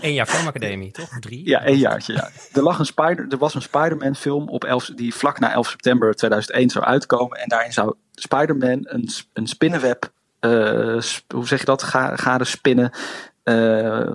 Eén 0.00 0.12
jaar 0.12 0.26
filmacademie, 0.26 0.90
toch? 0.90 1.18
Drie? 1.20 1.48
Ja, 1.48 1.62
één 1.62 1.78
jaartje, 1.78 2.12
ja. 2.12 2.30
Er, 2.52 2.62
lag 2.62 2.78
een 2.78 2.86
Spider, 2.86 3.26
er 3.28 3.38
was 3.38 3.54
een 3.54 3.62
Spider-Man 3.62 4.16
film 4.16 4.48
op 4.48 4.64
11, 4.64 4.84
die 4.94 5.14
vlak 5.14 5.38
na 5.38 5.52
11 5.52 5.68
september 5.68 6.14
2001 6.14 6.70
zou 6.70 6.84
uitkomen. 6.84 7.38
En 7.38 7.48
daarin 7.48 7.72
zou 7.72 7.94
Spider-Man 8.14 8.78
een, 8.82 9.08
een 9.32 9.46
spinnenweb... 9.46 10.14
Uh, 10.40 11.00
hoe 11.34 11.46
zeg 11.46 11.58
je 11.58 11.64
dat? 11.64 11.82
Ga, 11.82 12.16
gade 12.16 12.44
spinnen 12.44 12.92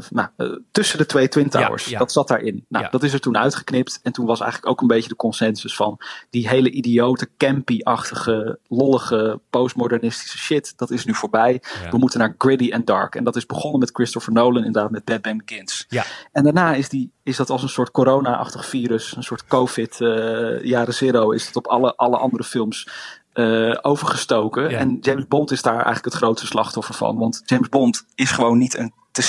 nou, 0.10 0.28
uh, 0.38 0.58
tussen 0.72 0.98
de 0.98 1.06
twee 1.06 1.28
Twin 1.28 1.50
Towers. 1.50 1.86
Ja, 1.86 1.92
ja. 1.92 1.98
Dat 1.98 2.12
zat 2.12 2.28
daarin. 2.28 2.66
Nou, 2.68 2.86
ja. 2.86 2.90
dat 2.90 3.04
is 3.04 3.14
er 3.14 3.20
toen 3.20 3.38
uitgeknipt. 3.38 4.00
En 4.04 4.12
toen 4.12 4.26
was 4.26 4.40
eigenlijk 4.40 4.72
ook 4.72 4.82
een 4.82 4.88
beetje 4.88 5.10
de 5.10 5.16
consensus 5.16 5.76
van 5.76 6.00
die 6.30 6.48
hele 6.48 6.72
idiote, 6.72 7.30
campy-achtige, 7.38 8.60
lollige, 8.68 9.40
postmodernistische 9.50 10.38
shit. 10.38 10.74
Dat 10.78 10.92
is 10.92 11.06
nu 11.06 11.14
voorbij. 11.14 11.62
We 11.90 11.98
moeten 11.98 12.20
naar 12.20 12.36
gritty 12.38 12.72
en 12.72 12.86
dark. 12.86 13.16
En 13.16 13.24
dat 13.24 13.36
is 13.36 13.46
begonnen 13.46 13.80
met 13.80 13.90
Christopher 13.94 14.34
Nolan, 14.34 14.64
inderdaad, 14.64 14.92
met 14.92 15.06
Batman 15.06 15.42
Begins. 15.46 15.86
Ja. 15.88 16.04
En 16.32 16.44
daarna 16.44 16.74
is, 16.74 16.90
die, 16.90 17.12
is 17.24 17.38
dat 17.38 17.50
als 17.50 17.64
een 17.64 17.70
soort 17.70 17.92
corona-achtig 17.92 18.66
virus, 18.66 19.16
een 19.16 19.24
soort 19.24 19.46
COVID, 19.46 20.00
uh, 20.00 20.64
jaren 20.64 20.94
zero, 20.94 21.32
is 21.32 21.48
het 21.48 21.56
op 21.56 21.68
alle, 21.68 21.96
alle 21.96 22.18
andere 22.18 22.44
films 22.44 22.88
uh, 23.34 23.78
overgestoken. 23.82 24.70
Ja. 24.70 24.78
En 24.78 24.98
James 25.02 25.28
Bond 25.28 25.52
is 25.52 25.62
daar 25.62 25.74
eigenlijk 25.74 26.06
het 26.06 26.14
grootste 26.14 26.48
slachtoffer 26.48 26.96
van. 26.96 27.18
Want 27.18 27.42
James 27.46 27.70
Bond 27.70 28.06
is 28.16 28.32
gewoon 28.32 28.58
niet 28.58 28.78
een 28.78 28.94
te 29.12 29.22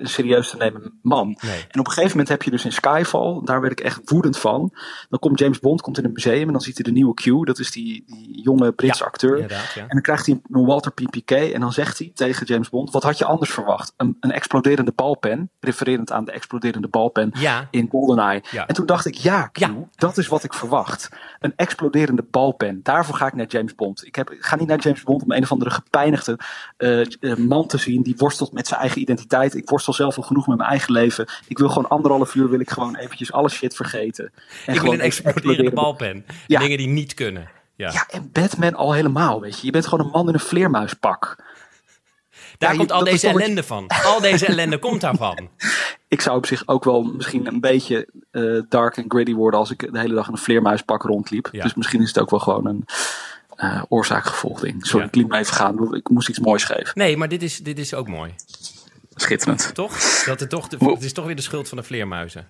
serieus 0.00 0.50
te 0.50 0.56
nemen 0.56 0.98
man. 1.02 1.38
Nee. 1.40 1.64
En 1.68 1.80
op 1.80 1.86
een 1.86 1.92
gegeven 1.92 2.10
moment 2.10 2.28
heb 2.28 2.42
je 2.42 2.50
dus 2.50 2.64
in 2.64 2.72
Skyfall, 2.72 3.40
daar 3.44 3.60
werd 3.60 3.72
ik 3.72 3.80
echt 3.80 4.00
woedend 4.04 4.38
van. 4.38 4.72
Dan 5.08 5.18
komt 5.18 5.38
James 5.38 5.60
Bond 5.60 5.80
komt 5.80 5.98
in 5.98 6.04
een 6.04 6.12
museum 6.12 6.46
en 6.46 6.52
dan 6.52 6.60
ziet 6.60 6.74
hij 6.74 6.84
de 6.84 6.92
nieuwe 6.92 7.14
Q, 7.14 7.46
dat 7.46 7.58
is 7.58 7.70
die, 7.70 8.04
die 8.06 8.42
jonge 8.42 8.72
Britse 8.72 9.02
ja, 9.02 9.08
acteur. 9.08 9.38
Ja. 9.38 9.60
En 9.76 9.88
dan 9.88 10.00
krijgt 10.00 10.26
hij 10.26 10.40
een 10.50 10.64
Walter 10.64 10.92
PPK 10.92 11.30
en 11.30 11.60
dan 11.60 11.72
zegt 11.72 11.98
hij 11.98 12.10
tegen 12.14 12.46
James 12.46 12.68
Bond: 12.68 12.90
Wat 12.90 13.02
had 13.02 13.18
je 13.18 13.24
anders 13.24 13.50
verwacht? 13.50 13.92
Een, 13.96 14.16
een 14.20 14.32
exploderende 14.32 14.92
balpen, 14.94 15.50
refererend 15.60 16.12
aan 16.12 16.24
de 16.24 16.32
exploderende 16.32 16.88
balpen 16.88 17.32
in 17.70 17.88
GoldenEye. 17.90 18.42
En 18.66 18.74
toen 18.74 18.86
dacht 18.86 19.06
ik: 19.06 19.14
Ja, 19.14 19.50
Q, 19.52 19.60
dat 19.94 20.18
is 20.18 20.28
wat 20.28 20.44
ik 20.44 20.54
verwacht. 20.54 21.08
Een 21.40 21.52
exploderende 21.56 22.24
balpen. 22.30 22.80
Daarvoor 22.82 23.14
ga 23.14 23.26
ik 23.26 23.34
naar 23.34 23.46
James 23.46 23.74
Bond. 23.74 24.06
Ik, 24.06 24.14
heb, 24.14 24.30
ik 24.30 24.44
ga 24.44 24.56
niet 24.56 24.68
naar 24.68 24.80
James 24.80 25.02
Bond 25.02 25.22
om 25.22 25.32
een 25.32 25.42
of 25.42 25.52
andere 25.52 25.70
gepijnigde 25.70 26.38
uh, 26.78 27.36
man 27.36 27.66
te 27.66 27.78
zien 27.78 28.02
die 28.02 28.14
worstelt 28.16 28.52
met 28.52 28.66
zijn 28.66 28.80
eigen 28.80 29.00
identiteit 29.00 29.24
ik 29.28 29.68
worstel 29.68 29.92
zelf 29.92 30.16
al 30.16 30.22
genoeg 30.22 30.46
met 30.46 30.56
mijn 30.56 30.70
eigen 30.70 30.92
leven. 30.92 31.28
Ik 31.48 31.58
wil 31.58 31.68
gewoon 31.68 31.88
anderhalf 31.88 32.34
uur 32.34 32.48
wil 32.48 32.60
ik 32.60 32.70
gewoon 32.70 32.96
eventjes 32.96 33.32
alle 33.32 33.48
shit 33.48 33.76
vergeten. 33.76 34.32
En 34.66 34.74
ik 34.74 34.80
wil 34.80 34.92
een 34.92 35.00
exploderende 35.00 35.70
balpen. 35.70 36.24
Ja. 36.46 36.60
Dingen 36.60 36.78
die 36.78 36.88
niet 36.88 37.14
kunnen. 37.14 37.48
Ja. 37.76 37.90
ja, 37.92 38.06
en 38.10 38.30
Batman 38.32 38.74
al 38.74 38.92
helemaal, 38.92 39.40
weet 39.40 39.60
je. 39.60 39.66
Je 39.66 39.72
bent 39.72 39.86
gewoon 39.86 40.04
een 40.04 40.10
man 40.10 40.28
in 40.28 40.34
een 40.34 40.40
vleermuispak. 40.40 41.36
Daar 42.58 42.72
ja, 42.72 42.78
komt 42.78 42.92
al 42.92 43.04
deze 43.04 43.28
ellende 43.28 43.62
van. 43.62 43.86
Al 44.04 44.20
deze 44.20 44.46
ellende 44.52 44.78
komt 44.78 45.00
daarvan. 45.00 45.48
Ik 46.08 46.20
zou 46.20 46.36
op 46.36 46.46
zich 46.46 46.62
ook 46.66 46.84
wel 46.84 47.02
misschien 47.02 47.46
een 47.46 47.60
beetje 47.60 48.08
uh, 48.32 48.62
dark 48.68 48.96
en 48.96 49.04
gritty 49.08 49.34
worden 49.34 49.60
als 49.60 49.70
ik 49.70 49.92
de 49.92 49.98
hele 49.98 50.14
dag 50.14 50.26
in 50.26 50.32
een 50.32 50.38
vleermuispak 50.38 51.02
rondliep. 51.02 51.48
Ja. 51.52 51.62
Dus 51.62 51.74
misschien 51.74 52.02
is 52.02 52.08
het 52.08 52.18
ook 52.18 52.30
wel 52.30 52.40
gewoon 52.40 52.66
een 52.66 52.84
uh, 53.56 53.82
oorzaak-gevolgding. 53.88 54.86
Sorry, 54.86 55.06
ik 55.06 55.14
liet 55.14 55.28
me 55.28 55.38
even 55.38 55.54
gaan. 55.54 55.94
Ik 55.94 56.08
moest 56.08 56.28
iets 56.28 56.38
moois 56.38 56.64
geven. 56.64 56.92
Nee, 56.94 57.16
maar 57.16 57.28
dit 57.28 57.42
is, 57.42 57.58
dit 57.58 57.78
is 57.78 57.94
ook 57.94 58.08
mooi. 58.08 58.34
Schitterend. 59.16 59.74
Toch? 59.74 59.98
Dat 60.24 60.40
het, 60.40 60.50
toch 60.50 60.68
de, 60.68 60.76
het 60.90 61.02
is 61.02 61.12
toch 61.12 61.24
weer 61.24 61.36
de 61.36 61.42
schuld 61.42 61.68
van 61.68 61.78
de 61.78 61.84
vleermuizen. 61.84 62.48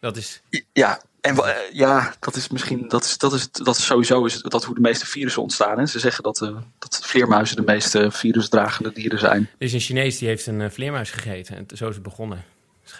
Dat 0.00 0.16
is... 0.16 0.42
Ja, 0.72 1.00
en 1.20 1.34
uh, 1.34 1.48
ja, 1.72 2.14
dat 2.20 2.36
is 2.36 2.48
misschien, 2.48 2.88
dat 2.88 3.04
is, 3.04 3.18
dat 3.18 3.32
is, 3.32 3.50
dat 3.50 3.76
is 3.76 3.86
sowieso 3.86 4.24
is 4.24 4.42
dat 4.42 4.64
hoe 4.64 4.74
de 4.74 4.80
meeste 4.80 5.06
virussen 5.06 5.42
ontstaan. 5.42 5.78
Hè? 5.78 5.86
Ze 5.86 5.98
zeggen 5.98 6.22
dat, 6.22 6.40
uh, 6.40 6.56
dat 6.78 7.00
vleermuizen 7.02 7.56
de 7.56 7.62
meeste 7.62 8.10
virusdragende 8.10 8.92
dieren 8.92 9.18
zijn. 9.18 9.40
Er 9.58 9.66
is 9.66 9.72
een 9.72 9.80
Chinees 9.80 10.18
die 10.18 10.28
heeft 10.28 10.46
een 10.46 10.72
vleermuis 10.72 11.10
gegeten 11.10 11.56
en 11.56 11.66
zo 11.76 11.88
is 11.88 11.94
het 11.94 12.02
begonnen. 12.02 12.44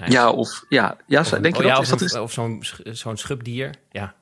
Ja, 0.06 0.30
of, 0.30 0.64
ja, 0.68 0.96
ja 1.06 1.20
of, 1.20 1.28
denk 1.28 1.56
je 1.56 1.62
oh, 1.62 1.68
dat, 1.68 1.92
of, 1.92 2.00
is, 2.00 2.12
dat 2.12 2.22
of 2.22 2.32
zo'n 2.32 2.64
zo'n 2.84 3.16
schubdier. 3.16 3.74
Ja. 3.90 4.14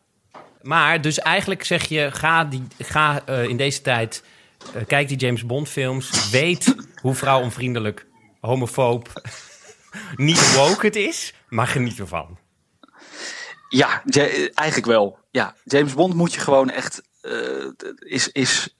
Maar 0.62 1.00
dus 1.00 1.18
eigenlijk 1.18 1.64
zeg 1.64 1.84
je, 1.84 2.08
ga, 2.12 2.44
die, 2.44 2.66
ga 2.78 3.22
uh, 3.28 3.44
in 3.44 3.56
deze 3.56 3.82
tijd, 3.82 4.22
uh, 4.76 4.82
kijk 4.86 5.08
die 5.08 5.16
James 5.16 5.46
Bond 5.46 5.68
films, 5.68 6.30
weet 6.30 6.74
hoe 7.00 7.14
vrouwonvriendelijk, 7.14 8.06
homofoob, 8.40 9.08
niet 10.16 10.54
woke 10.54 10.86
het 10.86 10.96
is, 10.96 11.34
maar 11.48 11.66
geniet 11.66 11.98
ervan. 11.98 12.38
Ja, 13.68 14.02
eigenlijk 14.54 14.86
wel. 14.86 15.18
Ja, 15.30 15.54
James 15.64 15.94
Bond 15.94 16.14
moet 16.14 16.34
je 16.34 16.40
gewoon 16.40 16.70
echt, 16.70 17.02
uh, 17.22 17.70
is, 17.98 18.32
is 18.32 18.74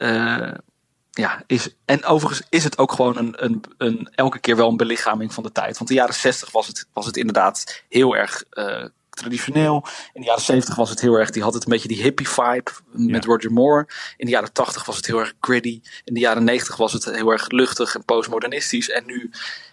ja, 1.18 1.42
is, 1.46 1.74
en 1.84 2.04
overigens 2.04 2.46
is 2.48 2.64
het 2.64 2.78
ook 2.78 2.92
gewoon 2.92 3.16
een, 3.16 3.44
een, 3.44 3.64
een, 3.78 4.08
elke 4.14 4.38
keer 4.38 4.56
wel 4.56 4.68
een 4.68 4.76
belichaming 4.76 5.34
van 5.34 5.42
de 5.42 5.52
tijd. 5.52 5.76
Want 5.76 5.88
de 5.88 5.96
jaren 5.96 6.14
60 6.14 6.50
was 6.50 6.66
het, 6.66 6.88
was 6.92 7.06
het 7.06 7.16
inderdaad 7.16 7.82
heel 7.88 8.16
erg 8.16 8.44
uh, 8.52 8.84
traditioneel. 9.18 9.86
In 10.12 10.20
de 10.20 10.26
jaren 10.26 10.42
70 10.42 10.74
was 10.76 10.90
het 10.90 11.00
heel 11.00 11.14
erg, 11.14 11.30
die 11.30 11.42
had 11.42 11.54
het 11.54 11.64
een 11.64 11.72
beetje 11.72 11.88
die 11.88 12.02
hippie 12.02 12.28
vibe 12.28 12.70
met 12.92 13.24
ja. 13.24 13.30
Roger 13.30 13.52
Moore. 13.52 13.86
In 14.16 14.26
de 14.26 14.32
jaren 14.32 14.52
80 14.52 14.84
was 14.84 14.96
het 14.96 15.06
heel 15.06 15.18
erg 15.18 15.34
gritty. 15.40 15.80
In 16.04 16.14
de 16.14 16.20
jaren 16.20 16.44
90 16.44 16.76
was 16.76 16.92
het 16.92 17.04
heel 17.04 17.30
erg 17.30 17.50
luchtig 17.50 17.94
en 17.94 18.04
postmodernistisch. 18.04 18.90
En 18.90 19.06
nu 19.06 19.30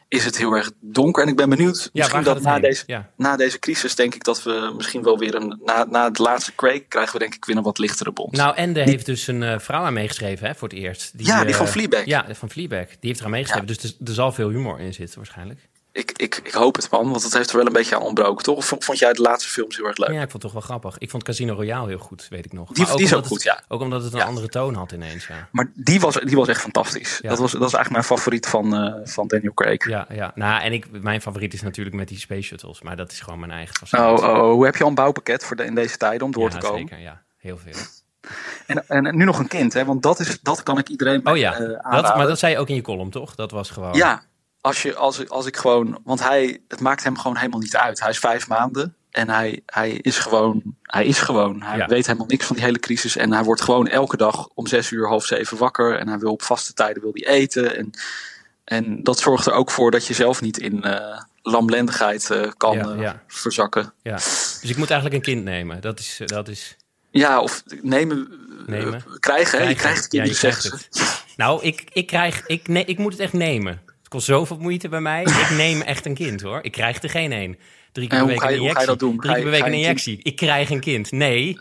is 0.08 0.26
het 0.26 0.38
heel 0.38 0.54
erg 0.54 0.72
donker. 0.80 1.24
En 1.24 1.30
ik 1.30 1.36
ben 1.36 1.50
benieuwd, 1.50 1.90
ja, 1.94 2.02
misschien 2.02 2.24
dat 2.24 2.42
na 2.42 2.60
deze, 2.60 2.84
ja. 2.86 3.10
na 3.18 3.36
deze 3.36 3.60
crisis 3.60 3.96
denk 3.96 4.16
ik 4.16 4.24
dat 4.24 4.44
we 4.44 4.74
misschien 4.76 5.04
wel 5.04 5.18
weer 5.18 5.36
een... 5.36 5.62
Na, 5.66 5.86
na 5.90 6.10
de 6.10 6.22
laatste 6.22 6.56
Craig 6.56 6.88
krijgen 6.88 7.14
we 7.14 7.20
denk 7.20 7.36
ik 7.36 7.46
weer 7.46 7.58
een 7.58 7.64
wat 7.64 7.78
lichtere 7.78 8.12
bond. 8.12 8.32
Nou, 8.32 8.56
en 8.56 8.78
er 8.78 8.84
heeft 8.84 9.06
dus 9.06 9.28
een 9.28 9.42
uh, 9.42 9.60
vrouw 9.60 9.84
aan 9.84 9.94
meegeschreven 9.94 10.48
hè, 10.48 10.56
voor 10.56 10.68
het 10.68 10.78
eerst. 10.78 11.18
Die, 11.18 11.28
ja, 11.28 11.42
die 11.42 11.50
uh, 11.50 11.56
van 11.56 11.68
Fleabag. 11.68 12.06
Ja, 12.06 12.26
van 12.30 12.50
Fleabag. 12.50 12.88
Die 12.88 12.98
heeft 13.00 13.20
eraan 13.20 13.32
meegeschreven. 13.32 13.68
Dus 13.68 13.84
er, 13.84 13.94
er, 14.06 14.14
zal 14.14 14.32
veel 14.32 14.50
humor 14.50 14.80
in 14.80 14.94
zitten 14.94 15.18
waarschijnlijk. 15.18 15.60
Ik, 15.96 16.12
ik, 16.16 16.40
ik 16.44 16.54
hoop 16.54 16.76
het 16.76 16.90
man, 16.92 17.10
want 17.10 17.24
het 17.24 17.34
heeft 17.34 17.50
er 17.50 17.58
wel 17.58 17.66
een 17.66 17.74
beetje 17.74 17.96
aan 17.96 18.02
ontbroken, 18.02 18.44
toch? 18.44 18.58
Of 18.58 18.66
vond 18.80 19.00
jij 19.00 19.14
de 19.14 19.22
laatste 19.22 19.50
films 19.50 19.78
heel 19.78 19.86
erg 19.86 19.98
leuk? 19.98 20.10
Ja, 20.10 20.22
ik 20.22 20.30
vond 20.30 20.32
het 20.32 20.42
toch 20.42 20.52
wel 20.52 20.62
grappig. 20.62 20.98
Ik 20.98 21.10
vond 21.10 21.24
Casino 21.24 21.54
Royale 21.54 21.88
heel 21.88 21.98
goed, 21.98 22.28
weet 22.30 22.46
ik 22.46 22.54
nog. 22.54 22.72
Die, 22.72 22.86
die 22.86 23.06
is 23.06 23.14
ook 23.14 23.26
goed, 23.26 23.44
het, 23.44 23.44
ja. 23.44 23.64
Ook 23.68 23.82
omdat 23.82 24.04
het 24.04 24.14
een 24.14 24.20
ja. 24.20 24.26
andere 24.26 24.48
toon 24.48 24.74
had 24.74 24.92
ineens, 24.92 25.28
ja. 25.28 25.48
Maar 25.52 25.72
die 25.74 26.00
was, 26.00 26.16
die 26.16 26.36
was 26.36 26.48
echt 26.48 26.62
fantastisch. 26.62 27.20
Ja. 27.22 27.30
Dat, 27.30 27.40
was, 27.40 27.52
dat 27.52 27.62
was 27.62 27.74
eigenlijk 27.74 28.08
mijn 28.08 28.20
favoriet 28.20 28.48
van, 28.48 28.86
uh, 28.86 28.94
van 29.04 29.28
Daniel 29.28 29.54
Craig. 29.54 29.88
Ja, 29.88 30.08
ja. 30.10 30.32
Nou, 30.36 30.62
en 30.62 30.74
ik, 30.74 31.02
mijn 31.02 31.22
favoriet 31.22 31.54
is 31.54 31.62
natuurlijk 31.62 31.96
met 31.96 32.08
die 32.08 32.20
space 32.20 32.42
shuttles. 32.42 32.82
Maar 32.82 32.96
dat 32.96 33.12
is 33.12 33.20
gewoon 33.20 33.40
mijn 33.40 33.52
eigen 33.52 33.76
fascinatie. 33.76 34.26
Oh, 34.26 34.30
oh, 34.30 34.44
oh. 34.44 34.52
Hoe 34.52 34.66
heb 34.66 34.76
je 34.76 34.84
al 34.84 34.90
een 34.90 34.96
bouwpakket 34.96 35.44
voor 35.44 35.56
de, 35.56 35.66
in 35.66 35.76
deze 35.76 35.98
tijden 35.98 36.26
om 36.26 36.32
door 36.32 36.50
ja, 36.50 36.50
te 36.50 36.58
komen? 36.58 36.80
zeker, 36.80 37.00
ja. 37.00 37.24
Heel 37.38 37.58
veel. 37.58 37.74
En, 38.68 38.88
en, 38.88 39.18
nu 39.18 39.26
nog 39.26 39.40
een 39.40 39.48
kind, 39.48 39.74
hè? 39.74 39.86
want 39.86 40.04
dat, 40.04 40.20
is, 40.20 40.42
dat 40.42 40.64
kan 40.64 40.78
ik 40.78 40.90
iedereen 40.90 41.28
Oh 41.28 41.38
ja, 41.38 41.60
uh, 41.60 41.68
dat, 41.92 42.16
maar 42.16 42.28
dat 42.28 42.40
zei 42.40 42.52
je 42.52 42.60
ook 42.60 42.70
in 42.70 42.76
je 42.76 42.82
column, 42.82 43.10
toch? 43.10 43.36
Dat 43.36 43.52
was 43.52 43.70
gewoon... 43.70 43.94
Ja, 43.94 44.24
als, 44.66 44.82
je, 44.82 44.96
als, 44.96 45.30
als 45.30 45.46
ik 45.46 45.58
gewoon... 45.58 46.00
Want 46.04 46.20
hij, 46.24 46.60
het 46.68 46.80
maakt 46.80 47.04
hem 47.04 47.18
gewoon 47.18 47.38
helemaal 47.38 47.60
niet 47.60 47.76
uit. 47.76 48.00
Hij 48.00 48.10
is 48.10 48.20
vijf 48.20 48.48
maanden 48.48 48.96
en 49.12 49.30
hij, 49.30 49.62
hij 49.66 49.92
is 49.92 50.18
gewoon... 50.18 50.62
Hij 50.82 51.06
is 51.06 51.20
gewoon. 51.20 51.62
Hij 51.62 51.78
Ja. 51.78 51.86
weet 51.86 52.06
helemaal 52.06 52.28
niks 52.28 52.46
van 52.46 52.56
die 52.56 52.66
hele 52.66 52.80
crisis. 52.80 53.16
En 53.16 53.32
hij 53.34 53.44
wordt 53.44 53.62
gewoon 53.62 53.88
elke 53.88 54.18
dag 54.18 54.48
om 54.54 54.68
zes 54.68 54.92
uur, 54.92 55.08
half 55.08 55.26
zeven 55.26 55.58
wakker. 55.58 55.98
En 55.98 56.08
hij 56.08 56.18
wil 56.20 56.32
op 56.32 56.42
vaste 56.42 56.74
tijden 56.74 57.02
wil 57.02 57.12
hij 57.14 57.28
eten. 57.28 57.76
En, 57.78 57.90
en 58.64 59.04
dat 59.04 59.20
zorgt 59.20 59.46
er 59.46 59.54
ook 59.54 59.72
voor 59.72 59.92
dat 59.92 60.06
je 60.08 60.14
zelf 60.14 60.42
niet 60.42 60.58
in 60.58 60.84
eh 60.84 61.22
lamlendigheid 61.48 62.30
eh, 62.30 62.52
kan 62.58 62.78
Ja, 62.78 62.90
eh, 62.90 63.00
ja. 63.02 63.22
verzakken. 63.28 63.94
Ja. 64.02 64.16
Dus 64.16 64.60
ik 64.70 64.78
moet 64.78 64.90
eigenlijk 64.92 65.16
een 65.26 65.34
kind 65.34 65.44
nemen. 65.44 65.82
Dat 65.82 66.00
is... 66.00 66.22
Dat 66.26 66.48
is 66.48 66.76
Ja, 67.12 67.40
of 67.42 67.64
nemen, 67.82 68.28
Nemen. 68.66 69.04
krijgen. 69.20 69.60
Hè? 69.60 69.70
Je 69.70 69.76
krijgt 69.76 70.02
Ja, 70.02 70.08
kinderen, 70.08 70.34
je 70.34 70.40
krijgt 70.40 70.64
het. 70.64 71.24
Nou, 71.36 71.64
ik, 71.64 71.84
ik, 71.94 72.08
krijg, 72.08 72.46
ik, 72.46 72.68
nee, 72.68 72.86
ik 72.86 72.98
moet 72.98 73.12
het 73.12 73.22
echt 73.22 73.34
nemen. 73.34 73.82
Kost 74.16 74.28
zoveel 74.28 74.58
moeite 74.58 74.90
bij 74.90 75.02
mij. 75.02 75.22
Ik 75.22 75.50
neem 75.58 75.82
echt 75.82 76.06
een 76.06 76.14
kind, 76.14 76.42
hoor. 76.42 76.60
Ik 76.62 76.72
krijg 76.72 77.04
er 77.04 77.10
geen 77.10 77.32
één. 77.32 77.58
Drie 77.92 78.08
keer 78.08 78.18
per 78.20 78.28
week 78.28 78.36
een 78.36 78.42
hoe 78.42 78.48
ga 78.48 78.50
je 78.50 78.58
injectie. 78.60 78.86
dat 78.88 79.00
doen? 79.00 79.18
Drie 79.20 79.34
keer 79.34 79.42
per 79.42 79.52
week 79.52 79.62
een 79.62 79.68
een 79.68 79.74
injectie. 79.74 80.20
Ik 80.24 80.36
krijg 80.36 80.70
een 80.70 80.80
kind. 80.80 81.12
Nee. 81.12 81.58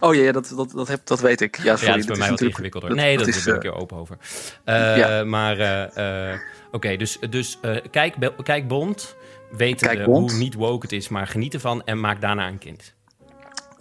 Oh 0.00 0.14
ja, 0.14 0.32
dat, 0.32 0.52
dat, 0.56 0.70
dat, 0.70 0.88
heb, 0.88 1.00
dat 1.06 1.20
weet 1.20 1.40
ik. 1.40 1.56
Ja, 1.62 1.76
sorry. 1.76 1.84
ja, 1.86 1.90
dat 1.90 1.98
is 2.00 2.06
bij 2.06 2.16
mij 2.16 2.28
wat 2.30 2.40
natuurlijk- 2.40 2.40
ingewikkelder. 2.58 2.94
nee, 2.94 3.18
dat, 3.18 3.26
is, 3.26 3.42
ben 3.44 3.54
ik 3.54 3.64
eh, 3.64 3.70
er 3.70 3.76
open 3.76 3.96
over. 3.96 4.16
Uh, 4.64 4.96
Ja. 4.96 5.24
Maar, 5.24 5.58
eh, 5.58 6.30
eh, 6.32 6.38
oké, 6.72 6.96
dus, 6.96 7.18
dus 7.30 7.58
eh, 7.62 7.76
kijk, 7.90 8.14
kijk 8.42 8.68
Bond. 8.68 9.16
Weet 9.56 9.80
hoe 10.04 10.32
niet 10.32 10.54
woke 10.54 10.86
het 10.86 10.92
is, 10.92 11.08
maar 11.08 11.26
geniet 11.26 11.54
ervan 11.54 11.82
en 11.84 12.00
maak 12.00 12.20
daarna 12.20 12.48
een 12.48 12.58
kind. 12.58 12.94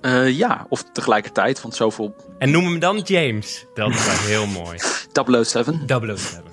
eh, 0.01 0.37
ja, 0.37 0.65
of 0.69 0.83
tegelijkertijd, 0.93 1.61
want 1.61 1.75
zoveel 1.75 2.15
En 2.37 2.51
noem 2.51 2.65
hem 2.65 2.79
dan 2.79 2.99
James. 2.99 3.65
Dat 3.73 3.89
is 3.89 4.05
wel 4.05 4.15
heel 4.17 4.45
mooi. 4.45 4.77
007. 5.43 5.81
007. 5.87 6.52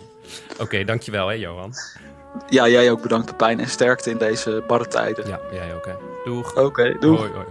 Oké, 0.61 0.85
dankjewel 0.85 1.29
hè, 1.29 1.35
Johan. 1.35 1.73
Ja, 2.49 2.69
jij 2.69 2.91
ook 2.91 3.03
bedankt 3.03 3.27
Pepijn 3.27 3.61
en 3.61 3.69
sterkte 3.69 4.11
in 4.11 4.19
deze 4.19 4.65
barre 4.67 4.89
tijden. 4.89 5.29
Ja, 5.29 5.41
jij 5.53 5.75
ook 5.75 5.87
hè. 5.87 5.93
Doeg. 6.25 6.57
Oké, 6.57 6.97
doei. 6.99 7.19
Hoi, 7.19 7.31
hoi. 7.33 7.47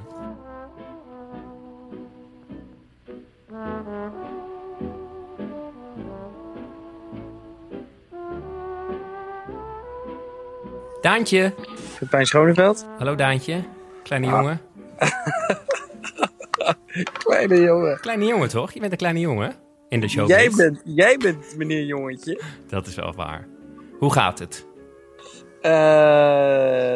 Daantje. 11.01 11.53
Pepijn 11.99 12.25
Schoneveld. 12.25 12.85
Hallo 12.97 13.15
Daantje. 13.15 13.63
Kleine 14.03 14.27
Ah. 14.27 14.33
jongen. 14.33 14.61
Kleine 17.23 17.59
jongen. 17.61 17.99
Kleine 17.99 18.25
jongen 18.25 18.49
toch? 18.49 18.71
Je 18.71 18.79
bent 18.79 18.91
een 18.91 18.97
kleine 18.97 19.19
jongen 19.19 19.55
in 19.89 19.99
de 19.99 20.07
show. 20.07 20.27
Jij 20.27 20.49
bent, 20.55 20.81
jij 20.85 21.17
bent 21.17 21.57
meneer 21.57 21.83
jongetje. 21.83 22.41
Dat 22.67 22.87
is 22.87 22.95
wel 22.95 23.13
waar. 23.13 23.47
Hoe 23.99 24.13
gaat 24.13 24.39
het? 24.39 24.65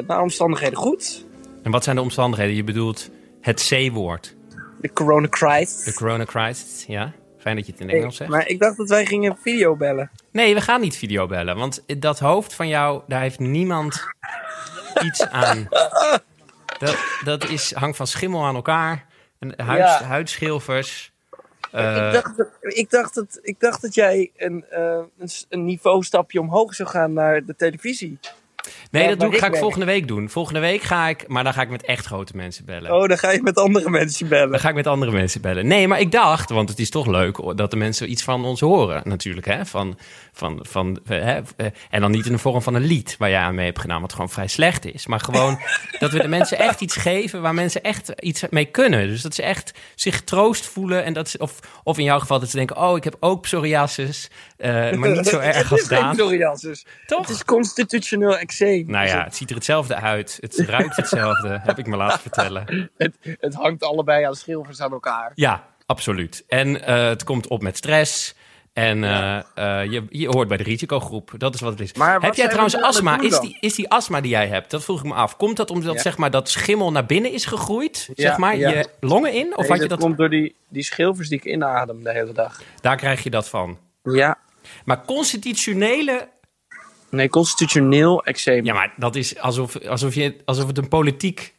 Naar 0.08 0.22
omstandigheden 0.22 0.78
goed. 0.78 1.26
En 1.64 1.72
wat 1.72 1.84
zijn 1.84 1.96
de 1.96 2.02
omstandigheden? 2.02 2.56
Je 2.56 2.64
bedoelt 2.64 3.10
het 3.42 3.68
C-woord. 3.70 4.36
De 4.82 4.94
corona 4.94 5.28
crisis. 5.28 5.84
De 5.84 5.94
corona 5.94 6.26
crisis. 6.26 6.84
Ja? 6.88 7.12
Fijn 7.40 7.56
dat 7.56 7.66
je 7.66 7.72
het 7.72 7.82
in 7.82 7.90
Engels 7.90 8.16
zegt. 8.16 8.30
maar 8.30 8.48
ik 8.48 8.60
dacht 8.60 8.78
dat 8.78 8.90
wij 8.90 9.06
gingen 9.06 9.38
video 9.42 9.76
bellen. 9.76 10.12
Nee, 10.32 10.54
we 10.54 10.62
gaan 10.62 10.82
niet 10.82 10.96
videobellen. 10.98 11.56
Want 11.56 11.84
dat 12.00 12.20
hoofd 12.20 12.54
van 12.54 12.68
jou, 12.68 13.02
daar 13.08 13.22
heeft 13.22 13.40
niemand 13.40 14.04
iets 15.04 15.28
aan. 15.30 15.68
Dat, 16.80 16.98
dat 17.24 17.50
is, 17.50 17.74
hangt 17.74 17.98
van 17.98 18.08
schimmel 18.08 18.44
aan 18.46 18.56
elkaar. 18.56 19.06
En 19.40 19.54
huid, 19.66 19.80
Ja. 19.80 20.04
huidschilfers. 20.04 21.13
Eh, 21.74 22.06
ik, 22.06 22.14
dacht 22.14 22.38
dat, 22.38 22.50
ik, 22.62 22.90
dacht 22.90 23.16
dat, 23.16 23.40
ik 23.42 23.60
dacht 23.60 23.82
dat 23.82 23.94
jij 23.94 24.32
een, 24.38 24.66
eh, 24.70 25.02
een, 25.18 25.30
een 25.50 25.66
niveaustapje 25.66 26.40
omhoog 26.40 26.76
zou 26.76 26.90
gaan 26.90 27.14
naar 27.14 27.46
de 27.46 27.56
televisie. 27.56 28.20
Nee, 28.92 29.08
dat 29.08 29.20
doe 29.20 29.34
ik, 29.34 29.40
ga 29.40 29.48
ik 29.48 29.56
volgende 29.56 29.86
week 29.86 30.08
doen. 30.08 30.30
Volgende 30.30 30.60
week 30.60 30.82
ga 30.82 31.08
ik, 31.08 31.28
maar 31.28 31.44
dan 31.44 31.54
ga 31.54 31.62
ik 31.62 31.70
met 31.70 31.84
echt 31.86 32.06
grote 32.06 32.36
mensen 32.36 32.66
bellen. 32.66 32.92
Oh, 32.96 33.08
dan 33.08 33.18
ga 33.18 33.32
je 33.32 33.42
met 33.42 33.58
andere 33.58 33.90
mensen 33.90 34.28
bellen. 34.28 34.52
Dan 34.52 34.60
ga 34.60 34.70
ik 34.70 34.76
met 34.76 34.88
andere 34.88 35.12
mensen 35.12 35.42
bellen. 35.42 35.68
Nee, 35.68 35.88
maar 35.88 36.00
ik 36.00 36.12
dacht, 36.12 36.50
want 36.50 36.70
het 36.70 36.80
is 36.80 36.90
toch 36.90 37.08
leuk 37.08 37.58
dat 37.58 37.72
de 37.72 37.78
mensen 37.78 38.12
iets 38.12 38.24
van 38.24 38.46
ons 38.46 38.60
horen, 38.60 39.02
natuurlijk. 39.06 39.46
Hè? 39.46 39.66
Van, 39.66 39.98
van, 40.34 40.60
van, 40.70 41.00
eh, 41.08 41.20
hè? 41.24 41.40
eh, 41.58 41.68
En 41.90 42.02
dan 42.02 42.12
niet 42.12 42.26
in 42.26 42.32
de 42.32 42.38
vorm 42.38 42.62
van 42.62 42.74
een 42.76 42.86
lied 42.86 43.16
waar 43.18 43.30
jij 43.30 43.40
aan 43.42 43.56
mee 43.56 43.66
hebt 43.66 43.80
gedaan, 43.80 44.02
wat 44.02 44.12
gewoon 44.14 44.30
vrij 44.30 44.48
slecht 44.48 44.86
is. 44.86 45.08
Maar 45.08 45.20
gewoon 45.20 45.60
dat 46.00 46.12
we 46.12 46.22
de 46.22 46.28
mensen 46.28 46.60
echt 46.60 46.82
iets 46.82 46.96
geven 46.96 47.42
waar 47.42 47.54
mensen 47.54 47.84
echt 47.84 48.10
iets 48.20 48.44
mee 48.50 48.66
kunnen. 48.66 49.08
Dus 49.08 49.22
dat 49.22 49.36
ze 49.36 49.42
echt 49.44 49.72
zich 49.96 50.24
troost 50.24 50.66
voelen. 50.66 51.04
En 51.04 51.14
dat 51.14 51.30
ze, 51.30 51.38
of, 51.38 51.60
of 51.84 51.98
in 51.98 52.04
jouw 52.04 52.20
geval 52.20 52.40
dat 52.40 52.50
ze 52.50 52.56
denken: 52.58 52.78
oh, 52.78 52.98
ik 52.98 53.04
heb 53.04 53.16
ook 53.20 53.42
psoriasis, 53.42 54.30
eh, 54.58 54.92
maar 54.92 55.10
niet 55.12 55.28
zo 55.28 55.40
erg 55.54 55.72
als 55.72 55.88
Daan. 55.88 56.16
psoriasis. 56.16 56.86
Toch? 57.06 57.20
Het 57.28 57.30
is 57.30 57.46
constitutioneel 57.46 58.38
eczeem. 58.54 58.92
Nou 58.92 59.08
ja, 59.08 59.24
het 59.24 59.36
ziet 59.36 59.50
er 59.50 59.56
hetzelfde 59.56 59.96
uit. 59.96 60.38
Het 60.40 60.56
ruikt 60.58 60.96
hetzelfde, 60.96 61.60
heb 61.64 61.78
ik 61.78 61.88
me 61.88 61.98
laten 61.98 62.20
vertellen. 62.20 62.92
Het, 62.98 63.18
het 63.40 63.54
hangt 63.54 63.84
allebei 63.84 64.26
aan 64.26 64.36
schilfers 64.36 64.82
aan 64.82 64.92
elkaar. 64.92 65.32
Ja, 65.36 65.68
absoluut. 65.86 66.44
En 66.48 66.86
eh, 66.86 67.08
het 67.08 67.24
komt 67.24 67.48
op 67.48 67.62
met 67.62 67.78
stress. 67.78 68.36
En 68.74 69.04
eh, 69.04 69.38
eh, 69.38 69.92
je, 69.92 70.06
je 70.10 70.28
hoort 70.28 70.48
bij 70.48 70.58
de 70.58 70.64
risicogroep. 70.64 71.32
Dat 71.38 71.54
is 71.54 71.62
wat 71.62 71.72
het 71.72 71.80
is. 71.80 71.92
Heb 72.20 72.34
jij 72.34 72.48
trouwens 72.48 72.76
astma? 72.76 73.22
Is 73.22 73.40
die, 73.40 73.58
is 73.60 73.76
die 73.76 73.90
astma 73.90 74.22
die 74.22 74.32
jij 74.32 74.48
hebt? 74.48 74.72
Dat 74.72 74.84
vroeg 74.84 75.00
ik 75.00 75.06
me 75.06 75.14
af. 75.14 75.38
Komt 75.38 75.58
dat 75.58 75.72
omdat 75.72 75.94
Ja. 75.94 76.02
zeg 76.02 76.18
maar, 76.18 76.32
dat 76.32 76.50
schimmel 76.50 76.92
naar 76.92 77.06
binnen 77.06 77.32
is 77.32 77.46
gegroeid? 77.46 78.10
Ja, 78.14 78.28
zeg 78.28 78.38
maar, 78.38 78.58
ja. 78.58 78.70
je 78.70 78.88
longen 79.00 79.34
in? 79.34 79.52
Of 79.52 79.58
Nee, 79.58 79.68
had 79.68 79.76
je 79.76 79.88
dat 79.88 79.90
dat... 79.90 80.00
komt 80.00 80.18
door 80.18 80.30
die, 80.30 80.56
die 80.70 80.84
schilfers 80.84 81.30
die 81.30 81.38
ik 81.38 81.46
inadem 81.46 82.04
de 82.04 82.12
hele 82.12 82.32
dag. 82.32 82.62
Daar 82.82 82.98
krijg 82.98 83.24
je 83.24 83.30
dat 83.30 83.50
van. 83.50 83.78
Ja. 84.04 84.38
Maar 84.86 85.06
constitutionele... 85.06 86.28
Nee, 87.14 87.30
constitutioneel 87.30 88.24
eczeem. 88.24 88.66
Ja, 88.66 88.74
maar 88.74 88.94
dat 88.98 89.16
is 89.16 89.38
alsof, 89.40 89.80
alsof, 89.80 90.14
je, 90.14 90.36
alsof 90.46 90.68
het 90.68 90.78
een 90.78 90.88
politiek... 90.88 91.56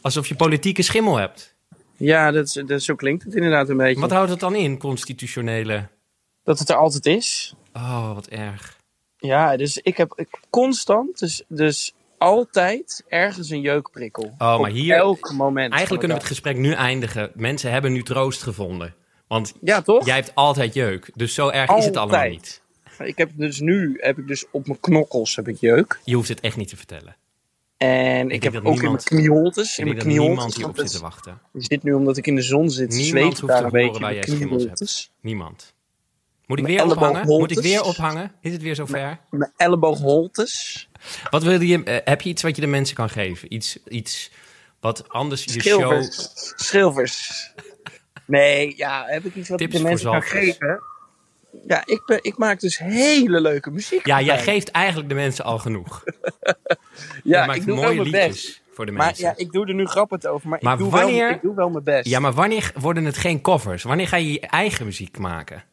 Alsof 0.00 0.28
je 0.28 0.34
politieke 0.34 0.82
schimmel 0.82 1.16
hebt. 1.16 1.54
Ja, 1.96 2.30
dat 2.30 2.46
is, 2.46 2.62
dat, 2.66 2.82
zo 2.82 2.94
klinkt 2.94 3.24
het 3.24 3.34
inderdaad 3.34 3.68
een 3.68 3.76
beetje. 3.76 4.00
Wat 4.00 4.10
houdt 4.10 4.30
het 4.30 4.40
dan 4.40 4.54
in, 4.54 4.78
constitutionele? 4.78 5.88
Dat 6.42 6.58
het 6.58 6.68
er 6.68 6.76
altijd 6.76 7.06
is. 7.06 7.54
Oh, 7.72 8.14
wat 8.14 8.26
erg. 8.26 8.76
Ja, 9.18 9.56
dus 9.56 9.78
ik 9.78 9.96
heb 9.96 10.12
ik- 10.16 10.40
constant, 10.50 11.18
dus, 11.18 11.42
dus 11.48 11.94
altijd 12.18 13.04
ergens 13.08 13.50
een 13.50 13.60
jeukprikkel. 13.60 14.34
Oh, 14.38 14.60
maar 14.60 14.70
hier- 14.70 14.96
elk 14.96 15.32
moment. 15.32 15.70
Eigenlijk 15.72 16.00
kunnen 16.00 16.16
we 16.16 16.22
het 16.22 16.32
gesprek 16.32 16.56
nu 16.56 16.72
eindigen. 16.72 17.30
Mensen 17.34 17.70
hebben 17.70 17.92
nu 17.92 18.02
troost 18.02 18.42
gevonden. 18.42 18.94
Want. 19.28 19.54
Ja, 19.60 19.82
toch? 19.82 20.06
jij 20.06 20.14
hebt 20.14 20.34
altijd 20.34 20.74
jeuk. 20.74 21.10
Dus 21.14 21.34
zo 21.34 21.48
erg 21.48 21.70
is 21.70 21.84
het 21.84 21.96
allemaal 21.96 22.28
niet. 22.28 22.62
Ik 22.98 23.18
heb 23.18 23.30
dus 23.34 23.60
nu 23.60 23.96
heb 24.00 24.18
ik 24.18 24.26
dus 24.28 24.44
op 24.50 24.66
mijn 24.66 24.80
knokkels 24.80 25.36
heb 25.36 25.48
ik 25.48 25.56
jeuk. 25.60 26.00
Je 26.04 26.14
hoeft 26.14 26.28
het 26.28 26.40
echt 26.40 26.56
niet 26.56 26.68
te 26.68 26.76
vertellen. 26.76 27.16
En 27.76 28.30
ik, 28.30 28.42
heb 28.42 28.54
ook 28.54 28.62
niemand- 28.62 28.82
in 28.82 28.90
mijn 28.90 29.02
knieholtes. 29.02 29.72
Ik 29.72 29.78
In 29.78 29.84
mijn 29.84 29.96
dat 29.98 30.06
niemand 30.06 30.28
knieholtes. 30.30 30.56
hierop 30.56 30.76
want 30.76 30.90
zit 30.90 31.00
te 31.00 31.04
het 31.06 31.14
wachten. 31.14 31.40
zit 31.52 31.82
nu 31.82 31.92
omdat 31.92 32.16
ik 32.16 32.26
in 32.26 32.34
de 32.34 32.42
zon 32.42 32.70
zit. 32.70 32.88
Niemand 32.88 33.08
zweet 33.08 33.24
hoeft 33.24 33.42
ik 33.42 33.48
daar 33.48 33.58
te 33.58 33.64
een 33.64 33.70
beetje 33.70 33.90
waar 34.00 34.00
mijn 34.00 34.14
jij 34.14 34.36
knieholtes. 34.36 35.12
Niemand. 35.20 35.74
Moet 36.46 36.58
ik 36.58 36.64
Mijn 36.64 36.76
weer 36.76 36.86
ophangen? 36.96 37.26
Moet 37.26 37.50
ik 37.50 37.58
weer 37.60 37.82
ophangen? 37.82 38.32
Is 38.40 38.52
het 38.52 38.62
weer 38.62 38.74
zover? 38.74 39.18
Mijn 39.30 39.52
elleboogholtes. 39.56 40.88
Wat 41.30 41.42
wilde 41.42 41.66
je, 41.66 41.82
eh, 41.84 41.96
heb 42.04 42.20
je 42.20 42.28
iets 42.28 42.42
wat 42.42 42.54
je 42.54 42.60
de 42.60 42.66
mensen 42.68 42.96
kan 42.96 43.10
geven? 43.10 43.54
Iets, 43.54 43.78
iets 43.88 44.30
wat 44.80 45.08
anders 45.08 45.44
je 45.44 45.50
show... 45.50 45.80
Schilvers. 45.80 46.28
Schilvers. 46.56 47.52
Nee, 48.26 48.76
ja, 48.76 49.04
heb 49.06 49.24
ik 49.24 49.34
iets 49.34 49.48
wat 49.48 49.60
ik 49.60 49.70
Tips 49.70 49.82
de 49.82 49.88
mensen 49.88 50.10
kan 50.10 50.22
geven? 50.22 50.80
Ja, 51.66 51.82
ik, 51.86 52.02
ben, 52.06 52.18
ik 52.22 52.36
maak 52.38 52.60
dus 52.60 52.78
hele 52.78 53.40
leuke 53.40 53.70
muziek. 53.70 54.06
Ja, 54.06 54.20
jij 54.20 54.38
geeft 54.38 54.70
eigenlijk 54.70 55.08
de 55.08 55.14
mensen 55.14 55.44
al 55.44 55.58
genoeg. 55.58 56.04
ja, 57.24 57.40
je 57.40 57.46
maakt 57.46 57.58
ik 57.58 57.66
doe 57.66 57.74
mooie 57.74 57.86
wel 57.86 57.94
mijn 57.96 58.06
liedjes 58.10 58.44
best. 58.44 58.62
voor 58.72 58.86
de 58.86 58.92
Maar 58.92 59.06
mensen. 59.06 59.24
ja, 59.24 59.34
ik 59.36 59.52
doe 59.52 59.66
er 59.66 59.74
nu 59.74 59.86
grappen 59.86 60.30
over, 60.30 60.48
maar, 60.48 60.58
Maar 60.62 60.72
ik, 60.72 60.78
doe 60.78 60.90
wanneer- 60.90 61.26
wel, 61.26 61.34
ik 61.34 61.42
doe 61.42 61.54
wel 61.54 61.68
mijn 61.70 61.84
best. 61.84 62.08
Ja, 62.08 62.18
maar 62.20 62.32
wanneer 62.32 62.72
worden 62.80 63.04
het 63.04 63.16
geen 63.16 63.40
covers? 63.40 63.82
Wanneer 63.82 64.08
ga 64.08 64.16
je 64.16 64.32
je 64.32 64.40
eigen 64.40 64.84
muziek 64.84 65.18
maken? 65.18 65.64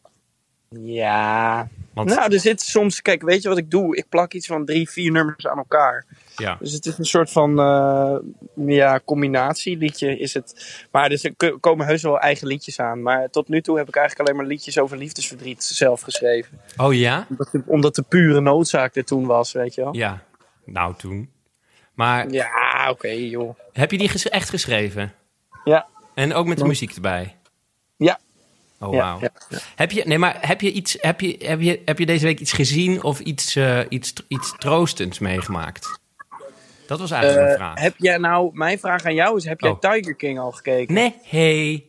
Ja. 0.69 1.67
Want 1.93 2.09
Nou, 2.09 2.33
er 2.33 2.39
zit 2.39 2.61
soms, 2.61 3.01
kijk, 3.01 3.21
weet 3.21 3.41
je 3.41 3.49
wat 3.49 3.57
ik 3.57 3.71
doe? 3.71 3.95
Ik 3.97 4.05
plak 4.09 4.33
iets 4.33 4.47
van 4.47 4.65
drie, 4.65 4.89
vier 4.89 5.11
nummers 5.11 5.47
aan 5.47 5.57
elkaar. 5.57 6.05
Ja. 6.35 6.57
Dus 6.59 6.71
het 6.71 6.85
is 6.85 6.97
een 6.97 7.05
soort 7.05 7.31
van 7.31 7.59
eh, 7.59 8.15
ja, 8.55 8.99
combinatieliedje 9.05 10.17
is 10.19 10.33
het. 10.33 10.85
Maar 10.91 11.09
dus 11.09 11.23
er 11.23 11.35
komen 11.59 11.85
heus 11.85 12.01
wel 12.01 12.19
eigen 12.19 12.47
liedjes 12.47 12.79
aan. 12.79 13.01
Maar 13.01 13.29
tot 13.29 13.47
nu 13.47 13.61
toe 13.61 13.77
heb 13.77 13.87
ik 13.87 13.95
eigenlijk 13.95 14.27
alleen 14.29 14.41
maar 14.41 14.49
liedjes 14.51 14.79
over 14.79 14.97
liefdesverdriet 14.97 15.63
zelf 15.63 16.01
geschreven. 16.01 16.59
Oh 16.77 16.93
ja? 16.93 17.25
Omdat 17.29 17.51
de, 17.51 17.63
omdat 17.65 17.95
de 17.95 18.01
pure 18.01 18.41
noodzaak 18.41 18.95
er 18.95 19.05
toen 19.05 19.25
was, 19.25 19.51
weet 19.51 19.75
je 19.75 19.81
wel. 19.83 19.95
Ja. 19.95 20.23
Nou, 20.65 20.95
toen. 20.97 21.29
Maar 21.93 22.29
Ja, 22.31 22.87
oké 22.89 23.07
joh. 23.09 23.55
heb 23.73 23.91
je 23.91 23.97
die 23.97 24.09
ges- 24.09 24.29
echt 24.29 24.49
geschreven? 24.49 25.13
Ja, 25.63 25.87
En 26.13 26.33
ook 26.33 26.45
met 26.47 26.57
de 26.57 26.65
muziek 26.65 26.91
erbij? 26.95 27.35
ja. 27.97 28.19
Oh, 28.79 28.93
ja, 28.93 28.99
wauw. 28.99 29.19
ja, 29.21 29.29
ja. 29.49 29.57
Heb 29.75 29.91
je, 29.91 30.03
nee, 30.05 30.17
maar 30.17 30.37
heb 30.47 30.61
je, 30.61 30.71
iets, 30.71 30.97
heb, 31.01 31.21
je, 31.21 31.35
heb, 31.39 31.61
je, 31.61 31.81
heb 31.85 31.99
je 31.99 32.05
deze 32.05 32.25
week 32.25 32.39
iets 32.39 32.51
gezien 32.51 33.03
of 33.03 33.19
iets, 33.19 33.55
eh, 33.55 33.79
iets, 33.89 34.13
iets 34.27 34.53
troostends 34.57 35.19
meegemaakt? 35.19 35.99
Dat 36.91 36.99
was 36.99 37.12
eigenlijk 37.12 37.43
mijn 37.47 37.60
Eh, 37.60 37.65
vraag. 37.65 37.80
heb 37.84 37.93
jij 37.97 38.17
nou, 38.17 38.49
mijn 38.54 38.80
vraag 38.80 39.06
aan 39.06 39.13
jou 39.13 39.38
is, 39.38 39.45
heb 39.45 39.60
jij 39.60 39.69
Oh. 39.69 39.80
Tiger 39.80 40.15
King 40.15 40.39
al 40.39 40.51
gekeken? 40.51 40.93
Nee, 40.93 41.15
hey. 41.23 41.86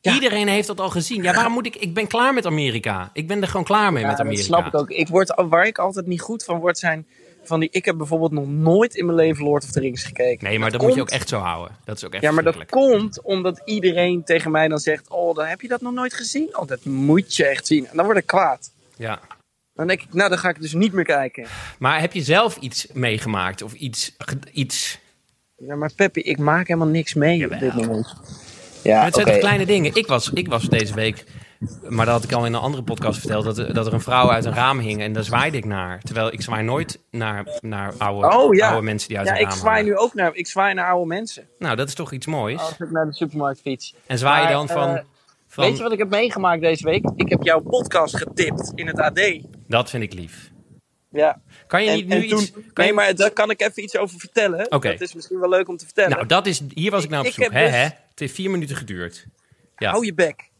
Ja. 0.00 0.14
Iedereen 0.14 0.48
heeft 0.48 0.66
dat 0.66 0.80
al 0.80 0.90
gezien. 0.90 1.22
Ja, 1.22 1.34
waarom 1.34 1.52
moet 1.52 1.66
ik... 1.66 1.76
Ik 1.76 1.94
ben 1.94 2.06
klaar 2.06 2.34
met 2.34 2.46
Amerika. 2.46 3.10
Ik 3.12 3.26
ben 3.26 3.40
er 3.42 3.48
gewoon 3.48 3.64
klaar 3.64 3.92
mee 3.92 4.02
Ja, 4.02 4.08
met 4.08 4.16
dat 4.16 4.26
Amerika. 4.26 4.46
snap 4.46 4.66
ik 4.66 4.74
ook. 4.74 4.90
Ik 4.90 5.08
word, 5.08 5.32
waar 5.48 5.66
ik 5.66 5.78
altijd 5.78 6.06
niet 6.06 6.20
goed 6.20 6.44
van 6.44 6.58
word 6.58 6.78
zijn 6.78 7.06
van 7.44 7.60
die... 7.60 7.68
Ik 7.72 7.84
heb 7.84 7.96
bijvoorbeeld 7.96 8.32
nog 8.32 8.46
nooit 8.46 8.94
in 8.94 9.04
mijn 9.06 9.18
leven 9.18 9.44
Lord 9.44 9.64
of 9.64 9.70
the 9.70 9.80
Rings 9.80 10.04
gekeken. 10.04 10.48
Nee, 10.48 10.58
maar 10.58 10.70
dat 10.70 10.78
komt- 10.80 10.90
moet 10.96 10.98
je 10.98 11.00
ook 11.14 11.18
echt 11.20 11.28
zo 11.28 11.38
houden. 11.38 11.76
Dat 11.84 11.96
is 11.96 12.04
ook 12.04 12.12
echt 12.12 12.22
Ja, 12.22 12.30
maar 12.30 12.42
dat 12.44 12.66
komt 12.66 13.22
omdat 13.22 13.62
iedereen 13.64 14.24
tegen 14.24 14.50
mij 14.50 14.68
dan 14.68 14.78
zegt... 14.78 15.08
Oh, 15.10 15.34
dan 15.34 15.46
heb 15.46 15.60
je 15.60 15.68
dat 15.68 15.80
nog 15.80 15.92
nooit 15.92 16.14
gezien? 16.14 16.56
Oh, 16.58 16.66
dat 16.66 16.84
moet 16.84 17.36
je 17.36 17.46
echt 17.46 17.66
zien. 17.66 17.86
En 17.88 17.96
dan 17.96 18.04
word 18.04 18.16
ik 18.18 18.26
kwaad. 18.26 18.70
Ja. 18.96 19.20
Dan 19.76 19.86
denk 19.86 20.02
ik, 20.02 20.12
nou, 20.14 20.28
dan 20.28 20.38
ga 20.38 20.48
ik 20.48 20.60
dus 20.60 20.74
niet 20.74 20.92
meer 20.92 21.04
kijken. 21.04 21.46
Maar 21.78 22.00
heb 22.00 22.12
je 22.12 22.22
zelf 22.22 22.56
iets 22.56 22.86
meegemaakt? 22.92 23.62
Of 23.62 23.72
iets... 23.72 24.16
iets... 24.52 24.98
Ja, 25.56 25.74
maar 25.76 25.90
Peppy, 25.96 26.18
ik 26.20 26.38
maak 26.38 26.66
helemaal 26.66 26.88
niks 26.88 27.14
mee 27.14 27.44
op 27.52 27.58
dit 27.58 27.74
moment. 27.74 28.14
Ja, 28.82 29.04
het 29.04 29.14
zijn 29.14 29.26
toch 29.26 29.38
kleine 29.38 29.66
dingen? 29.66 29.94
Ik 29.94 30.06
was, 30.06 30.30
ik 30.30 30.48
was 30.48 30.64
deze 30.68 30.94
week... 30.94 31.24
Maar 31.88 32.06
dat 32.06 32.14
had 32.14 32.24
ik 32.24 32.32
al 32.32 32.46
in 32.46 32.52
een 32.54 32.60
andere 32.60 32.82
podcast 32.82 33.18
verteld. 33.18 33.44
Dat, 33.44 33.58
er- 33.58 33.74
dat 33.74 33.86
er 33.86 33.92
een 33.92 34.00
vrouw 34.00 34.30
uit 34.30 34.44
een 34.44 34.54
raam 34.54 34.78
hing. 34.78 35.00
En 35.02 35.12
daar 35.12 35.24
zwaaide 35.24 35.56
ik 35.56 35.64
naar. 35.64 36.00
Terwijl 36.02 36.32
ik 36.32 36.42
zwaai 36.42 36.62
nooit 36.62 36.98
naar, 37.10 37.46
naar 37.60 37.92
oude, 37.98 38.36
Oh, 38.36 38.54
ja. 38.54 38.68
oude 38.68 38.82
mensen 38.84 39.08
die 39.08 39.18
uit 39.18 39.26
Ja, 39.26 39.34
een 39.34 39.40
ik 39.40 39.46
raam 39.48 39.56
zwaai 39.56 39.76
hangen. 39.76 39.92
nu 39.92 39.98
ook 39.98 40.14
naar, 40.14 40.34
ik 40.34 40.46
zwaai 40.46 40.74
naar 40.74 40.88
oude 40.90 41.06
mensen. 41.06 41.48
Nou, 41.58 41.76
dat 41.76 41.88
is 41.88 41.94
toch 41.94 42.12
iets 42.12 42.26
moois. 42.26 42.60
Als 42.60 42.78
ik 42.78 42.90
naar 42.90 43.06
de 43.06 43.14
supermarkt 43.14 43.60
fiets. 43.60 43.94
En 44.06 44.18
zwaai 44.18 44.46
je 44.46 44.52
dan 44.52 44.68
van... 44.68 44.96
eh, 44.96 45.02
van 45.48 45.64
Weet 45.64 45.76
je 45.76 45.82
wat 45.82 45.92
ik 45.92 45.98
heb 45.98 46.08
meegemaakt 46.10 46.60
deze 46.60 46.84
week? 46.84 47.04
Ik 47.16 47.28
heb 47.28 47.42
jouw 47.42 47.60
podcast 47.60 48.16
getipt 48.16 48.72
in 48.74 48.86
het 48.86 48.98
AD. 49.00 49.20
Dat 49.68 49.90
vind 49.90 50.02
ik 50.02 50.12
lief. 50.12 50.50
Ja. 51.10 51.42
Kan 51.66 51.84
je 51.84 51.90
En, 51.90 51.96
niet 51.96 52.08
nu 52.08 52.28
toen, 52.28 52.40
iets... 52.40 52.50
Kan 52.52 52.62
nee, 52.74 52.86
je- 52.86 52.92
maar 52.92 53.14
daar 53.14 53.30
kan 53.30 53.50
ik 53.50 53.60
even 53.60 53.82
iets 53.82 53.96
over 53.96 54.18
vertellen. 54.20 54.72
Oké. 54.72 54.90
Dat 54.90 55.00
is 55.00 55.14
misschien 55.14 55.40
wel 55.40 55.48
leuk 55.48 55.68
om 55.68 55.76
te 55.76 55.84
vertellen. 55.84 56.10
Nou, 56.10 56.26
dat 56.26 56.46
is... 56.46 56.62
Hier 56.74 56.90
was 56.90 57.04
ik 57.04 57.10
naar 57.10 57.20
op 57.20 57.26
Ik 57.26 57.32
zoek. 57.32 57.52
Hè, 57.52 57.64
dus- 57.64 57.70
hè? 57.70 57.82
Het 57.82 58.18
heeft 58.18 58.34
vier 58.34 58.50
minuten 58.50 58.76
geduurd. 58.76 59.26
Ja. 59.76 59.90
Hou 59.90 60.04
je 60.04 60.14
bek. 60.14 60.50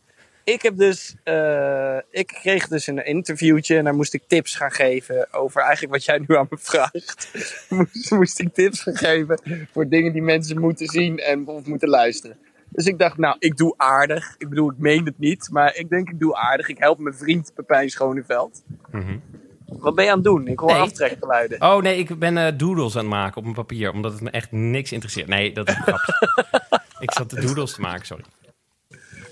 Ik 0.45 0.63
heb 0.63 0.77
dus, 0.77 1.15
eh, 1.25 1.99
ik 2.11 2.27
kreeg 2.27 2.69
dus 2.69 2.87
een 2.87 3.05
interviewtje 3.05 3.77
en 3.77 3.85
daar 3.85 3.95
moest 3.95 4.15
ik 4.15 4.23
tips 4.27 4.55
gaan 4.55 4.71
geven 4.73 5.33
over 5.33 5.61
eigenlijk 5.63 5.93
wat 5.93 6.05
jij 6.05 6.19
nu 6.27 6.37
aan 6.37 6.47
me 6.51 6.59
vraagt. 6.61 7.31
moest, 7.69 8.11
moest 8.11 8.39
ik 8.41 8.55
tips 8.55 8.81
gaan 8.81 8.97
geven 8.97 9.41
voor 9.73 9.89
dingen 9.89 10.13
die 10.13 10.23
mensen 10.23 10.61
moeten 10.61 10.87
zien 10.87 11.19
en 11.19 11.47
of 11.47 11.67
moeten 11.67 11.89
luisteren. 11.89 12.39
Dus 12.77 12.87
ik 12.87 12.99
dacht, 12.99 13.17
nou, 13.17 13.37
ik 13.39 13.57
doe 13.57 13.75
aardig. 13.77 14.35
Ik 14.39 14.49
bedoel, 14.49 14.71
ik 14.71 14.79
meen 14.79 15.05
het 15.05 15.19
niet, 15.19 15.49
maar 15.51 15.77
ik 15.77 15.89
denk 15.89 16.09
ik 16.09 16.19
doe 16.19 16.37
aardig. 16.37 16.69
Ik 16.69 16.79
help 16.79 16.99
mijn 16.99 17.15
vriend 17.15 17.53
Pepijn 17.55 17.91
Schoneveld. 17.91 18.63
Mhm. 18.91 19.19
Wat 19.67 19.95
ben 19.95 20.05
je 20.05 20.11
aan 20.11 20.17
het 20.17 20.25
doen? 20.25 20.47
Ik 20.49 20.59
hoor 20.59 20.73
Nee. 20.73 20.81
aftrekgeluiden. 20.81 21.63
Oh 21.63 21.83
nee, 21.83 21.99
ik 21.99 22.19
ben 22.19 22.39
eh, 22.39 22.53
doodles 22.59 22.95
aan 22.97 23.01
het 23.01 23.11
maken 23.11 23.37
op 23.37 23.43
mijn 23.43 23.55
papier. 23.55 23.93
Omdat 23.93 24.13
het 24.13 24.21
me 24.21 24.31
echt 24.31 24.53
niks 24.53 24.93
interesseert. 24.93 25.29
Nee, 25.29 25.53
dat 25.53 25.69
is 25.69 25.75
een 25.75 25.83
grapje. 25.83 26.13
ik 27.01 27.11
zat 27.13 27.31
de 27.31 27.41
doodles 27.41 27.75
te 27.75 27.81
maken, 27.81 28.07
sorry. 28.07 28.25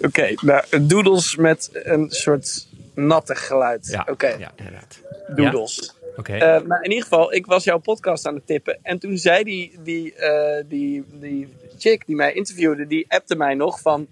Oké, 0.00 0.34
nou, 0.40 0.64
doodles 0.86 1.36
met 1.36 1.70
een 1.72 2.10
soort 2.10 2.68
natte 2.94 3.34
geluid. 3.34 3.86
Ja, 3.86 4.06
Oké, 4.10 4.26
ja 4.28 4.52
inderdaad. 4.56 5.00
doodles. 5.36 5.94
Eh, 6.22 6.62
maar 6.62 6.82
in 6.82 6.90
ieder 6.90 7.02
geval, 7.02 7.32
ik 7.32 7.46
was 7.46 7.64
jouw 7.64 7.78
podcast 7.78 8.26
aan 8.26 8.34
het 8.34 8.46
tippen. 8.46 8.78
En 8.82 8.98
toen 8.98 9.18
zei 9.18 9.44
die, 9.44 9.78
die, 9.82 10.14
eh, 10.14 10.64
die, 10.68 11.04
die 11.12 11.48
chick 11.78 12.06
die 12.06 12.16
mij 12.16 12.32
interviewde, 12.32 12.86
die 12.86 13.04
appte 13.08 13.36
mij 13.36 13.54
nog 13.54 13.80
van... 13.80 14.06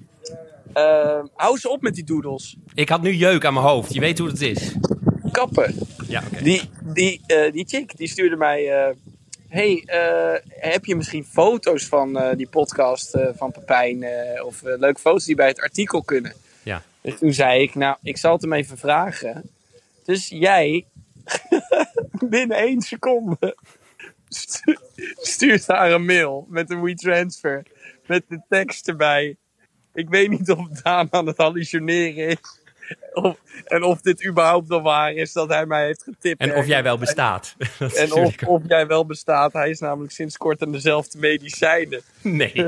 eh, 0.72 1.20
hou 1.34 1.58
ze 1.58 1.68
op 1.68 1.82
met 1.82 1.94
die 1.94 2.04
doodles. 2.04 2.56
ik 2.74 2.88
had 2.88 3.02
nu 3.02 3.12
jeuk 3.14 3.44
aan 3.44 3.54
mijn 3.54 3.66
hoofd. 3.66 3.94
Je 3.94 4.00
weet 4.00 4.18
hoe 4.18 4.28
het 4.28 4.40
is. 4.40 4.74
Kappen. 5.32 5.74
Ja, 6.08 6.22
oké. 6.32 6.42
Die, 6.42 6.60
die, 6.82 7.20
die 7.52 7.64
chick 7.68 7.96
die 7.96 8.08
stuurde 8.08 8.36
mij... 8.36 8.94
hey, 9.48 9.84
heb 10.48 10.84
je 10.84 10.96
misschien 10.96 11.24
foto's 11.24 11.86
van 11.86 12.18
die 12.36 12.48
podcast 12.48 13.18
van 13.36 13.52
Pepijn? 13.52 14.06
of 14.44 14.62
leuke 14.62 15.00
foto's 15.00 15.24
die 15.24 15.34
bij 15.34 15.48
het 15.48 15.60
artikel 15.60 16.02
kunnen? 16.02 16.32
Ja. 16.62 16.82
Dus 17.00 17.18
toen 17.18 17.32
zei 17.32 17.62
ik, 17.62 17.74
nou, 17.74 17.96
ik 18.02 18.16
zal 18.16 18.32
het 18.32 18.42
hem 18.42 18.52
even 18.52 18.78
vragen. 18.78 19.50
Dus 20.04 20.28
jij, 20.28 20.84
binnen 22.28 22.56
één 22.56 22.80
seconde, 22.80 23.56
stu- 24.28 24.78
stuurt 25.16 25.66
haar 25.66 25.92
een 25.92 26.04
mail 26.04 26.46
met 26.48 26.70
een 26.70 26.82
WeTransfer. 26.82 27.62
Met 28.06 28.24
de 28.28 28.40
tekst 28.48 28.88
erbij. 28.88 29.36
Ik 29.94 30.08
weet 30.08 30.30
niet 30.30 30.50
of 30.50 30.68
Daan 30.68 31.08
aan 31.10 31.26
het 31.26 31.36
hallucineren 31.36 32.26
is. 32.28 32.60
Of, 33.12 33.36
en 33.64 33.82
of 33.82 34.00
dit 34.00 34.26
überhaupt 34.26 34.68
wel 34.68 34.82
waar 34.82 35.12
is 35.12 35.32
dat 35.32 35.48
hij 35.48 35.66
mij 35.66 35.84
heeft 35.84 36.02
getipt. 36.02 36.40
En 36.40 36.54
of 36.54 36.66
jij 36.66 36.82
wel 36.82 36.98
bestaat. 36.98 37.54
Dat 37.78 37.92
En 37.92 38.12
of, 38.12 38.42
of 38.42 38.62
jij 38.66 38.86
wel 38.86 39.06
bestaat. 39.06 39.52
Hij 39.52 39.70
is 39.70 39.80
namelijk 39.80 40.12
sinds 40.12 40.36
kort 40.36 40.62
aan 40.62 40.72
dezelfde 40.72 41.18
medicijnen. 41.18 42.02
Nee. 42.22 42.52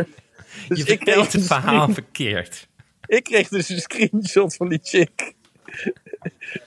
Dus 0.69 0.79
Je 0.79 0.93
ik 0.93 0.99
vertelt 0.99 1.33
het 1.33 1.47
verhaal 1.47 1.89
verkeerd. 1.89 2.69
Ik 3.07 3.25
kreeg 3.25 3.49
dus 3.49 3.69
een 3.69 3.81
screenshot 3.81 4.57
van 4.57 4.69
die 4.69 4.79
chick. 4.83 5.35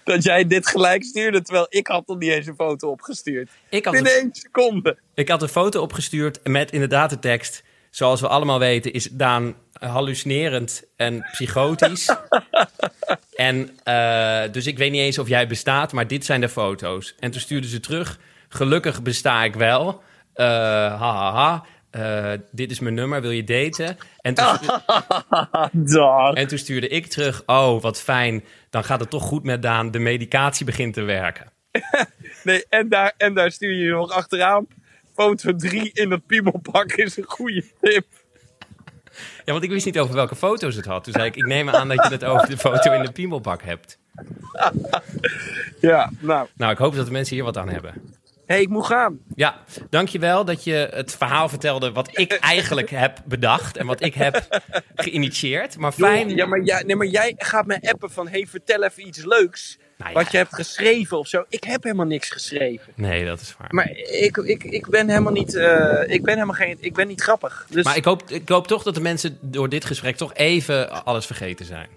Dat 0.03 0.23
jij 0.23 0.47
dit 0.47 0.67
gelijk 0.67 1.03
stuurde, 1.03 1.41
terwijl 1.41 1.65
ik 1.69 1.87
had 1.87 2.07
nog 2.07 2.17
niet 2.17 2.31
eens 2.31 2.47
een 2.47 2.55
foto 2.55 2.89
opgestuurd. 2.89 3.49
Ik 3.69 3.85
had, 3.85 3.93
Binnen 3.93 4.11
een, 4.11 4.19
één 4.19 4.29
seconde. 4.31 4.97
ik 5.13 5.29
had 5.29 5.41
een 5.41 5.47
foto 5.47 5.81
opgestuurd 5.81 6.39
met 6.43 6.71
inderdaad 6.71 7.09
de 7.09 7.19
tekst... 7.19 7.63
Zoals 7.89 8.21
we 8.21 8.27
allemaal 8.27 8.59
weten 8.59 8.93
is 8.93 9.09
Daan 9.11 9.55
hallucinerend 9.71 10.83
en 10.95 11.25
psychotisch. 11.31 12.15
en 13.35 13.79
eh, 13.83 14.43
dus 14.51 14.67
ik 14.67 14.77
weet 14.77 14.91
niet 14.91 15.01
eens 15.01 15.19
of 15.19 15.27
jij 15.27 15.47
bestaat, 15.47 15.93
maar 15.93 16.07
dit 16.07 16.25
zijn 16.25 16.41
de 16.41 16.49
foto's. 16.49 17.15
En 17.19 17.31
toen 17.31 17.41
stuurde 17.41 17.67
ze 17.67 17.79
terug... 17.79 18.19
Gelukkig 18.49 19.01
besta 19.01 19.43
ik 19.43 19.55
wel. 19.55 20.01
Eh, 20.33 20.45
ha, 20.45 21.13
ha, 21.15 21.31
ha. 21.31 21.65
Eh, 21.97 22.31
dit 22.51 22.71
is 22.71 22.79
mijn 22.79 22.93
nummer, 22.93 23.21
wil 23.21 23.31
je 23.31 23.43
daten? 23.43 23.97
En 24.21 24.33
toen, 24.33 24.45
Dag. 25.93 26.33
en 26.33 26.47
toen 26.47 26.57
stuurde 26.57 26.87
ik 26.87 27.05
terug... 27.05 27.43
Oh, 27.45 27.81
wat 27.81 28.01
fijn, 28.01 28.43
dan 28.69 28.83
gaat 28.83 28.99
het 28.99 29.09
toch 29.09 29.23
goed 29.23 29.43
met 29.43 29.61
Daan. 29.61 29.91
De 29.91 29.99
medicatie 29.99 30.65
begint 30.65 30.93
te 30.93 31.01
werken. 31.01 31.51
Nee, 32.43 32.65
en 32.69 32.89
daar, 32.89 33.13
en 33.17 33.33
daar 33.33 33.51
stuur 33.51 33.73
je 33.73 33.89
nog 33.89 34.11
achteraan. 34.11 34.67
Foto 35.13 35.55
3 35.55 35.91
in 35.93 36.11
het 36.11 36.25
piemelpak 36.25 36.91
is 36.91 37.17
een 37.17 37.23
goede 37.27 37.63
tip. 37.81 38.05
Ja, 39.45 39.51
want 39.51 39.63
ik 39.63 39.69
wist 39.69 39.85
niet 39.85 39.99
over 39.99 40.15
welke 40.15 40.35
foto's 40.35 40.75
het 40.75 40.85
had. 40.85 41.03
Toen 41.03 41.13
zei 41.13 41.25
ik, 41.25 41.35
ik 41.35 41.45
neem 41.45 41.69
aan 41.69 41.87
dat 41.87 42.03
je 42.03 42.13
het 42.13 42.23
over 42.23 42.49
de 42.49 42.57
foto 42.57 42.91
in 42.91 43.01
de 43.01 43.11
piemelbak 43.11 43.63
hebt. 43.63 43.99
Ja, 45.79 46.11
nou. 46.19 46.47
Nou, 46.55 46.71
ik 46.71 46.77
hoop 46.77 46.95
dat 46.95 47.05
de 47.05 47.11
mensen 47.11 47.35
hier 47.35 47.43
wat 47.43 47.57
aan 47.57 47.69
hebben. 47.69 48.16
Hé, 48.47 48.53
hey, 48.53 48.63
ik 48.63 48.69
moet 48.69 48.85
gaan. 48.85 49.19
Ja, 49.35 49.63
dankjewel 49.89 50.45
dat 50.45 50.63
je 50.63 50.89
het 50.93 51.15
verhaal 51.15 51.49
vertelde 51.49 51.91
wat 51.91 52.17
ik 52.17 52.33
eigenlijk 52.55 52.89
heb 52.89 53.21
bedacht 53.25 53.77
en 53.77 53.85
wat 53.85 54.03
ik 54.03 54.13
heb 54.13 54.61
geïnitieerd. 54.95 55.77
Maar 55.77 55.91
fijn. 55.91 56.35
Ja, 56.35 56.45
maar, 56.45 56.61
jij, 56.61 56.83
nee, 56.83 56.95
maar 56.95 57.07
jij 57.07 57.33
gaat 57.37 57.65
me 57.65 57.79
appen 57.81 58.11
van, 58.11 58.27
hey, 58.27 58.45
vertel 58.49 58.83
even 58.83 59.07
iets 59.07 59.25
leuks. 59.25 59.77
Nou 59.97 60.11
ja. 60.11 60.17
Wat 60.17 60.31
je 60.31 60.37
hebt 60.37 60.55
geschreven 60.55 61.17
of 61.17 61.27
zo. 61.27 61.45
Ik 61.49 61.63
heb 61.63 61.83
helemaal 61.83 62.05
niks 62.05 62.29
geschreven. 62.29 62.93
Nee, 62.95 63.25
dat 63.25 63.41
is 63.41 63.55
waar. 63.57 63.67
Maar 63.71 63.89
ik, 63.91 64.37
ik, 64.37 64.63
ik 64.63 64.89
ben 64.89 65.09
helemaal 65.09 65.31
niet, 65.31 65.55
eh, 65.55 66.03
ik 66.07 66.23
ben 66.23 66.33
helemaal 66.33 66.55
geen, 66.55 66.77
ik 66.79 66.93
ben 66.93 67.07
niet 67.07 67.21
grappig. 67.21 67.65
Dus 67.69 67.83
Maar 67.83 67.97
ik 67.97 68.05
hoop, 68.05 68.29
ik 68.29 68.49
hoop 68.49 68.67
toch 68.67 68.83
dat 68.83 68.95
de 68.95 69.01
mensen 69.01 69.37
door 69.41 69.69
dit 69.69 69.85
gesprek 69.85 70.15
toch 70.15 70.33
even 70.33 71.05
alles 71.05 71.25
vergeten 71.25 71.65
zijn. 71.65 71.87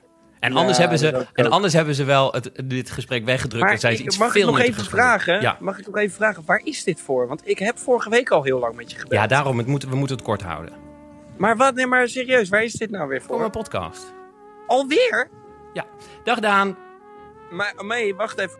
En, 0.40 0.52
Ja, 0.52 0.58
anders, 0.58 0.78
hebben 0.78 0.98
ze, 0.98 1.26
en 1.32 1.50
anders 1.50 1.72
hebben 1.72 1.94
ze 1.94 2.04
wel 2.04 2.32
het, 2.32 2.50
dit 2.64 2.90
gesprek 2.90 3.24
weggedrukt 3.24 3.64
Maar 3.64 3.72
en 3.72 3.78
zijn 3.80 3.96
ze 3.96 4.02
iets 4.02 4.18
mag 4.18 4.34
ik 4.34 4.44
nog 4.44 4.58
even 4.60 4.84
vragen? 4.84 5.40
Ja. 5.40 5.56
Mag 5.60 5.78
ik 5.78 5.86
nog 5.86 5.96
even 5.96 6.16
vragen, 6.16 6.42
waar 6.46 6.60
is 6.64 6.84
dit 6.84 7.00
voor? 7.00 7.28
Want 7.28 7.48
ik 7.48 7.58
heb 7.58 7.78
vorige 7.78 8.10
week 8.10 8.30
al 8.30 8.42
heel 8.42 8.58
lang 8.58 8.74
met 8.76 8.90
je 8.90 8.96
gebeld. 8.98 9.20
ja, 9.20 9.26
daarom, 9.26 9.58
het 9.58 9.66
moet, 9.66 9.84
we 9.84 9.96
moeten 9.96 10.16
het 10.16 10.24
kort 10.24 10.42
houden. 10.42 10.72
Maar 11.36 11.56
wat, 11.56 11.74
nee, 11.74 11.86
maar 11.86 12.08
serieus, 12.08 12.48
waar 12.48 12.64
is 12.64 12.72
dit 12.72 12.90
nou 12.90 13.08
weer 13.08 13.18
Voor 13.18 13.28
voor? 13.28 13.38
mijn 13.38 13.50
podcast. 13.50 14.14
Alweer? 14.66 15.28
Ja. 15.72 15.84
Dag 16.24 16.40
Daan. 16.40 16.76
Maar, 17.50 17.74
nee, 17.86 18.14
wacht 18.14 18.38
even. 18.38 18.58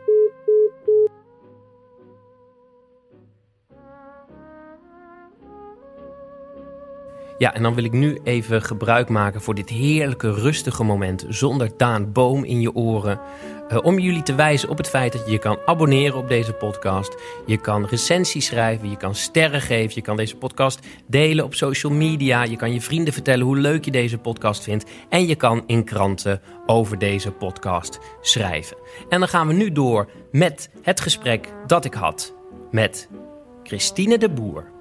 Ja, 7.40 7.54
en 7.54 7.62
dan 7.62 7.74
wil 7.74 7.84
ik 7.84 7.92
nu 7.92 8.18
even 8.24 8.62
gebruik 8.62 9.08
maken 9.08 9.40
voor 9.40 9.54
dit 9.54 9.68
heerlijke, 9.68 10.32
rustige 10.32 10.84
moment 10.84 11.24
zonder 11.28 11.70
Daan 11.76 12.12
Boom 12.12 12.44
in 12.44 12.60
je 12.60 12.74
oren. 12.74 13.20
eh, 13.68 13.78
om 13.82 13.98
jullie 13.98 14.22
te 14.22 14.34
wijzen 14.34 14.68
op 14.68 14.76
het 14.76 14.88
feit 14.88 15.12
dat 15.12 15.24
je 15.24 15.32
je 15.32 15.38
kan 15.38 15.58
abonneren 15.64 16.18
op 16.18 16.28
deze 16.28 16.52
podcast. 16.52 17.16
Je 17.46 17.56
kan 17.56 17.86
recensies 17.86 18.46
schrijven, 18.46 18.90
je 18.90 18.96
kan 18.96 19.14
sterren 19.14 19.60
geven, 19.60 19.94
je 19.94 20.00
kan 20.00 20.16
deze 20.16 20.36
podcast 20.36 20.86
delen 21.06 21.44
op 21.44 21.54
social 21.54 21.92
media. 21.92 22.42
Je 22.42 22.56
kan 22.56 22.72
je 22.72 22.80
vrienden 22.80 23.12
vertellen 23.12 23.46
hoe 23.46 23.58
leuk 23.58 23.84
je 23.84 23.90
deze 23.90 24.18
podcast 24.18 24.62
vindt. 24.62 24.90
En 25.08 25.26
je 25.26 25.34
kan 25.34 25.62
in 25.66 25.84
kranten 25.84 26.40
over 26.66 26.98
deze 26.98 27.30
podcast 27.30 27.98
schrijven. 28.20 28.76
En 29.08 29.18
dan 29.18 29.28
gaan 29.28 29.46
we 29.46 29.52
nu 29.52 29.72
door 29.72 30.10
met 30.30 30.70
het 30.82 31.00
gesprek 31.00 31.52
dat 31.66 31.84
ik 31.84 31.94
had 31.94 32.34
met 32.70 33.08
Christine 33.62 34.18
de 34.18 34.30
Boer. 34.30 34.78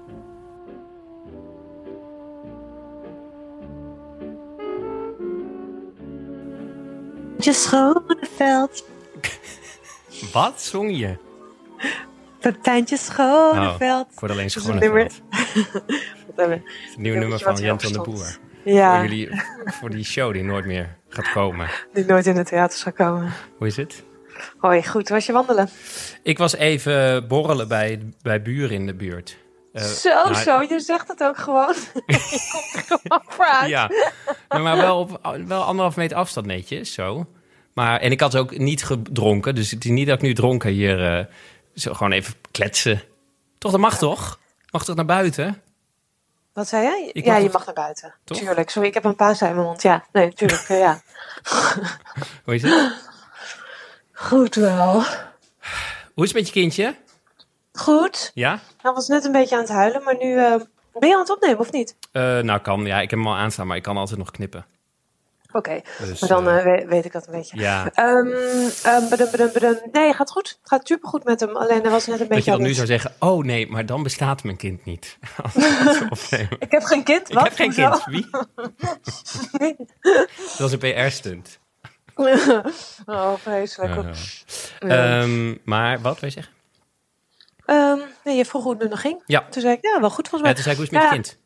Je 7.40 7.52
Schoneveld, 7.52 8.84
Wat 10.32 10.60
zong 10.62 10.96
je? 10.96 11.16
Pepijntje 12.40 12.96
Schoneveld. 12.96 14.06
Ik 14.12 14.18
word 14.20 14.32
alleen 14.32 14.44
is 14.50 14.54
een 14.54 14.60
schone 14.62 14.78
nummer- 14.80 15.10
Ja, 16.36 16.58
nummer 16.96 17.38
van 17.38 17.52
wat 17.52 17.58
Jent 17.62 17.82
van 17.82 17.92
de 17.92 18.00
Boer. 18.00 18.38
Ja, 18.64 18.94
Voor, 18.94 19.08
jullie, 19.08 19.42
voor 19.64 19.90
die 19.90 20.04
show 20.04 20.32
die 20.32 20.42
nooit 20.42 20.64
meer 20.64 20.96
gaat 21.08 21.32
komen. 21.32 21.68
die 21.92 22.04
nooit 22.04 22.26
in 22.26 22.36
het 22.36 22.46
theater 22.46 22.78
zou 22.78 22.94
komen. 22.94 23.32
Hoe 23.58 23.66
is 23.66 23.76
het? 23.76 24.02
Hoi, 24.58 24.86
goed, 24.86 25.08
was 25.08 25.26
je 25.26 25.32
wandelen? 25.32 25.68
Ik 26.22 26.38
was 26.38 26.54
even 26.54 27.28
borrelen 27.28 27.68
bij, 27.68 28.12
bij 28.22 28.42
buren 28.42 28.70
in 28.76 28.86
de 28.86 28.94
buurt. 28.94 29.36
Eh, 29.72 29.82
zo, 29.84 30.08
nou, 30.08 30.34
zo, 30.34 30.62
je 30.62 30.80
zegt 30.80 31.08
het 31.08 31.22
ook 31.22 31.36
gewoon. 31.38 31.74
je 32.06 32.48
komt 32.52 32.74
er 32.74 32.82
gewoon 32.86 33.22
vooruit. 33.28 33.68
Ja, 33.68 33.90
Maar 34.58 34.76
wel 34.76 34.98
op 34.98 35.20
wel 35.46 35.62
anderhalf 35.62 35.96
meter 35.96 36.16
afstand 36.16 36.46
netjes, 36.46 36.92
zo. 36.92 37.26
Maar, 37.74 38.00
en 38.00 38.10
ik 38.10 38.20
had 38.20 38.36
ook 38.36 38.58
niet 38.58 38.84
gedronken, 38.84 39.54
dus 39.54 39.70
het 39.70 39.84
is 39.84 39.90
niet 39.90 40.06
dat 40.06 40.16
ik 40.16 40.22
nu 40.22 40.34
dronken 40.34 40.70
hier... 40.70 41.16
eh, 41.18 41.24
zo 41.74 41.94
gewoon 41.94 42.12
even 42.12 42.34
kletsen. 42.50 43.02
Toch, 43.58 43.70
dat 43.72 43.80
mag 43.80 43.98
toch? 43.98 44.38
Mag 44.70 44.84
toch 44.84 44.96
naar 44.96 45.04
buiten? 45.04 45.62
Wat 46.52 46.68
zei 46.68 46.82
jij? 46.82 47.10
Ik 47.12 47.24
ja, 47.24 47.32
mag 47.32 47.40
je 47.42 47.44
toch- 47.48 47.52
mag 47.52 47.66
naar 47.66 47.74
buiten. 47.74 48.14
Toch? 48.24 48.38
Tuurlijk. 48.38 48.70
Sorry, 48.70 48.88
ik 48.88 48.94
heb 48.94 49.04
een 49.04 49.16
pauze 49.16 49.46
in 49.46 49.54
mijn 49.54 49.66
mond. 49.66 49.82
Ja, 49.82 50.04
nee, 50.12 50.32
tuurlijk. 50.32 50.64
eh, 50.68 50.78
ja. 50.78 51.00
Hoe 52.44 52.54
is 52.54 52.62
het? 52.62 52.92
Goed 54.12 54.54
wel. 54.54 54.92
Hoe 56.14 56.24
is 56.24 56.32
het 56.32 56.34
met 56.34 56.46
je 56.46 56.52
kindje? 56.52 56.94
Goed. 57.72 58.30
Ja? 58.34 58.58
Hij 58.82 58.92
was 58.92 59.08
net 59.08 59.24
een 59.24 59.32
beetje 59.32 59.54
aan 59.54 59.60
het 59.62 59.70
huilen, 59.70 60.02
maar 60.02 60.16
nu... 60.18 60.36
eh, 60.38 60.54
ben 60.98 61.08
je 61.08 61.14
aan 61.14 61.20
het 61.20 61.30
opnemen 61.30 61.58
of 61.58 61.72
niet? 61.72 61.96
Eh, 62.12 62.38
nou, 62.38 62.60
kan. 62.60 62.84
Ja, 62.84 63.00
ik 63.00 63.10
heb 63.10 63.18
hem 63.18 63.28
al 63.28 63.36
aanstaan, 63.36 63.66
maar 63.66 63.76
ik 63.76 63.82
kan 63.82 63.96
altijd 63.96 64.18
nog 64.18 64.30
knippen. 64.30 64.66
Oké, 65.52 65.80
Dus, 65.98 66.20
maar 66.20 66.28
dan 66.28 66.48
eh, 66.48 66.58
eh, 66.58 66.64
we- 66.64 66.86
weet 66.86 67.04
ik 67.04 67.12
dat 67.12 67.26
een 67.26 67.32
beetje. 67.32 67.58
ja, 67.60 67.90
Ehm 67.94 68.26
ehm, 68.82 69.08
badum, 69.08 69.30
badum, 69.30 69.50
badum. 69.52 69.78
Nee, 69.92 70.12
gaat 70.12 70.30
goed. 70.30 70.58
Gaat 70.62 70.86
supergoed 70.86 71.24
met 71.24 71.40
hem. 71.40 71.56
Alleen 71.56 71.80
hij 71.82 71.90
was 71.90 72.06
net 72.06 72.20
een 72.20 72.28
dat 72.28 72.28
je 72.28 72.34
beetje 72.34 72.50
dan 72.50 72.62
nu 72.62 72.72
zou 72.74 72.86
zeggen... 72.86 73.12
Oh 73.18 73.44
nee, 73.44 73.70
maar 73.70 73.86
dan 73.86 74.02
bestaat 74.02 74.44
mijn 74.44 74.56
kind 74.56 74.84
niet. 74.84 75.18
Ik 76.58 76.70
heb 76.70 76.82
geen 76.82 77.02
kind. 77.04 77.28
Ik 77.28 77.34
Wat? 77.34 77.44
heb 77.44 77.54
geen 77.54 77.66
Hoezo? 77.74 77.90
kind. 77.90 78.04
Wie? 78.04 79.76
Dat 80.36 80.58
was 80.58 80.72
een 80.72 80.78
PR-stunt. 80.78 81.58
oh, 83.06 83.34
vreselijk. 83.38 84.16
Ehm, 84.78 85.54
maar 85.64 86.00
wat 86.00 86.20
wil 86.20 86.28
je 86.28 86.34
zeggen? 86.34 86.52
Ehm, 87.70 87.98
nee, 88.24 88.36
je 88.36 88.44
vroeg 88.44 88.62
hoe 88.62 88.72
het 88.72 88.82
nu 88.82 88.88
nog 88.88 89.00
ging. 89.00 89.22
Ja. 89.26 89.46
Toen 89.50 89.62
zei 89.62 89.74
ik, 89.74 89.82
ja, 89.82 90.00
wel 90.00 90.10
goed 90.10 90.28
volgens 90.28 90.40
Ja, 90.40 90.46
mij. 90.46 90.54
toen 90.54 90.62
zei 90.62 90.74
ik, 90.76 90.80
hoe 90.80 90.84
is 90.84 90.90
het 90.90 91.10
met 91.12 91.22
je 91.24 91.30
Ja. 91.30 91.38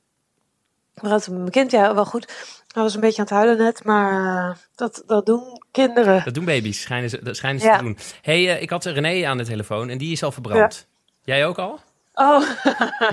kind? 1.02 1.12
Had 1.12 1.28
mijn 1.28 1.50
kind, 1.50 1.70
ja, 1.70 1.94
wel 1.94 2.04
goed. 2.04 2.26
Hij 2.74 2.82
was 2.82 2.94
een 2.94 3.00
beetje 3.00 3.18
aan 3.18 3.24
het 3.24 3.34
huilen 3.34 3.56
net, 3.64 3.84
maar 3.84 4.12
eh, 4.50 4.56
dat, 4.74 5.02
dat 5.06 5.26
doen 5.26 5.62
kinderen. 5.70 6.24
Dat 6.24 6.34
doen 6.34 6.44
baby's, 6.44 6.80
schijnen 6.80 7.10
ze, 7.10 7.22
dat 7.22 7.36
schijnen 7.36 7.60
ze 7.60 7.66
Ja. 7.66 7.76
te 7.76 7.82
doen. 7.84 7.98
hey, 8.22 8.54
eh, 8.56 8.62
ik 8.62 8.70
had 8.70 8.84
René 8.84 9.26
aan 9.26 9.36
de 9.38 9.44
telefoon 9.44 9.88
en 9.88 9.98
die 9.98 10.12
is 10.12 10.22
al 10.22 10.32
verbrand. 10.32 10.86
Jij 11.24 11.46
ook 11.46 11.58
al? 11.58 11.80
Oh, 12.16 12.42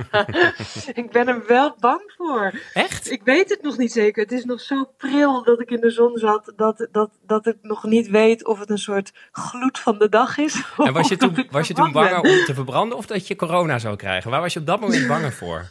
ik 1.02 1.12
ben 1.12 1.28
er 1.28 1.44
wel 1.48 1.76
bang 1.80 2.14
voor. 2.18 2.54
Echt? 2.74 3.12
Ik 3.12 3.22
weet 3.24 3.50
het 3.50 3.62
nog 3.62 3.78
niet 3.78 3.92
zeker. 3.92 4.24
Het 4.24 4.32
is 4.32 4.44
nog 4.46 4.62
zo 4.62 4.94
pril 4.98 5.44
dat 5.44 5.60
ik 5.62 5.70
in 5.70 5.80
de 5.80 5.90
zon 5.90 6.18
zat, 6.18 6.54
dat, 6.56 6.88
dat, 6.92 7.10
dat 7.26 7.48
ik 7.48 7.58
nog 7.62 7.84
niet 7.84 8.08
weet 8.08 8.46
of 8.46 8.60
het 8.60 8.70
een 8.70 8.78
soort 8.78 9.12
gloed 9.32 9.80
van 9.80 9.98
de 9.98 10.10
dag 10.10 10.38
is. 10.38 10.62
En 10.78 10.94
was 10.94 11.08
je 11.08 11.18
toen, 11.28 11.48
was 11.52 11.68
je 11.68 11.74
toen 11.74 11.92
banger 11.92 12.22
ben. 12.22 12.32
om 12.32 12.46
te 12.46 12.54
verbranden 12.54 12.98
of 12.98 13.06
dat 13.06 13.28
je 13.28 13.36
corona 13.36 13.80
zou 13.80 13.96
krijgen? 13.96 14.32
Waar 14.32 14.42
was 14.42 14.54
je 14.54 14.60
op 14.60 14.66
dat 14.66 14.80
moment 14.80 15.08
banger 15.08 15.32
voor? 15.34 15.66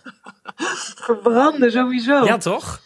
Verbranden, 1.06 1.72
sowieso. 1.72 2.24
Ja, 2.24 2.38
toch? 2.38 2.80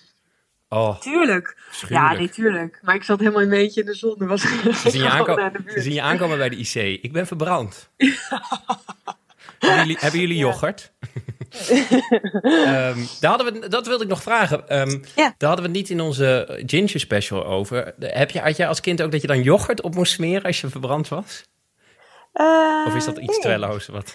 Oh, 0.68 1.00
Tuurlijk. 1.00 1.56
Ja, 1.88 2.12
nee, 2.12 2.28
tuurlijk. 2.28 2.78
Maar 2.82 2.94
ik 2.94 3.02
zat 3.02 3.18
helemaal 3.18 3.42
een 3.42 3.48
beetje 3.48 3.80
in 3.80 3.86
de 3.86 3.94
zon. 3.94 4.26
Was 4.26 4.40
Ze 4.40 4.90
zien, 4.90 5.02
je 5.02 5.10
aanko- 5.10 5.34
naar 5.34 5.52
de 5.52 5.62
ze 5.66 5.80
zien 5.80 5.92
je 5.92 6.02
aankomen 6.02 6.38
bij 6.38 6.48
de 6.48 6.56
IC. 6.56 6.74
Ik 7.02 7.12
ben 7.12 7.26
verbrand. 7.26 7.90
Hebben, 9.66 9.86
jullie, 9.86 9.96
hebben 10.00 10.20
jullie 10.20 10.36
yoghurt? 10.36 10.92
Ehm, 12.42 12.98
daar 13.20 13.30
hadden 13.30 13.52
we, 13.60 13.68
dat 13.68 13.86
wilde 13.86 14.04
ik 14.04 14.10
nog 14.10 14.22
vragen. 14.22 14.68
Ehm, 14.68 14.90
Ja. 15.16 15.34
Daar 15.38 15.48
hadden 15.48 15.56
we 15.56 15.62
het 15.62 15.72
niet 15.72 15.90
in 15.90 16.00
onze 16.00 16.60
ginger 16.66 17.00
special 17.00 17.44
over. 17.46 17.94
Heb 17.98 18.30
je, 18.30 18.40
had 18.40 18.56
jij 18.56 18.68
als 18.68 18.80
kind 18.80 19.02
ook 19.02 19.10
dat 19.12 19.20
je 19.20 19.26
dan 19.26 19.42
yoghurt 19.42 19.82
op 19.82 19.94
moest 19.94 20.12
smeren 20.12 20.42
als 20.42 20.60
je 20.60 20.68
verbrand 20.68 21.08
was? 21.08 21.42
Eh, 22.32 22.84
Of 22.86 22.94
is 22.94 23.04
dat 23.04 23.18
iets 23.18 23.38
nee. 23.44 23.58
Wat? 23.58 24.14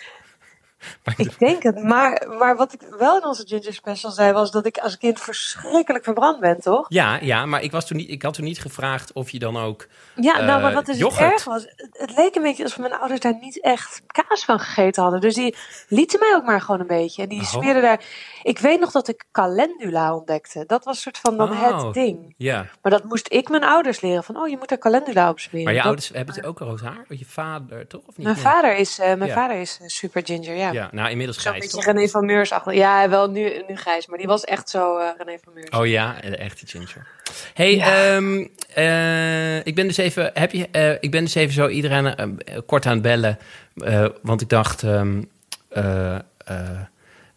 Ik 1.18 1.40
denk 1.40 1.64
het. 1.64 1.84
Maar, 1.84 2.28
maar 2.38 2.56
wat 2.56 2.74
ik 2.74 2.82
wel 2.98 3.18
in 3.18 3.26
onze 3.26 3.48
Ginger 3.48 3.74
Special 3.74 4.12
zei, 4.12 4.32
was 4.34 4.52
dat 4.52 4.66
ik 4.66 4.78
als 4.78 4.98
kind 4.98 5.20
verschrikkelijk 5.22 6.04
verbrand 6.04 6.40
ben, 6.40 6.60
toch? 6.62 6.86
ja, 6.90 7.18
ja, 7.22 7.46
maar 7.46 7.62
ik, 7.64 7.72
was 7.72 7.88
toen 7.88 7.98
niet, 7.98 8.10
ik 8.10 8.22
had 8.22 8.34
toen 8.34 8.46
niet 8.46 8.60
gevraagd 8.62 9.14
of 9.14 9.30
je 9.30 9.40
dan 9.40 9.58
ook... 9.58 9.88
Ja, 10.16 10.42
nou, 10.42 10.62
maar 10.62 10.70
Eh, 10.70 10.76
wat 10.76 10.86
dus 10.86 10.98
yoghurt. 10.98 11.20
het 11.24 11.32
erg 11.34 11.44
was, 11.44 11.64
het, 11.76 11.88
het 11.92 12.18
leek 12.18 12.36
een 12.36 12.42
beetje 12.42 12.64
alsof 12.64 12.80
mijn 12.80 12.94
ouders 12.94 13.20
daar 13.20 13.38
niet 13.42 13.62
echt 13.62 14.02
kaas 14.08 14.46
van 14.46 14.60
gegeten 14.60 15.02
hadden. 15.04 15.22
Dus 15.22 15.34
die 15.36 15.56
lieten 15.88 16.20
mij 16.20 16.34
ook 16.36 16.46
maar 16.46 16.62
gewoon 16.62 16.80
een 16.80 16.88
beetje. 16.88 17.22
En 17.24 17.30
die 17.30 17.40
Oh. 17.42 17.46
smeerden 17.48 17.82
daar... 17.82 18.04
Ik 18.44 18.60
weet 18.60 18.80
nog 18.80 18.92
dat 18.92 19.08
ik 19.08 19.26
calendula 19.32 20.16
ontdekte. 20.16 20.64
Dat 20.68 20.84
was 20.84 20.96
een 20.96 21.02
soort 21.02 21.18
van 21.18 21.38
dan 21.38 21.52
Oh. 21.52 21.84
het 21.86 21.94
ding. 21.94 22.34
Ja, 22.38 22.66
Maar 22.82 22.92
dat 22.92 23.04
moest 23.04 23.28
ik 23.32 23.50
mijn 23.50 23.64
ouders 23.64 24.02
leren. 24.02 24.24
Van, 24.24 24.38
oh, 24.38 24.48
je 24.48 24.58
moet 24.58 24.72
er 24.72 24.78
calendula 24.78 25.30
op 25.30 25.40
smeren. 25.40 25.64
maar 25.64 25.74
je 25.74 25.78
Dat- 25.80 25.88
ouders 25.88 26.10
hebben 26.14 26.36
het 26.36 26.46
ook 26.46 26.60
rood 26.60 26.82
haar? 26.82 27.06
Je 27.08 27.26
vader, 27.26 27.88
toch? 27.88 28.02
Of 28.06 28.18
niet? 28.18 28.26
Mijn 28.28 28.38
vader 28.40 28.76
is, 28.78 29.00
eh, 29.00 29.06
mijn 29.08 29.26
Ja. 29.30 29.34
vader 29.36 29.58
is 29.58 29.78
eh, 29.82 29.88
super 29.88 30.22
ginger, 30.26 30.56
ja. 30.56 30.69
Ja, 30.74 30.90
nou 30.92 31.10
inmiddels 31.10 31.38
grijs, 31.38 31.60
beetje 31.60 31.76
toch? 31.76 31.86
René 31.86 32.08
van 32.08 32.26
Meurs 32.26 32.52
achter. 32.52 32.74
Ja, 32.74 33.10
wel 33.10 33.30
nu, 33.30 33.64
nu 33.68 33.76
grijs, 33.76 34.08
maar 34.08 34.18
die 34.18 34.28
was 34.28 34.44
echt 34.44 34.70
zo 34.70 34.98
eh, 34.98 35.08
René 35.18 35.38
van 35.44 35.54
Meurs. 35.54 35.70
Oh 35.70 35.88
ja, 35.88 36.16
de 36.22 36.38
echte 36.38 36.68
ginger. 36.68 37.08
Hey, 37.54 37.76
Ja. 37.76 38.16
ehm, 38.16 38.46
eh, 38.74 39.66
ik 39.66 39.76
ben 39.76 39.88
dus 39.88 39.98
even, 39.98 40.32
heb 40.34 40.52
je, 40.52 40.68
eh, 40.72 40.92
ik 41.00 41.12
ben 41.12 41.24
dus 41.24 41.36
even 41.36 41.54
zo 41.54 41.68
iedereen 41.68 42.40
kort 42.66 42.86
aan 42.86 42.94
het 42.94 43.02
bellen, 43.02 43.38
want 44.22 44.42
ik 44.42 44.50
dacht 44.50 44.84
ehm, 44.84 45.22
eh, 45.70 46.16
eh, 46.16 46.22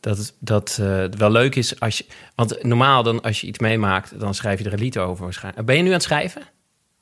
dat 0.00 0.16
het 0.18 0.32
dat 0.38 0.76
wel 1.18 1.30
leuk 1.30 1.54
is 1.54 1.80
als 1.80 1.98
je, 1.98 2.04
want 2.34 2.62
normaal 2.62 3.02
dan 3.02 3.20
als 3.22 3.40
je 3.40 3.46
iets 3.46 3.58
meemaakt, 3.58 4.20
dan 4.20 4.34
schrijf 4.34 4.58
je 4.58 4.64
er 4.64 4.72
een 4.72 4.78
lied 4.78 4.98
over 4.98 5.24
waarschijnlijk. 5.24 5.66
Ben 5.66 5.76
je 5.76 5.82
nu 5.82 5.88
aan 5.88 5.94
het 5.94 6.02
schrijven? 6.02 6.42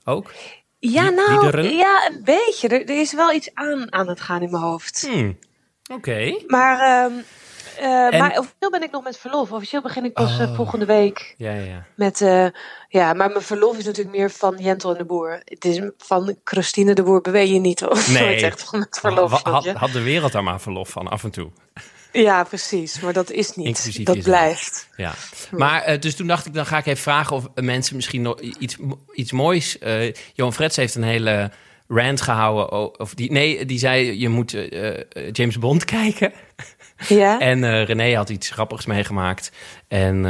Ook? 0.05 0.33
Ja, 0.79 1.09
nou, 1.09 1.63
ja, 1.77 2.11
een 2.11 2.25
beetje. 2.25 2.69
Er, 2.69 2.81
er 2.89 3.01
is 3.01 3.15
wel 3.15 3.33
iets 3.33 3.51
aan 3.55 3.93
aan 3.93 4.09
het 4.09 4.21
gaan 4.21 4.43
in 4.43 4.51
mijn 4.51 4.63
hoofd. 4.63 5.09
Hmm. 5.11 5.39
Oké. 5.95 6.35
Maar 6.47 7.11
En- 7.79 8.19
Maar 8.19 8.31
officieel 8.39 8.71
ben 8.71 8.83
ik 8.83 8.91
nog 8.91 9.03
met 9.05 9.19
verlof. 9.19 9.53
Officieel 9.53 9.83
begin 9.83 10.05
ik 10.05 10.13
pas 10.13 10.39
eh, 10.39 10.51
Oh. 10.51 10.57
volgende 10.57 10.85
week. 10.85 11.35
Ja, 11.37 11.53
ja. 11.53 11.87
Met, 11.95 12.21
eh, 12.21 12.47
ja, 12.89 13.13
maar 13.13 13.31
mijn 13.31 13.43
verlof 13.43 13.79
is 13.79 13.85
natuurlijk 13.85 14.17
meer 14.17 14.31
van 14.31 14.57
Jentel 14.59 14.91
en 14.93 14.99
de 14.99 15.05
Boer. 15.05 15.41
Het 15.45 15.65
is 15.65 15.81
van 15.99 16.37
Christine 16.45 16.95
de 16.95 17.03
Boer 17.03 17.21
beweeg 17.21 17.49
je 17.49 17.59
niet, 17.59 17.81
hoor. 17.81 17.99
Nee. 18.09 18.23
Het 18.27 18.37
is 18.37 18.43
echt 18.43 18.63
van 18.63 18.81
het 18.81 18.99
verlof. 19.01 19.43
Had, 19.43 19.67
had 19.67 19.93
de 19.93 20.03
wereld 20.03 20.33
daar 20.33 20.43
maar 20.45 20.61
verlof 20.61 20.89
van 20.89 21.09
af 21.09 21.25
en 21.25 21.31
toe. 21.31 21.51
Ja, 22.13 22.43
precies. 22.45 23.01
Maar 23.01 23.13
dat 23.13 23.31
is 23.31 23.55
niet. 23.55 23.67
Inclusief 23.67 24.05
dat 24.07 24.23
blijft. 24.23 24.89
Ja. 24.97 25.13
Maar 25.51 26.01
dus 26.01 26.17
toen 26.17 26.27
dacht 26.27 26.47
ik, 26.47 26.55
dan 26.55 26.67
ga 26.67 26.79
ik 26.79 26.87
even 26.87 27.03
vragen 27.03 27.37
of 27.37 27.45
mensen 27.55 27.97
misschien 27.97 28.23
nog 28.23 28.41
iets, 28.41 28.77
iets 29.13 29.33
moois. 29.33 29.79
eh 29.79 30.13
Johan 30.35 30.53
Frets 30.53 30.77
heeft 30.77 30.95
een 30.95 31.03
hele 31.03 31.51
rant 31.93 32.21
gehouden. 32.21 32.99
Of 33.01 33.15
die, 33.15 33.33
nee, 33.33 33.65
die 33.67 33.79
zei 33.79 34.19
je 34.21 34.29
moet 34.29 34.55
eh, 34.55 34.89
eh, 34.99 35.05
James 35.33 35.59
Bond 35.59 35.85
kijken. 35.99 36.33
Ja? 37.09 37.41
En 37.41 37.65
eh, 37.65 37.85
René 37.85 38.15
had 38.17 38.29
iets 38.31 38.51
grappigs 38.51 38.87
meegemaakt. 38.87 39.53
En 39.89 40.23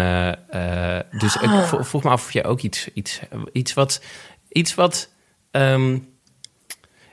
dus 1.18 1.36
ik 1.36 1.42
Ah. 1.50 1.72
vroeg 1.82 2.02
me 2.02 2.10
af 2.10 2.24
of 2.24 2.32
je 2.32 2.44
ook 2.44 2.60
iets, 2.60 2.88
iets, 2.94 3.20
iets 3.52 3.74
wat, 3.74 4.02
iets 4.48 4.74
wat, 4.74 5.08
ehm, 5.50 5.98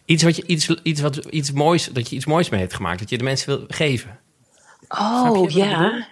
iets 0.06 0.24
wat 0.24 0.36
je, 0.36 0.46
iets, 0.46 0.70
iets 0.84 1.02
wat, 1.02 1.16
iets 1.16 1.52
moois, 1.52 1.86
dat 1.86 2.10
je 2.10 2.16
iets 2.16 2.26
moois 2.26 2.50
mee 2.50 2.60
hebt 2.60 2.74
gemaakt, 2.74 3.00
dat 3.00 3.10
je 3.10 3.18
de 3.18 3.24
mensen 3.24 3.48
wil 3.58 3.66
geven. 3.68 4.20
Oh, 4.88 5.50
ja. 5.50 6.08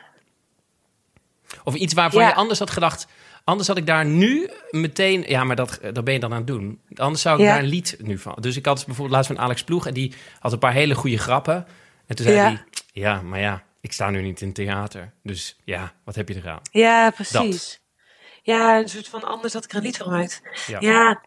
Of 1.64 1.76
iets 1.76 1.94
waarvan 1.94 2.22
Ja. 2.22 2.28
je 2.28 2.34
anders 2.36 2.60
had 2.60 2.70
gedacht. 2.70 3.08
Anders 3.46 3.68
had 3.68 3.78
ik 3.78 3.86
daar 3.86 4.06
nu 4.06 4.50
meteen. 4.72 5.24
Ja, 5.28 5.43
maar 5.43 5.56
dat, 5.56 5.80
dat 5.93 6.04
ben 6.04 6.14
je 6.14 6.20
dan 6.20 6.32
aan 6.32 6.38
het 6.38 6.48
doen. 6.48 6.82
Anders 6.96 7.22
zou 7.22 7.39
ik 7.39 7.46
Ja. 7.46 7.52
daar 7.54 7.64
een 7.64 7.70
lied 7.70 7.96
nu 8.00 8.18
van. 8.18 8.38
Dus 8.39 8.58
ik 8.58 8.66
had 8.66 8.76
bijvoorbeeld 8.86 9.16
laatst 9.16 9.32
van 9.32 9.39
Alex 9.39 9.64
Ploeg. 9.64 9.88
En 9.88 9.93
die 9.93 10.14
had 10.39 10.52
een 10.52 10.60
paar 10.60 10.74
hele 10.74 10.96
goede 10.96 11.18
grappen. 11.18 11.66
En 12.08 12.16
toen 12.16 12.26
zei 12.26 12.38
hij: 12.38 12.64
Ja, 12.93 13.22
maar 13.22 13.39
ja, 13.39 13.64
ik 13.82 13.91
sta 13.93 14.10
nu 14.10 14.22
niet 14.22 14.41
in 14.41 14.54
theater. 14.54 15.14
Dus 15.24 15.58
ja, 15.64 15.93
wat 16.04 16.16
heb 16.16 16.28
je 16.30 16.36
eraan? 16.36 16.60
Ja, 16.72 17.10
precies. 17.10 17.80
Ja, 18.43 18.78
een 18.80 18.89
soort 18.89 19.08
van 19.08 19.24
anders 19.24 19.54
had 19.54 19.64
ik 19.64 19.72
er 19.72 19.78
een 19.78 19.84
lied 19.84 19.98
van. 19.98 20.30
Ja. 20.80 21.22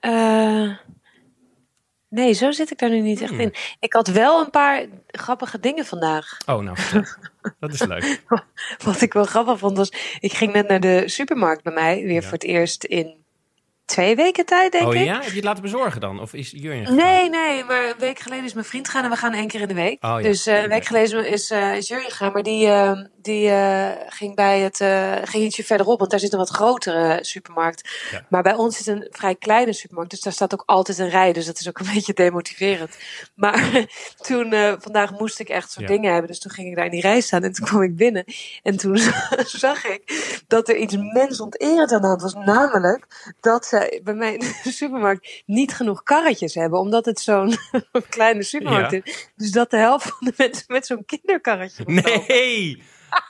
eh, 0.00 0.76
nee, 2.12 2.32
zo 2.32 2.50
zit 2.50 2.70
ik 2.70 2.78
daar 2.78 2.90
nu 2.90 3.00
niet 3.00 3.20
echt 3.20 3.30
Hmm. 3.30 3.40
in. 3.40 3.54
Ik 3.80 3.92
had 3.92 4.08
wel 4.08 4.40
een 4.44 4.50
paar 4.50 4.84
grappige 5.06 5.60
dingen 5.60 5.84
vandaag. 5.86 6.36
Oh, 6.46 6.62
nou, 6.62 6.76
dat 7.60 7.72
is 7.72 7.82
leuk. 7.82 8.22
Wat 8.84 9.00
ik 9.00 9.12
wel 9.12 9.24
grappig 9.24 9.58
vond 9.58 9.76
was, 9.76 9.92
ik 10.20 10.32
ging 10.32 10.52
net 10.52 10.68
naar 10.68 10.80
de 10.80 11.02
supermarkt 11.06 11.62
bij 11.62 11.72
mij, 11.72 12.02
weer 12.02 12.12
Ja. 12.12 12.22
voor 12.22 12.32
het 12.32 12.44
eerst 12.44 12.84
in 12.84 13.20
twee 13.84 14.16
weken 14.16 14.46
tijd, 14.46 14.72
denk 14.72 14.86
Oh 14.86 14.94
ik. 14.94 15.04
ja? 15.04 15.14
Heb 15.14 15.28
je 15.28 15.34
het 15.34 15.44
laten 15.44 15.62
bezorgen 15.62 16.00
dan? 16.00 16.20
Of 16.20 16.32
is 16.34 16.50
Jurjen 16.50 16.94
Nee, 16.94 17.28
nee, 17.30 17.64
maar 17.64 17.84
een 17.88 17.94
week 17.98 18.18
geleden 18.18 18.44
is 18.44 18.52
mijn 18.54 18.66
vriend 18.66 18.88
gaan 18.88 19.04
en 19.04 19.10
we 19.10 19.16
gaan 19.16 19.32
één 19.32 19.48
keer 19.48 19.60
in 19.60 19.68
de 19.68 19.74
week. 19.74 20.04
Oh, 20.04 20.10
ja. 20.16 20.22
Dus 20.22 20.46
eh, 20.46 20.62
een 20.62 20.68
week 20.68 20.84
geleden 20.84 21.26
is, 21.28 21.50
is 21.50 21.88
Jurjen 21.88 22.10
gegaan, 22.10 22.32
maar 22.32 22.42
die, 22.42 22.66
eh, 22.66 22.92
die 23.22 23.48
eh, 23.50 23.90
ging 24.08 24.34
bij 24.34 24.60
het, 24.60 24.80
eh, 24.80 25.12
ging 25.24 25.44
ietsje 25.44 25.64
verderop, 25.64 25.98
want 25.98 26.10
daar 26.10 26.20
zit 26.20 26.32
een 26.32 26.38
wat 26.38 26.48
grotere 26.50 27.18
supermarkt. 27.24 27.88
Ja. 28.10 28.26
Maar 28.28 28.42
bij 28.42 28.54
ons 28.54 28.76
zit 28.76 28.86
een 28.86 29.06
vrij 29.10 29.34
kleine 29.34 29.72
supermarkt, 29.72 30.10
dus 30.10 30.20
daar 30.20 30.32
staat 30.32 30.52
ook 30.52 30.62
altijd 30.66 30.98
een 30.98 31.08
rij, 31.08 31.32
dus 31.32 31.46
dat 31.46 31.58
is 31.60 31.68
ook 31.68 31.78
een 31.78 31.90
beetje 31.94 32.12
demotiverend. 32.12 32.96
Maar 33.34 33.86
toen, 34.28 34.52
eh, 34.52 34.72
vandaag 34.78 35.10
moest 35.18 35.38
ik 35.40 35.48
echt 35.48 35.72
zo'n 35.72 35.82
Ja. 35.82 35.88
dingen 35.88 36.10
hebben, 36.12 36.30
dus 36.30 36.38
toen 36.40 36.50
ging 36.52 36.68
ik 36.68 36.76
daar 36.76 36.84
in 36.84 36.90
die 36.90 37.00
rij 37.00 37.20
staan 37.20 37.42
en 37.42 37.52
toen 37.52 37.66
kwam 37.66 37.82
ik 37.82 37.96
binnen. 37.96 38.24
En 38.62 38.76
toen 38.76 38.96
zag 39.66 39.84
ik 39.84 40.02
dat 40.48 40.68
er 40.68 40.76
iets 40.76 40.96
mensonterend 40.96 41.92
aan 41.92 42.00
de 42.00 42.06
hand 42.06 42.22
was, 42.22 42.34
namelijk 42.34 43.06
dat 43.40 43.66
ze 43.66 44.00
bij 44.04 44.14
mij 44.14 44.32
in 44.32 44.38
de 44.62 44.72
supermarkt 44.72 45.42
niet 45.46 45.74
genoeg 45.74 46.02
karretjes 46.02 46.54
hebben, 46.54 46.78
omdat 46.78 47.04
het 47.04 47.20
zo'n 47.20 47.56
kleine 48.08 48.42
supermarkt 48.42 48.92
Ja. 48.92 49.00
is. 49.04 49.28
Dus 49.36 49.50
dat 49.50 49.70
de 49.70 49.76
helft 49.76 50.06
van 50.08 50.16
de 50.20 50.32
mensen 50.36 50.64
met 50.66 50.86
zo'n 50.86 51.04
kinderkarretje. 51.04 51.84
Nee! 51.86 52.82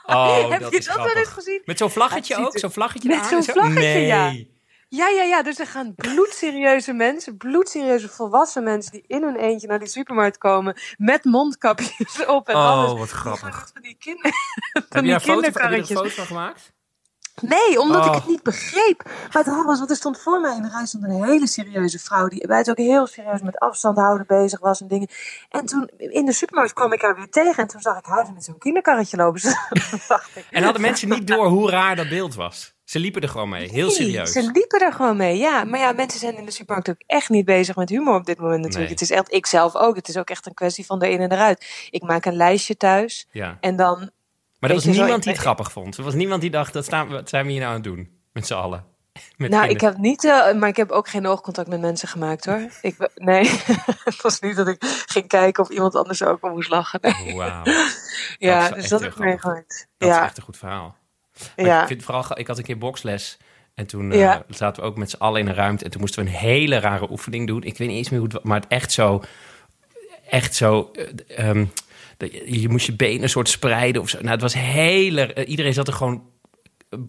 Oh, 0.05 0.49
Heb 0.51 0.59
dat 0.61 0.71
je 0.71 0.77
is 0.77 0.85
dat 0.85 0.95
wel 0.95 1.09
eens 1.15 1.27
gezien? 1.27 1.61
Met 1.65 1.77
zo'n 1.77 1.89
vlaggetje 1.89 2.35
ook? 2.37 2.57
Zo'n 2.59 2.71
vlaggetje 2.71 3.09
Met 3.09 3.25
zo'n 3.25 3.43
vlaggetje, 3.43 3.79
nee. 3.81 4.05
ja. 4.05 4.33
Ja, 4.89 5.07
ja, 5.07 5.23
ja. 5.23 5.43
Dus 5.43 5.59
er 5.59 5.67
gaan 5.67 5.95
bloedserieuze 5.95 6.93
mensen, 6.93 7.37
bloedserieuze 7.37 8.09
volwassen 8.09 8.63
mensen 8.63 8.91
die 8.91 9.03
in 9.07 9.23
hun 9.23 9.35
eentje 9.35 9.67
naar 9.67 9.79
die 9.79 9.87
supermarkt 9.87 10.37
komen 10.37 10.77
met 10.97 11.23
mondkapjes 11.23 12.25
op 12.37 12.47
en 12.49 12.55
alles. 12.55 12.91
Oh, 12.91 12.99
wat 12.99 13.09
grappig. 13.09 13.69
van 13.73 13.81
die, 13.81 13.95
kinder, 13.99 14.23
Heb 14.73 14.85
van 14.89 15.01
je 15.01 15.01
die 15.01 15.13
een 15.13 15.19
foto, 15.21 15.33
van- 15.33 15.43
heb 15.43 15.53
je 15.53 15.59
er 15.59 15.65
een 15.65 15.83
kinderkarretjes. 15.85 15.97
foto 15.97 16.09
van 16.09 16.25
gemaakt? 16.25 16.73
Nee, 17.41 17.79
omdat 17.79 18.05
ik 18.05 18.11
Oh. 18.11 18.15
het 18.17 18.27
niet 18.27 18.43
begreep. 18.43 19.03
Maar 19.03 19.43
het 19.43 19.47
raar 19.47 19.63
was, 19.65 19.77
want 19.77 19.89
er 19.89 19.95
stond 19.95 20.19
voor 20.19 20.39
mij 20.41 20.55
in 20.55 20.61
de 20.61 20.69
rij 20.69 20.85
stond 20.85 21.03
een 21.03 21.23
hele 21.23 21.47
serieuze 21.47 21.99
vrouw. 21.99 22.27
Die 22.27 22.47
bij 22.47 22.57
het 22.57 22.69
ook 22.69 22.77
heel 22.77 23.07
serieus 23.07 23.41
met 23.41 23.59
afstand 23.59 23.97
houden 23.97 24.27
bezig 24.27 24.59
was 24.59 24.81
en 24.81 24.87
dingen. 24.87 25.07
En 25.49 25.65
toen 25.65 25.89
in 25.97 26.25
de 26.25 26.33
supermarkt 26.33 26.73
kwam 26.73 26.93
ik 26.93 27.01
haar 27.01 27.15
weer 27.15 27.29
tegen. 27.29 27.63
En 27.63 27.67
toen 27.67 27.81
zag 27.81 27.97
ik 27.97 28.05
haar 28.05 28.31
met 28.33 28.43
zo'n 28.43 28.57
kinderkarretje 28.57 29.17
lopen. 29.17 29.41
Dus 29.69 30.07
En 30.51 30.63
hadden 30.63 30.81
mensen 30.81 31.09
niet 31.09 31.27
door 31.27 31.45
hoe 31.47 31.69
raar 31.69 31.95
dat 31.95 32.09
beeld 32.09 32.35
was? 32.35 32.73
Ze 32.83 32.99
liepen 32.99 33.21
er 33.21 33.29
gewoon 33.29 33.49
mee, 33.49 33.69
heel 33.69 33.87
Nee, 33.87 33.95
serieus. 33.95 34.31
Ze 34.31 34.51
liepen 34.53 34.79
er 34.79 34.93
gewoon 34.93 35.17
mee, 35.17 35.37
ja. 35.37 35.63
Maar 35.63 35.79
ja, 35.79 35.91
mensen 35.91 36.19
zijn 36.19 36.37
in 36.37 36.45
de 36.45 36.51
supermarkt 36.51 36.89
ook 36.89 37.01
echt 37.07 37.29
niet 37.29 37.45
bezig 37.45 37.75
met 37.75 37.89
humor 37.89 38.15
op 38.15 38.25
dit 38.25 38.37
moment 38.37 38.55
natuurlijk. 38.61 38.83
Nee. 38.83 38.93
Het 38.93 39.01
is 39.01 39.09
echt, 39.11 39.33
ik 39.33 39.45
zelf 39.45 39.75
ook. 39.75 39.95
Het 39.95 40.07
is 40.07 40.17
ook 40.17 40.29
echt 40.29 40.45
een 40.45 40.53
kwestie 40.53 40.85
van 40.85 41.01
erin 41.01 41.19
en 41.19 41.31
eruit. 41.31 41.87
Ik 41.89 42.01
maak 42.03 42.25
een 42.25 42.35
lijstje 42.35 42.77
thuis 42.77 43.27
Ja. 43.31 43.57
en 43.59 43.75
dan... 43.75 44.09
Maar 44.63 44.71
er 44.71 44.85
was 44.85 44.95
zo, 44.95 45.01
niemand 45.01 45.23
die 45.23 45.31
ik- 45.31 45.37
het 45.37 45.45
grappig 45.45 45.71
vond. 45.71 45.97
Er 45.97 46.03
was 46.03 46.13
niemand 46.13 46.41
die 46.41 46.49
dacht, 46.51 46.73
dat 46.73 46.85
staan, 46.85 47.07
wat 47.09 47.29
zijn 47.29 47.45
we 47.45 47.51
hier 47.51 47.59
nou 47.59 47.69
aan 47.73 47.81
het 47.81 47.87
doen? 47.87 48.09
Met 48.33 48.47
z'n 48.47 48.53
allen. 48.53 48.85
Met 49.37 49.49
nou, 49.51 49.67
ik 49.67 49.81
heb 49.81 49.97
niet, 49.97 50.23
eh, 50.23 50.53
maar 50.53 50.69
ik 50.69 50.75
heb 50.75 50.91
ook 50.91 51.07
geen 51.07 51.27
oogcontact 51.27 51.67
met 51.67 51.81
mensen 51.81 52.07
gemaakt 52.07 52.45
hoor. 52.45 52.61
Ik, 52.81 53.09
nee, 53.15 53.49
het 54.03 54.21
was 54.21 54.39
niet 54.39 54.55
dat 54.55 54.67
ik 54.67 55.03
ging 55.07 55.27
kijken 55.27 55.63
of 55.63 55.69
iemand 55.69 55.95
anders 55.95 56.23
ook 56.23 56.41
al 56.41 56.49
moest 56.49 56.69
lachen. 56.69 56.99
Nee. 57.01 57.35
Wauw, 57.35 57.63
ja, 58.37 58.59
wel 58.69 58.73
dus 58.77 58.87
dat 58.89 59.01
heb 59.01 59.11
ik 59.11 59.17
meegemaakt. 59.17 59.87
dat 59.97 60.09
is 60.09 60.15
Ja, 60.15 60.23
echt 60.23 60.37
een 60.37 60.43
goed 60.43 60.57
verhaal. 60.57 60.95
Maar 61.55 61.65
ja. 61.65 61.81
ik, 61.81 61.87
vind 61.87 62.03
vooral, 62.03 62.25
ik 62.39 62.47
had 62.47 62.57
een 62.57 62.63
keer 62.63 62.77
boksles. 62.77 63.37
En 63.75 63.85
toen 63.87 64.11
eh, 64.11 64.35
zaten 64.49 64.83
we 64.83 64.89
ook 64.89 64.97
met 64.97 65.09
z'n 65.09 65.17
allen 65.17 65.41
in 65.41 65.47
een 65.47 65.53
ruimte. 65.55 65.85
En 65.85 65.91
toen 65.91 66.01
moesten 66.01 66.23
we 66.23 66.29
een 66.29 66.35
hele 66.35 66.79
rare 66.79 67.09
oefening 67.11 67.47
doen. 67.47 67.63
Ik 67.63 67.77
weet 67.77 67.87
niet 67.87 67.97
eens 67.97 68.09
meer 68.09 68.19
hoe 68.19 68.27
het 68.27 68.37
was. 68.37 68.45
Maar 68.45 68.59
het 68.59 68.69
echt 68.69 68.91
zo... 68.91 69.21
Echt 70.29 70.55
zo... 70.55 70.91
eh, 70.93 71.49
ehm, 71.49 71.57
dat 71.59 71.83
je, 72.31 72.61
je 72.61 72.69
moest 72.69 72.85
je 72.85 72.95
benen 72.95 73.23
een 73.23 73.29
soort 73.29 73.49
spreiden 73.49 74.01
of 74.01 74.09
zo. 74.09 74.17
Nou, 74.17 74.29
het 74.31 74.41
was 74.41 74.53
hele... 74.53 75.45
iedereen 75.45 75.73
zat 75.73 75.87
er 75.87 75.93
gewoon 75.93 76.23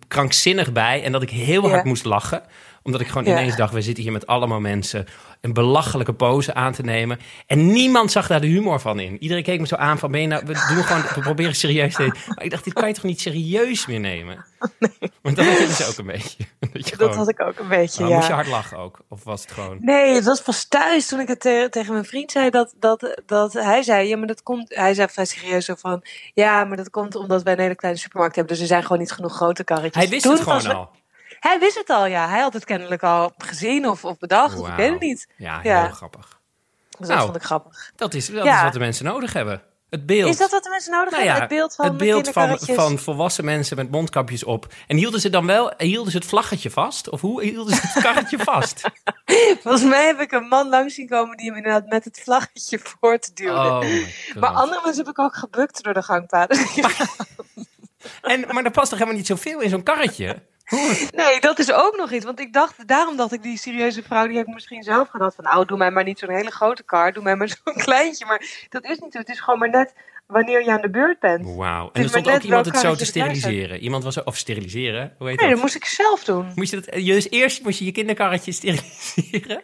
krankzinnig 0.09 0.73
bij. 0.73 1.03
En 1.03 1.13
dat 1.13 1.23
ik 1.23 1.31
heel 1.31 1.63
Ja. 1.63 1.69
hard 1.69 1.85
moest 1.85 2.05
lachen. 2.05 2.43
Omdat 2.85 3.01
ik 3.01 3.07
gewoon 3.07 3.25
Ja. 3.25 3.31
ineens 3.33 3.57
dacht... 3.57 3.73
we 3.73 3.83
zitten 3.83 4.03
hier 4.03 4.13
met 4.13 4.27
allemaal 4.27 4.61
mensen... 4.61 5.07
een 5.41 5.53
belachelijke 5.53 6.13
pose 6.13 6.55
aan 6.55 6.73
te 6.73 6.83
nemen. 6.83 7.19
En 7.47 7.73
niemand 7.73 8.13
zag 8.13 8.27
daar 8.27 8.41
de 8.41 8.47
humor 8.47 8.81
van 8.81 9.01
in. 9.01 9.23
Iedereen 9.23 9.43
keek 9.43 9.61
me 9.61 9.67
zo 9.67 9.77
aan 9.77 9.99
van... 9.99 10.11
Ben 10.11 10.21
je 10.21 10.27
nou, 10.27 10.43
we, 10.47 10.53
doen 10.53 10.85
gewoon, 10.85 11.03
we 11.15 11.21
proberen 11.21 11.55
serieus 11.55 11.95
te 11.95 12.03
nemen. 12.03 12.17
Maar 12.35 12.45
ik 12.45 12.51
dacht, 12.51 12.65
dit 12.65 12.73
kan 12.73 12.89
je 12.89 12.95
toch 12.95 13.05
niet 13.05 13.21
serieus 13.21 13.87
meer 13.87 14.01
nemen? 14.01 14.45
Want 15.23 15.37
dat 15.37 15.47
had 15.47 15.59
je 15.59 15.67
dus 15.67 15.89
ook 15.89 15.97
een 15.99 16.07
beetje. 16.07 16.45
Dat, 16.97 17.15
had 17.15 17.29
ik 17.29 17.41
ook 17.41 17.59
een 17.59 17.69
beetje, 17.69 18.07
ja. 18.07 18.15
Moest 18.15 18.27
je 18.27 18.33
hard 18.33 18.47
lachen 18.47 18.79
ook? 18.79 18.99
Of 19.09 19.25
was 19.25 19.43
het 19.43 19.53
gewoon... 19.53 19.77
Nee, 19.81 20.15
het 20.15 20.25
was 20.25 20.43
pas 20.43 20.65
thuis 20.69 21.07
toen 21.07 21.21
ik 21.21 21.29
het 21.29 21.41
te- 21.41 21.67
tegen 21.71 21.93
mijn 21.93 22.05
vriend 22.05 22.31
zei 22.31 22.51
dat, 22.51 22.75
dat, 22.79 23.23
dat 23.27 23.53
hij 23.53 23.83
zei, 23.83 24.09
ja, 24.09 24.17
maar 24.17 24.27
dat 24.27 24.43
komt, 24.43 24.75
hij 24.75 24.95
zei 24.95 25.09
vrij 25.09 25.25
serieus 25.25 25.65
zo 25.65 25.75
van, 25.79 26.03
ja, 26.35 26.65
maar 26.65 26.77
dat 26.77 26.91
komt 26.91 27.15
omdat 27.15 27.43
wij 27.43 27.53
een 27.53 27.59
hele 27.59 27.75
kleine 27.75 28.01
supermarkt 28.01 28.37
hebben, 28.37 28.53
dus 28.53 28.63
er 28.63 28.69
zijn 28.69 28.83
gewoon 28.83 28.99
niet 28.99 29.13
genoeg 29.13 29.35
grote 29.35 29.65
karretjes. 29.65 30.03
Hij 30.03 30.09
wist 30.09 30.23
Toen 30.23 30.33
het 30.33 30.43
gewoon 30.43 30.67
al. 30.77 30.91
Hij 31.49 31.59
wist 31.59 31.75
het 31.77 31.91
al, 31.91 32.07
ja. 32.07 32.29
Hij 32.29 32.41
had 32.41 32.53
het 32.53 32.65
kennelijk 32.65 33.03
al 33.03 33.33
gezien 33.39 33.89
of, 33.89 34.05
of 34.05 34.19
bedacht, 34.19 34.59
of 34.59 34.69
ik 34.69 34.75
weet 34.75 34.91
het 34.91 35.01
niet. 35.01 35.29
Ja, 35.37 35.61
heel 35.61 35.71
Ja. 35.73 35.89
grappig. 35.89 36.41
Dus 36.99 37.09
Nou. 37.09 37.11
dat 37.13 37.23
vond 37.25 37.37
ik 37.37 37.43
grappig. 37.43 37.93
Dat 37.97 38.15
is, 38.15 38.27
dat 38.27 38.45
Ja. 38.45 38.57
is 38.57 38.63
wat 38.63 38.73
de 38.73 38.79
mensen 38.79 39.05
nodig 39.05 39.33
hebben. 39.33 39.63
Het 39.91 40.07
beeld. 40.07 40.31
Is 40.31 40.37
dat 40.37 40.51
wat 40.51 40.63
de 40.63 40.69
mensen 40.71 40.93
nodig 40.93 41.11
Nou 41.11 41.23
hebben? 41.23 41.35
ja, 41.35 41.41
Het 41.41 41.57
beeld 41.59 41.75
van 41.75 41.85
het 41.85 41.97
beeld 41.97 42.31
van, 42.81 42.99
volwassen 42.99 43.45
mensen 43.45 43.77
met 43.77 43.91
mondkapjes 43.91 44.45
op. 44.45 44.67
En 44.87 44.97
hielden 44.97 45.21
ze 45.21 45.31
dan 45.31 45.47
wel 45.47 45.73
hielden 45.79 46.13
ze 46.13 46.19
het 46.19 46.27
vlaggetje 46.27 46.71
vast? 46.71 47.09
Of 47.09 47.21
hoe 47.21 47.43
hielden 47.43 47.75
ze 47.75 47.81
het 47.87 48.03
karretje 48.03 48.39
vast? 48.53 48.81
Volgens 49.63 49.83
mij 49.85 50.07
heb 50.07 50.21
ik 50.21 50.33
een 50.33 50.49
man 50.49 50.69
langs 50.69 50.95
zien 50.95 51.09
komen 51.09 51.37
die 51.37 51.47
hem 51.47 51.57
inderdaad 51.57 51.87
met 51.89 52.05
het 52.05 52.21
vlaggetje 52.25 52.79
voort 53.01 53.37
duwde. 53.37 53.53
Oh 53.55 53.85
maar 54.41 54.51
andere 54.51 54.81
mensen 54.85 55.05
heb 55.05 55.13
ik 55.13 55.19
ook 55.19 55.37
gebukt 55.37 55.83
door 55.83 55.95
de 55.95 56.03
gangpaden. 56.03 56.59
en, 58.23 58.45
maar 58.49 58.65
er 58.65 58.71
past 58.71 58.89
toch 58.91 58.99
helemaal 58.99 59.19
niet 59.19 59.27
zoveel 59.27 59.61
in 59.61 59.71
zo'n 59.71 59.83
karretje? 59.83 60.43
Nee, 61.17 61.41
dat 61.41 61.59
is 61.59 61.73
ook 61.73 61.97
nog 61.97 62.13
iets. 62.13 62.25
Want 62.25 62.41
ik 62.41 62.53
dacht, 62.53 62.89
daarom 62.89 63.17
dacht 63.17 63.33
ik, 63.33 63.43
die 63.43 63.59
serieuze 63.59 64.03
vrouw, 64.03 64.27
die 64.27 64.37
heeft 64.37 64.49
misschien 64.49 64.83
zelf 64.83 65.09
gedacht 65.09 65.35
van, 65.35 65.45
nou, 65.45 65.67
doe 65.67 65.77
mij 65.79 65.91
maar 65.91 66.05
niet 66.05 66.19
zo'n 66.19 66.31
hele 66.31 66.51
grote 66.51 66.83
kar, 66.83 67.13
doe 67.13 67.23
mij 67.23 67.37
maar 67.37 67.49
zo'n 67.65 67.75
kleintje. 67.75 68.25
Maar 68.27 68.67
dat 68.69 68.85
is 68.85 68.99
niet 68.99 69.13
zo. 69.13 69.19
Het 69.19 69.29
is 69.29 69.41
gewoon 69.41 69.59
maar 69.59 69.71
net 69.71 69.95
wanneer 70.27 70.65
je 70.65 70.71
aan 70.71 70.81
de 70.81 70.91
beurt 70.91 71.19
bent. 71.21 71.55
Wauw. 71.57 71.91
En 71.93 72.03
is 72.05 72.13
er 72.13 72.21
stond 72.21 72.37
ook 72.37 72.43
iemand 72.43 72.67
het 72.67 72.77
zo 72.79 72.95
te 72.95 73.05
steriliseren. 73.05 73.79
Iemand 73.81 74.05
was 74.05 74.23
of 74.25 74.37
steriliseren, 74.37 75.15
hoe 75.19 75.29
heet 75.29 75.37
Nee, 75.41 75.47
dat? 75.49 75.55
dat 75.55 75.61
moest 75.65 75.75
ik 75.75 75.85
zelf 75.85 76.25
doen. 76.25 76.53
Moest 76.55 76.71
je 76.71 76.81
dat, 76.81 76.95
dus 76.95 77.31
eerst 77.31 77.63
moest 77.63 77.79
je 77.79 77.85
je 77.85 77.93
kinderkarretje 77.93 78.53
steriliseren. 78.63 79.63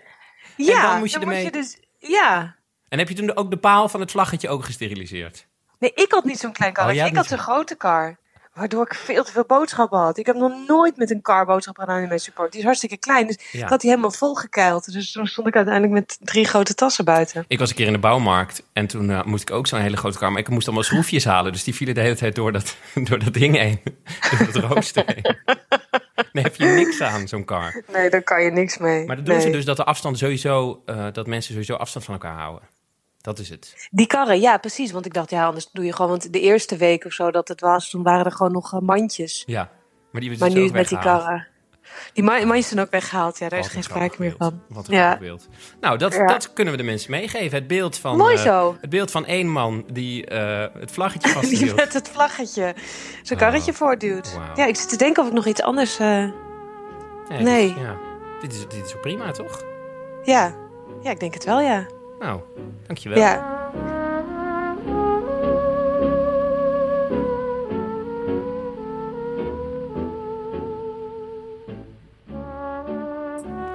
Ja, 0.57 0.91
dan 0.91 0.99
moest 0.99 1.15
je 1.15 1.21
ermee- 1.21 1.51
dus, 1.51 1.77
ja. 1.99 2.57
En 2.89 2.99
heb 2.99 3.09
je 3.09 3.15
toen 3.15 3.37
ook 3.37 3.51
de 3.51 3.57
paal 3.57 3.89
van 3.89 4.01
het 4.01 4.11
vlaggetje 4.11 4.49
ook 4.49 4.65
gesteriliseerd? 4.65 5.47
Nee, 5.79 5.93
ik 5.95 6.13
had 6.13 6.25
niet 6.25 6.39
zo'n 6.39 6.53
klein 6.53 6.71
Oh, 6.71 6.77
karretje. 6.77 7.07
ik 7.07 7.17
had 7.17 7.27
zo'n 7.27 7.39
grote 7.39 7.77
kar. 7.77 8.19
Waardoor 8.55 8.83
ik 8.85 8.95
veel 8.95 9.25
te 9.25 9.33
veel 9.33 9.45
boodschappen 9.47 9.99
had. 9.99 10.19
Ik 10.19 10.27
heb 10.27 10.37
nog 10.37 10.53
nooit 10.67 10.97
met 10.97 11.11
een 11.11 11.21
car 11.21 11.47
boodschappen 11.47 11.85
gedaan 11.85 12.03
in 12.03 12.09
mijn 12.09 12.21
support. 12.21 12.51
Die 12.51 12.59
is 12.61 12.65
hartstikke 12.67 12.97
klein. 12.97 13.27
Dus 13.27 13.39
Ja. 13.53 13.63
ik 13.65 13.69
had 13.69 13.81
die 13.81 13.91
helemaal 13.91 14.11
volgekeild. 14.11 14.93
Dus 14.93 15.13
toen 15.13 15.27
stond 15.27 15.47
ik 15.47 15.57
uiteindelijk 15.57 15.93
met 15.95 16.19
drie 16.21 16.45
grote 16.45 16.75
tassen 16.75 17.05
buiten. 17.05 17.45
Ik 17.49 17.59
was 17.59 17.71
een 17.71 17.77
keer 17.77 17.87
in 17.87 17.93
de 17.93 17.99
bouwmarkt 17.99 18.63
en 18.73 18.87
toen 18.87 19.11
eh, 19.11 19.23
moest 19.25 19.43
ik 19.43 19.51
ook 19.51 19.67
zo'n 19.67 19.81
hele 19.81 19.97
grote 19.97 20.19
kar. 20.19 20.31
Maar 20.33 20.41
ik 20.41 20.49
moest 20.49 20.67
allemaal 20.67 20.85
schroefjes 20.85 21.25
halen. 21.25 21.53
Dus 21.53 21.65
die 21.65 21.75
vielen 21.75 21.95
de 21.95 22.01
hele 22.01 22.17
tijd 22.17 22.35
door 22.35 22.53
dat, 22.53 22.77
door 23.09 23.19
dat 23.19 23.35
ding 23.35 23.57
heen. 23.57 23.81
Door 24.31 24.53
dat 24.53 24.63
rooster 24.73 25.05
heen. 25.07 25.37
Heb 26.43 26.55
je 26.57 26.65
niks 26.67 27.01
aan, 27.01 27.29
zo'n 27.29 27.45
kar. 27.45 27.83
Nee, 27.93 28.11
daar 28.11 28.23
kan 28.23 28.43
je 28.43 28.51
niks 28.51 28.79
mee. 28.79 29.07
Maar 29.07 29.17
dat 29.17 29.27
doen 29.27 29.35
Nee. 29.35 29.45
ze 29.45 29.51
dus 29.51 29.65
dat 29.65 29.77
de 29.77 29.85
afstand 29.85 30.19
sowieso, 30.19 30.83
eh, 30.87 31.07
dat 31.13 31.27
mensen 31.27 31.51
sowieso 31.53 31.75
afstand 31.75 32.05
van 32.05 32.15
elkaar 32.15 32.37
houden. 32.39 32.69
Dat 33.21 33.39
is 33.39 33.49
het. 33.49 33.89
Die 33.91 34.07
karren, 34.07 34.41
ja, 34.41 34.59
precies. 34.59 34.91
Want 34.93 35.07
ik 35.07 35.15
dacht, 35.15 35.31
ja, 35.31 35.47
anders 35.47 35.69
doe 35.73 35.85
je 35.85 35.93
gewoon... 35.93 36.11
Want 36.11 36.33
de 36.33 36.41
eerste 36.41 36.77
week 36.77 37.05
of 37.05 37.13
zo 37.13 37.31
dat 37.31 37.49
het 37.49 37.61
was, 37.61 37.91
toen 37.91 38.03
waren 38.03 38.25
er 38.25 38.33
gewoon 38.33 38.53
nog 38.53 38.73
eh, 38.75 38.81
mandjes. 38.81 39.43
Ja. 39.47 39.71
Maar 40.13 40.21
die 40.21 40.39
Maar 40.39 40.49
dus 40.51 40.57
nu 40.59 40.71
met 40.71 40.89
die 40.89 40.99
karren. 40.99 41.47
Die 42.13 42.25
ma- 42.25 42.45
mandjes 42.45 42.69
zijn 42.69 42.81
ook 42.81 42.91
weggehaald. 42.91 43.39
Ja, 43.39 43.49
daar 43.49 43.59
is 43.59 43.67
geen 43.67 43.77
een 43.77 43.83
sprake 43.83 44.15
meer 44.19 44.35
van. 44.39 44.63
Wat 44.69 44.89
een 44.89 44.95
Ja. 44.95 45.19
beeld. 45.19 45.49
Nou, 45.81 45.99
dat, 45.99 46.13
Ja. 46.15 46.27
dat 46.27 46.53
kunnen 46.53 46.73
we 46.75 46.79
de 46.81 46.87
mensen 46.87 47.11
meegeven. 47.11 47.59
Het 47.59 47.67
beeld 47.67 47.97
van, 47.99 48.17
Mooi 48.17 48.35
eh, 48.35 48.43
zo. 48.43 48.77
het 48.81 48.91
beeld 48.91 49.11
van 49.11 49.27
één 49.27 49.49
man 49.49 49.85
die 49.93 50.27
eh, 50.27 50.81
het 50.81 50.91
vlaggetje 50.91 51.29
Die 51.33 51.37
vasthield. 51.39 51.77
met 51.77 51.93
het 51.93 52.09
vlaggetje 52.09 52.75
zijn 53.23 53.39
karretje 53.39 53.71
Oh, 53.71 53.77
voortduwt. 53.77 54.35
wauw. 54.35 54.57
Ja, 54.57 54.67
ik 54.67 54.77
zit 54.77 54.89
te 54.89 54.97
denken 54.97 55.23
of 55.23 55.29
ik 55.29 55.35
nog 55.35 55.47
iets 55.47 55.63
anders... 55.63 55.97
Ja, 55.97 56.33
dit- 57.29 57.41
Nee. 57.41 57.69
ja. 57.79 57.97
Dit, 58.41 58.53
is, 58.53 58.59
dit 58.69 58.85
is 58.87 58.95
prima, 59.01 59.31
toch? 59.31 59.63
ja. 60.25 60.55
ja, 61.03 61.11
ik 61.11 61.21
denk 61.21 61.35
het 61.35 61.45
wel, 61.45 61.61
ja. 61.61 61.87
Nou, 62.21 62.41
dankjewel. 62.87 63.19
Ja. 63.19 63.59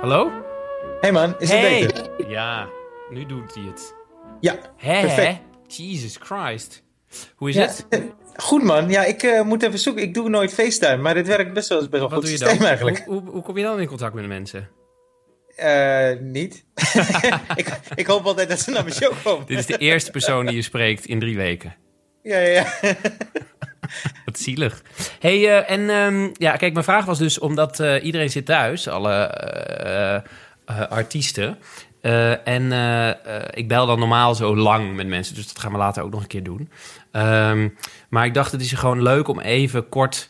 Hallo? 0.01 0.31
Hey 1.01 1.11
man, 1.11 1.35
is 1.39 1.49
het 1.51 1.59
Hey! 1.59 1.85
beter? 1.85 2.29
Ja, 2.29 2.67
nu 3.09 3.25
doet 3.25 3.53
hij 3.53 3.63
het. 3.63 3.95
Ja, 4.39 4.55
perfect. 4.77 5.39
Jesus 5.67 6.17
Christ. 6.21 6.83
Hoe 7.35 7.49
is 7.49 7.55
Ja, 7.55 7.61
het? 7.61 7.85
Goed 8.35 8.63
man, 8.63 8.89
ja, 8.89 9.03
ik 9.03 9.23
eh, 9.23 9.41
moet 9.41 9.63
even 9.63 9.79
zoeken. 9.79 10.03
Ik 10.03 10.13
doe 10.13 10.29
nooit 10.29 10.53
FaceTime, 10.53 10.97
maar 10.97 11.13
dit 11.13 11.27
werkt 11.27 11.53
best 11.53 11.69
wel, 11.69 11.77
is 11.79 11.89
best 11.89 12.01
wel 12.01 12.09
Wat 12.09 12.13
goed 12.13 12.21
doe 12.21 12.31
je 12.31 12.37
systeem 12.37 12.57
dan? 12.57 12.67
eigenlijk. 12.67 13.03
Hoe, 13.05 13.21
hoe, 13.21 13.29
hoe 13.31 13.41
kom 13.41 13.57
je 13.57 13.63
dan 13.63 13.79
in 13.79 13.87
contact 13.87 14.13
met 14.13 14.23
de 14.23 14.29
mensen? 14.29 14.69
Eh, 15.55 16.19
niet. 16.19 16.65
ik, 17.55 17.79
ik 17.95 18.07
hoop 18.07 18.25
altijd 18.25 18.49
dat 18.49 18.59
ze 18.59 18.71
naar 18.71 18.83
mijn 18.83 18.95
show 18.95 19.13
komen. 19.23 19.45
Dit 19.45 19.59
is 19.59 19.65
de 19.65 19.77
eerste 19.77 20.11
persoon 20.11 20.45
die 20.45 20.55
je 20.55 20.61
spreekt 20.61 21.05
in 21.05 21.19
drie 21.19 21.37
weken. 21.37 21.75
Ja, 22.23 22.37
ja, 22.37 22.65
ja. 22.81 22.95
Wat 24.25 24.39
zielig. 24.39 24.81
hey, 25.19 25.47
eh, 25.47 25.71
en 25.71 25.89
ehm, 25.89 26.29
ja, 26.33 26.55
kijk, 26.55 26.73
mijn 26.73 26.85
vraag 26.85 27.05
was 27.05 27.17
dus 27.17 27.39
omdat 27.39 27.79
eh, 27.79 28.03
iedereen 28.03 28.29
zit 28.29 28.45
thuis, 28.45 28.87
alle 28.87 30.23
artiesten. 30.89 31.57
En 32.43 32.71
ik 33.53 33.67
bel 33.67 33.85
dan 33.85 33.99
normaal 33.99 34.35
zo 34.35 34.55
lang 34.55 34.95
met 34.95 35.07
mensen, 35.07 35.35
dus 35.35 35.47
dat 35.47 35.59
gaan 35.59 35.71
we 35.71 35.77
later 35.77 36.03
ook 36.03 36.11
nog 36.11 36.21
een 36.21 36.27
keer 36.27 36.43
doen. 36.43 36.69
Ehm, 37.11 37.69
maar 38.09 38.25
ik 38.25 38.33
dacht, 38.33 38.51
het 38.51 38.61
is 38.61 38.71
gewoon 38.71 39.01
leuk 39.01 39.27
om 39.27 39.39
even 39.39 39.89
kort 39.89 40.29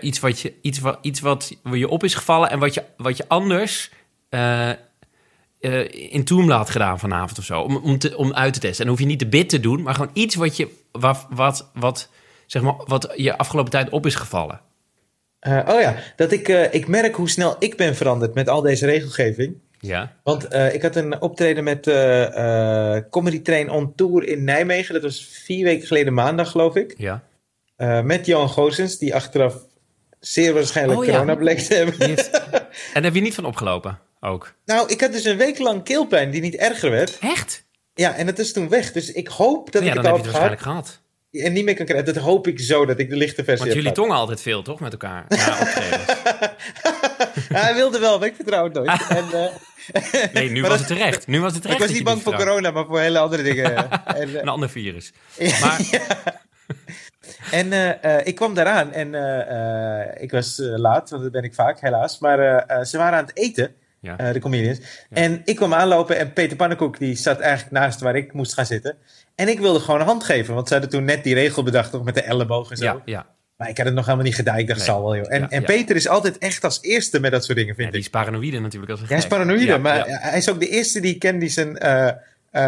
iets, 0.00 0.20
wat 0.20 0.40
je, 0.40 0.54
iets, 0.62 0.78
wat, 0.78 0.98
iets 1.02 1.20
wat 1.20 1.56
je 1.72 1.88
op 1.88 2.04
is 2.04 2.14
gevallen 2.14 2.50
en 2.50 2.58
wat 2.58 2.74
je, 2.74 2.84
wat 2.96 3.16
je 3.16 3.24
anders 3.28 3.90
eh, 4.30 4.70
eh, 5.60 5.88
in 5.90 6.24
Toomla 6.24 6.56
had 6.56 6.70
gedaan 6.70 6.98
vanavond 6.98 7.38
of 7.38 7.44
zo. 7.44 7.60
Om, 7.60 7.76
om, 7.76 7.98
te, 7.98 8.16
om 8.16 8.34
uit 8.34 8.52
te 8.52 8.60
testen. 8.60 8.78
En 8.78 8.84
dan 8.84 8.88
hoef 8.88 9.00
je 9.00 9.10
niet 9.10 9.18
de 9.18 9.26
bit 9.26 9.48
te 9.48 9.60
doen, 9.60 9.82
maar 9.82 9.94
gewoon 9.94 10.10
iets 10.12 10.34
wat 10.34 10.56
je, 10.56 10.68
wat, 10.92 11.26
wat, 11.30 11.70
wat, 11.74 12.08
zeg 12.46 12.62
maar, 12.62 12.74
wat 12.86 13.12
je 13.16 13.38
afgelopen 13.38 13.70
tijd 13.70 13.88
op 13.90 14.06
is 14.06 14.14
gevallen. 14.14 14.60
Eh, 15.38 15.60
oh 15.68 15.80
ja, 15.80 15.96
dat 16.16 16.32
ik, 16.32 16.48
ik 16.48 16.88
merk 16.88 17.14
hoe 17.14 17.28
snel 17.28 17.56
ik 17.58 17.76
ben 17.76 17.96
veranderd 17.96 18.34
met 18.34 18.48
al 18.48 18.60
deze 18.60 18.86
regelgeving. 18.86 19.56
Ja. 19.78 20.12
Want 20.22 20.54
ik 20.54 20.82
had 20.82 20.96
een 20.96 21.20
optreden 21.20 21.64
met 21.64 21.82
Comedy 23.10 23.42
Train 23.42 23.70
on 23.70 23.94
Tour 23.94 24.28
in 24.28 24.44
Nijmegen. 24.44 24.94
Dat 24.94 25.02
was 25.02 25.24
vier 25.44 25.64
weken 25.64 25.86
geleden 25.86 26.14
maandag, 26.14 26.50
geloof 26.50 26.74
ik. 26.74 26.94
Ja. 26.96 27.22
Met 28.02 28.26
Johan 28.26 28.48
Goossens, 28.48 28.98
die 28.98 29.14
achteraf 29.14 29.54
zeer 30.18 30.54
waarschijnlijk 30.54 30.98
Oh 30.98 31.04
ja. 31.04 31.12
corona 31.12 31.34
bleek 31.34 31.58
te 31.58 31.74
hebben. 31.74 31.94
Heeft- 32.06 32.30
en 32.30 32.92
daar 32.92 33.02
heb 33.02 33.14
je 33.14 33.20
niet 33.20 33.34
van 33.34 33.44
opgelopen 33.44 33.98
ook. 34.20 34.54
Nou, 34.64 34.88
ik 34.88 35.00
had 35.00 35.12
dus 35.12 35.24
een 35.24 35.36
week 35.36 35.58
lang 35.58 35.84
keelpijn 35.84 36.30
die 36.30 36.40
niet 36.40 36.54
erger 36.54 36.90
werd. 36.90 37.18
Echt? 37.20 37.64
Ja, 37.94 38.14
en 38.14 38.26
het 38.26 38.38
is 38.38 38.52
toen 38.52 38.68
weg. 38.68 38.92
Dus 38.92 39.12
ik 39.12 39.28
hoop 39.28 39.72
dat 39.72 39.82
ja, 39.82 39.88
ik 39.88 39.94
het 39.96 40.04
heb 40.06 40.12
al 40.14 40.18
je 40.20 40.24
heb 40.24 40.32
het 40.32 40.36
gehad 40.36 40.50
waarschijnlijk 40.54 40.90
gehad. 41.30 41.46
en 41.46 41.52
niet 41.52 41.64
meer 41.64 41.74
kan 41.76 41.86
krijgen. 41.86 42.14
Dat 42.14 42.22
hoop 42.22 42.46
ik 42.46 42.60
zo, 42.60 42.86
dat 42.86 42.98
ik 42.98 43.08
de 43.10 43.16
lichte 43.16 43.44
versie 43.44 43.64
Want 43.64 43.76
jullie 43.76 43.92
tongen 43.92 44.16
altijd 44.16 44.42
veel, 44.42 44.62
toch, 44.62 44.80
met 44.80 44.92
elkaar? 44.92 45.24
Ja, 45.28 45.56
hij 47.62 47.74
wilde 47.74 47.98
wel, 47.98 48.18
maar 48.18 48.28
ik 48.28 48.34
vertrouw 48.34 48.64
het 48.64 48.72
nooit. 48.72 49.06
en, 49.08 49.32
eh, 49.32 50.32
Nee, 50.32 50.50
nu 50.50 50.60
was 50.62 50.70
dat- 50.70 50.78
het 50.78 50.86
terecht. 50.88 51.26
Nu 51.26 51.40
was 51.40 51.54
het 51.54 51.56
ik 51.56 51.70
terecht. 51.70 51.78
was 51.80 51.88
dat 51.88 51.88
niet 51.88 51.98
je 51.98 52.04
bang 52.04 52.22
voor 52.22 52.34
corona, 52.34 52.70
maar 52.70 52.86
voor 52.86 53.00
hele 53.00 53.18
andere 53.18 53.42
dingen. 53.42 53.90
en, 54.04 54.28
eh, 54.34 54.40
Een 54.40 54.48
ander 54.48 54.70
virus. 54.70 55.12
Maar-. 55.60 56.08
En 57.50 57.72
eh, 58.02 58.26
ik 58.26 58.34
kwam 58.34 58.54
daaraan 58.54 58.92
en 58.92 59.14
ik 60.20 60.30
was 60.30 60.54
laat, 60.58 61.10
want 61.10 61.22
dat 61.22 61.32
ben 61.32 61.42
ik 61.42 61.54
vaak, 61.54 61.80
helaas. 61.80 62.18
Maar 62.18 62.38
ze 62.86 62.96
waren 62.98 63.18
aan 63.18 63.24
het 63.26 63.36
eten, 63.36 63.74
Ja. 64.00 64.18
eh, 64.18 64.32
de 64.32 64.38
comedians. 64.38 64.78
En 65.10 65.42
ik 65.44 65.56
kwam 65.56 65.74
aanlopen 65.74 66.18
en 66.18 66.32
Peter 66.32 66.56
Pannenkoek 66.56 66.98
die 66.98 67.14
zat 67.16 67.40
eigenlijk 67.40 67.72
naast 67.72 68.00
waar 68.00 68.16
ik 68.16 68.32
moest 68.32 68.54
gaan 68.54 68.66
zitten. 68.66 68.96
En 69.34 69.48
ik 69.48 69.58
wilde 69.60 69.80
gewoon 69.80 70.00
een 70.00 70.06
hand 70.06 70.24
geven, 70.24 70.54
want 70.54 70.66
ze 70.68 70.72
hadden 70.72 70.92
toen 70.92 71.04
net 71.04 71.24
die 71.24 71.34
regel 71.34 71.62
bedacht, 71.62 71.92
nog 71.92 72.04
met 72.04 72.14
de 72.14 72.22
elleboog 72.22 72.70
en 72.70 72.76
zo. 72.76 72.84
Ja, 72.84 73.02
ja. 73.04 73.26
Maar 73.56 73.68
ik 73.68 73.76
had 73.76 73.86
het 73.86 73.94
nog 73.94 74.04
helemaal 74.04 74.26
niet 74.26 74.34
gedaan. 74.34 74.58
Ik 74.58 74.66
dacht, 74.66 74.78
Nee. 74.78 74.88
zal 74.88 75.02
wel, 75.02 75.16
joh. 75.16 75.32
En, 75.32 75.40
Ja, 75.40 75.48
en. 75.48 75.64
Peter 75.64 75.96
is 75.96 76.08
altijd 76.08 76.38
echt 76.38 76.64
als 76.64 76.78
eerste 76.82 77.20
met 77.20 77.30
dat 77.30 77.44
soort 77.44 77.58
dingen, 77.58 77.74
vind 77.74 77.86
ja 77.86 77.92
die 77.92 78.00
ik. 78.02 78.06
is 78.06 78.20
paranoïde 78.20 78.60
natuurlijk. 78.60 78.90
Als 78.92 79.00
Hij 79.08 79.18
is 79.18 79.26
paranoïde, 79.26 79.78
maar 79.78 80.04
hij 80.06 80.38
is 80.38 80.50
ook 80.50 80.60
de 80.60 80.68
eerste 80.68 81.00
die 81.00 81.14
ik 81.14 81.18
ken 81.18 81.38
die 81.38 81.48
zijn 81.48 81.78
eh, 81.78 82.06
eh, 82.06 82.14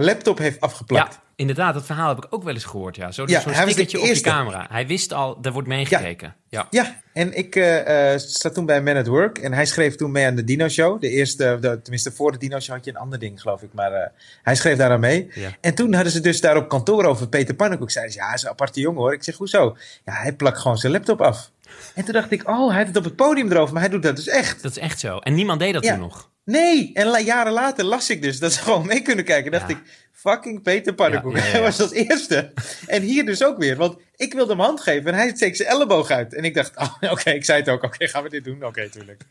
laptop 0.00 0.38
heeft 0.38 0.60
afgeplakt. 0.60 1.18
Ja, 1.42 1.48
inderdaad, 1.48 1.74
dat 1.74 1.86
verhaal 1.86 2.08
heb 2.08 2.24
ik 2.24 2.26
ook 2.30 2.42
wel 2.42 2.54
eens 2.54 2.64
gehoord. 2.64 2.96
Ja. 2.96 3.12
Zo, 3.12 3.22
Ja, 3.26 3.40
Zo'n 3.40 3.52
was 3.52 3.60
de 3.64 3.70
stickertje 3.70 3.96
op 3.98 4.02
je 4.04 4.08
eerste. 4.10 4.28
camera. 4.28 4.66
Hij 4.70 4.86
wist 4.86 5.12
al, 5.12 5.38
er 5.42 5.52
wordt 5.52 5.68
meegekeken. 5.68 6.34
Ja. 6.48 6.66
Ja, 6.70 7.00
en 7.12 7.36
ik 7.36 7.56
eh, 7.56 8.12
zat 8.16 8.54
toen 8.54 8.66
bij 8.66 8.82
Man 8.82 8.96
at 8.96 9.06
Work 9.06 9.38
en 9.38 9.52
hij 9.52 9.66
schreef 9.66 9.94
toen 9.94 10.10
mee 10.10 10.26
aan 10.26 10.34
de 10.34 10.44
Dino 10.44 10.68
Show. 10.68 11.00
De 11.00 11.08
eerste, 11.08 11.58
de, 11.60 11.80
tenminste 11.82 12.12
voor 12.12 12.32
de 12.32 12.38
Dino 12.38 12.60
Show 12.60 12.74
had 12.76 12.84
je 12.84 12.90
een 12.90 12.96
ander 12.96 13.18
ding, 13.18 13.40
geloof 13.40 13.62
ik. 13.62 13.72
Maar 13.72 13.92
eh, 13.92 14.08
hij 14.42 14.54
schreef 14.54 14.76
daar 14.76 14.90
aan 14.90 15.00
mee. 15.00 15.28
Ja. 15.34 15.48
En 15.60 15.74
toen 15.74 15.92
hadden 15.94 16.12
ze 16.12 16.20
dus 16.20 16.40
daar 16.40 16.56
op 16.56 16.68
kantoor 16.68 17.04
over 17.04 17.28
Peter 17.28 17.54
Pannenkoek. 17.54 17.90
Zeiden 17.90 18.12
ze, 18.14 18.18
ja, 18.18 18.24
hij 18.26 18.34
is 18.34 18.42
een 18.42 18.48
aparte 18.50 18.80
jongen 18.80 19.00
hoor. 19.00 19.12
Ik 19.12 19.22
zeg, 19.24 19.36
hoezo? 19.36 19.76
Ja, 20.04 20.12
hij 20.12 20.32
plakt 20.32 20.58
gewoon 20.58 20.76
zijn 20.78 20.92
laptop 20.92 21.20
af. 21.20 21.50
En 21.94 22.04
toen 22.04 22.12
dacht 22.14 22.30
ik, 22.32 22.48
oh, 22.48 22.68
hij 22.68 22.78
had 22.78 22.86
het 22.86 22.96
op 22.96 23.04
het 23.04 23.16
podium 23.16 23.50
erover, 23.52 23.72
maar 23.72 23.82
hij 23.82 23.90
doet 23.90 24.02
dat 24.02 24.16
dus 24.16 24.28
echt. 24.28 24.62
Dat 24.62 24.70
is 24.70 24.78
echt 24.78 25.00
zo. 25.00 25.18
En 25.18 25.34
niemand 25.34 25.60
deed 25.60 25.72
dat 25.72 25.84
Ja. 25.84 25.90
toen 25.92 26.00
nog. 26.00 26.30
Nee, 26.44 26.90
en 26.94 27.06
la- 27.06 27.18
jaren 27.20 27.52
later 27.52 27.84
las 27.84 28.10
ik 28.10 28.22
dus 28.22 28.38
dat 28.38 28.52
ze 28.52 28.60
gewoon 28.60 28.86
mee 28.86 29.02
kunnen 29.02 29.24
kijken. 29.24 29.50
Dacht 29.52 29.70
Ja. 29.70 29.76
ik, 29.76 29.82
fucking 30.12 30.62
Peter 30.62 30.94
Pannenkoek. 30.94 31.36
Ja, 31.36 31.38
ja, 31.38 31.44
ja, 31.46 31.50
Hij 31.52 31.60
was 31.60 31.80
als 31.80 31.92
eerste. 31.92 32.52
En 32.86 33.02
hier 33.02 33.26
dus 33.26 33.44
ook 33.44 33.58
weer, 33.58 33.76
want 33.76 33.96
ik 34.16 34.32
wilde 34.32 34.52
hem 34.52 34.60
hand 34.60 34.80
geven 34.80 35.12
en 35.12 35.14
hij 35.18 35.32
steekt 35.36 35.56
zijn 35.56 35.68
elleboog 35.68 36.10
uit. 36.10 36.34
En 36.34 36.44
ik 36.44 36.54
dacht, 36.54 36.76
oh, 36.82 36.94
oké, 37.12 37.30
ik 37.30 37.44
zei 37.44 37.58
het 37.58 37.68
ook. 37.68 37.82
Oké, 37.82 38.08
gaan 38.08 38.22
we 38.22 38.28
dit 38.28 38.44
doen? 38.44 38.64
Oké, 38.64 38.88
tuurlijk. 38.88 39.22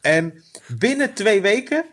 En 0.00 0.42
binnen 0.78 1.12
twee 1.14 1.40
weken 1.40 1.84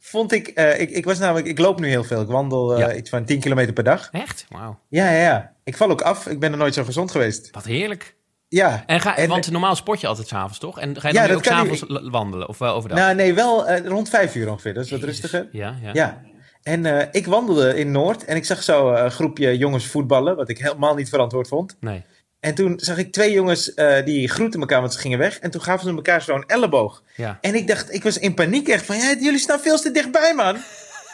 vond 0.00 0.32
ik, 0.32 0.48
eh, 0.48 0.80
ik, 0.80 0.90
ik 0.90 1.04
was 1.04 1.18
namelijk, 1.18 1.46
ik 1.46 1.58
loop 1.58 1.80
nu 1.80 1.88
heel 1.88 2.04
veel. 2.04 2.20
Ik 2.20 2.28
wandel 2.28 2.76
eh, 2.78 2.96
iets 2.96 3.10
van 3.10 3.24
10 3.24 3.40
kilometer 3.40 3.72
per 3.72 3.84
dag. 3.84 4.08
Echt? 4.12 4.46
Wauw. 4.48 4.78
Ja, 4.88 5.10
ja, 5.10 5.20
ja. 5.20 5.52
Ik 5.64 5.76
val 5.76 5.90
ook 5.90 6.02
af. 6.02 6.26
Ik 6.26 6.38
ben 6.40 6.52
er 6.52 6.58
nooit 6.58 6.74
zo 6.74 6.84
gezond 6.84 7.10
geweest. 7.10 7.48
Wat 7.50 7.64
heerlijk. 7.64 8.14
Ja. 8.54 8.82
En 8.86 9.00
ga, 9.00 9.16
En- 9.16 9.28
want 9.28 9.50
normaal 9.50 9.76
sport 9.76 10.00
je 10.00 10.06
altijd 10.06 10.28
s'avonds, 10.28 10.58
toch? 10.58 10.80
En 10.80 11.00
ga 11.00 11.08
je 11.08 11.14
Ja, 11.14 11.20
dan 11.20 11.28
dat 11.28 11.36
ook 11.36 11.44
s'avonds 11.44 11.84
wandelen? 12.10 12.48
Of 12.48 12.58
wel 12.58 12.74
overdag? 12.74 12.98
Nou, 12.98 13.14
nee, 13.14 13.34
wel 13.34 13.66
eh, 13.66 13.86
rond 13.86 14.08
vijf 14.08 14.34
uur 14.34 14.50
ongeveer. 14.50 14.74
Dat 14.74 14.84
is 14.84 14.90
wat 14.90 15.00
Jezus. 15.00 15.14
rustiger. 15.14 15.48
Ja, 15.52 15.76
ja. 15.82 15.90
Ja. 15.92 16.22
En 16.62 16.86
eh, 16.86 17.08
ik 17.10 17.26
wandelde 17.26 17.76
in 17.78 17.90
Noord 17.90 18.24
en 18.24 18.36
ik 18.36 18.44
zag 18.44 18.62
zo 18.62 18.92
eh, 18.92 19.04
een 19.04 19.10
groepje 19.10 19.58
jongens 19.58 19.86
voetballen, 19.86 20.36
wat 20.36 20.48
ik 20.48 20.58
helemaal 20.58 20.94
niet 20.94 21.08
verantwoord 21.08 21.48
vond. 21.48 21.76
Nee. 21.80 22.04
En 22.40 22.54
toen 22.54 22.72
zag 22.76 22.96
ik 22.96 23.12
twee 23.12 23.32
jongens 23.32 23.74
die 24.04 24.28
groeten 24.28 24.60
elkaar, 24.60 24.80
want 24.80 24.92
ze 24.92 24.98
gingen 24.98 25.18
weg. 25.18 25.38
En 25.38 25.50
toen 25.50 25.62
gaven 25.62 25.88
ze 25.88 25.94
elkaar 25.94 26.22
zo'n 26.22 26.44
elleboog. 26.46 27.02
Ja. 27.16 27.38
En 27.40 27.54
ik 27.54 27.68
dacht, 27.68 27.94
ik 27.94 28.02
was 28.02 28.18
in 28.18 28.34
paniek 28.34 28.68
echt 28.68 28.84
van, 28.84 28.96
ja, 28.96 29.14
jullie 29.20 29.38
staan 29.38 29.60
veel 29.60 29.78
te 29.78 29.90
dichtbij, 29.90 30.34
man. 30.34 30.56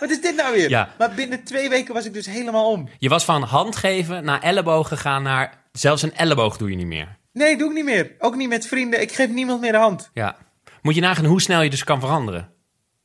Wat 0.01 0.11
is 0.11 0.21
dit 0.21 0.37
nou 0.37 0.55
weer? 0.55 0.69
Ja. 0.69 0.89
Maar 0.99 1.15
binnen 1.15 1.45
twee 1.45 1.69
weken 1.69 1.95
was 1.95 2.05
ik 2.05 2.13
dus 2.13 2.27
helemaal 2.27 2.71
om. 2.71 2.89
Je 2.99 3.09
was 3.09 3.25
van 3.25 3.43
hand 3.43 3.77
geven 3.77 4.25
naar 4.25 4.43
elleboog 4.43 4.89
gegaan 4.89 5.23
naar... 5.23 5.59
Zelfs 5.73 6.03
een 6.03 6.15
elleboog 6.15 6.57
doe 6.57 6.71
je 6.71 6.77
niet 6.77 6.87
meer. 6.87 7.19
Nee, 7.33 7.57
doe 7.57 7.69
ik 7.69 7.75
niet 7.75 7.85
meer. 7.85 8.13
Ook 8.19 8.37
niet 8.37 8.49
met 8.49 8.67
vrienden. 8.67 9.01
Ik 9.01 9.13
geef 9.13 9.29
niemand 9.29 9.61
meer 9.61 9.73
de 9.73 9.79
hand. 9.79 10.11
Ja. 10.15 10.37
Moet 10.83 10.95
je 10.95 11.01
nagaan 11.01 11.25
hoe 11.25 11.41
snel 11.41 11.63
je 11.63 11.71
dus 11.71 11.85
kan 11.85 12.01
veranderen. 12.01 12.53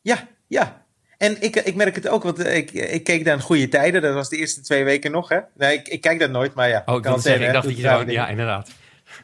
Ja, 0.01 0.27
ja. 0.47 0.85
En 1.17 1.41
ik, 1.41 1.55
ik 1.55 1.75
merk 1.75 1.95
het 1.95 2.07
ook, 2.07 2.23
want 2.23 2.45
ik, 2.45 2.71
ik 2.71 3.03
keek 3.03 3.27
een 3.27 3.41
goede 3.41 3.67
tijden. 3.67 4.01
Dat 4.01 4.13
was 4.13 4.29
de 4.29 4.37
eerste 4.37 4.61
twee 4.61 4.83
weken 4.83 5.11
nog, 5.11 5.29
hè. 5.29 5.39
Nee, 5.57 5.73
ik, 5.77 5.87
ik 5.87 6.01
kijk 6.01 6.19
dat 6.19 6.29
nooit, 6.29 6.53
maar 6.53 6.69
ja. 6.69 6.83
Oh, 6.85 6.95
ik 6.95 7.01
kan 7.01 7.21
zeggen, 7.21 7.45
ik 7.47 7.53
dacht 7.53 7.67
dat 7.67 7.77
je 7.77 7.83
rare 7.83 7.99
zo... 7.99 8.05
dingen. 8.05 8.21
Ja, 8.21 8.27
inderdaad. 8.27 8.69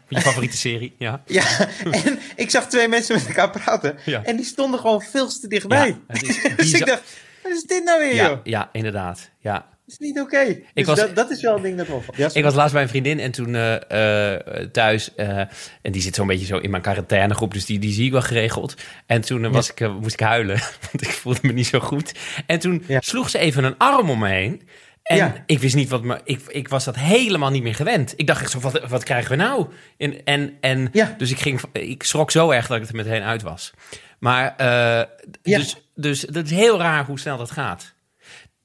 Je 0.07 0.21
favoriete 0.21 0.57
serie, 0.57 0.95
ja. 0.97 1.21
Ja, 1.27 1.43
en 1.91 2.19
ik 2.35 2.49
zag 2.49 2.67
twee 2.67 2.87
mensen 2.87 3.15
met 3.15 3.27
elkaar 3.27 3.49
praten. 3.49 3.97
Ja. 4.05 4.23
En 4.23 4.35
die 4.35 4.45
stonden 4.45 4.79
gewoon 4.79 5.01
veel 5.01 5.27
te 5.27 5.47
dichtbij. 5.47 5.97
Ja, 6.07 6.13
dus 6.55 6.73
ik 6.73 6.85
dacht, 6.85 7.03
wat 7.43 7.51
is 7.51 7.63
dit 7.63 7.83
nou 7.83 7.99
weer, 7.99 8.15
Ja, 8.15 8.27
joh? 8.29 8.39
ja, 8.43 8.69
inderdaad. 8.71 9.29
Ja. 9.39 9.69
Is 9.91 9.97
niet 9.97 10.19
oké. 10.19 10.59
Dus 10.73 10.85
was- 10.85 10.99
dat, 10.99 11.15
dat 11.15 11.31
is 11.31 11.41
wel 11.41 11.55
een 11.55 11.61
ding 11.61 11.77
dat 11.77 11.89
opvalt. 11.89 12.17
Ja, 12.17 12.29
Ik 12.33 12.43
was 12.43 12.53
laatst 12.53 12.73
bij 12.73 12.81
een 12.81 12.89
vriendin 12.89 13.19
en 13.19 13.31
toen 13.31 13.55
eh, 13.55 14.33
eh, 14.33 14.69
thuis. 14.71 15.15
eh, 15.15 15.37
en 15.81 15.91
die 15.91 16.01
zit 16.01 16.15
zo'n 16.15 16.27
beetje 16.27 16.45
zo 16.45 16.57
in 16.57 16.69
mijn 16.69 16.81
quarantainegroep. 16.81 17.53
Dus 17.53 17.65
die, 17.65 17.79
die 17.79 17.93
zie 17.93 18.05
ik 18.05 18.11
wel 18.11 18.21
geregeld. 18.21 18.75
En 19.05 19.21
toen 19.21 19.51
was 19.51 19.71
ik, 19.71 19.89
moest 19.89 20.13
ik 20.13 20.19
huilen. 20.19 20.59
Want 20.91 21.01
ik 21.01 21.09
voelde 21.11 21.39
me 21.41 21.51
niet 21.51 21.67
zo 21.67 21.79
goed. 21.79 22.11
En 22.45 22.59
toen 22.59 22.83
Ja. 22.87 23.01
sloeg 23.01 23.29
ze 23.29 23.37
even 23.37 23.63
een 23.63 23.77
arm 23.77 24.09
om 24.09 24.19
me 24.19 24.27
heen. 24.29 24.61
En 25.03 25.15
Ja. 25.17 25.43
ik 25.45 25.59
wist 25.59 25.75
niet 25.75 25.89
wat 25.89 26.03
me. 26.03 26.19
Ik, 26.23 26.41
ik 26.47 26.67
was 26.67 26.83
dat 26.83 26.95
helemaal 26.95 27.49
niet 27.49 27.63
meer 27.63 27.75
gewend. 27.75 28.13
Ik 28.15 28.27
dacht 28.27 28.41
echt 28.41 28.51
zo: 28.51 28.59
wat, 28.59 28.81
wat 28.89 29.03
krijgen 29.03 29.31
we 29.31 29.35
nou? 29.37 29.67
En, 29.97 30.23
en, 30.25 30.53
en 30.61 30.89
Ja. 30.91 31.15
dus 31.17 31.31
ik, 31.31 31.39
ging, 31.39 31.61
ik 31.71 32.03
schrok 32.03 32.31
zo 32.31 32.49
erg 32.51 32.67
dat 32.67 32.81
ik 32.81 32.89
er 32.89 32.95
meteen 32.95 33.21
uit 33.21 33.41
was. 33.41 33.71
Maar 34.19 34.53
Ja. 34.57 35.07
dus, 35.41 35.75
dus 35.95 36.19
dat 36.21 36.45
is 36.45 36.51
heel 36.51 36.77
raar 36.79 37.05
hoe 37.05 37.19
snel 37.19 37.37
dat 37.37 37.51
gaat. 37.51 37.93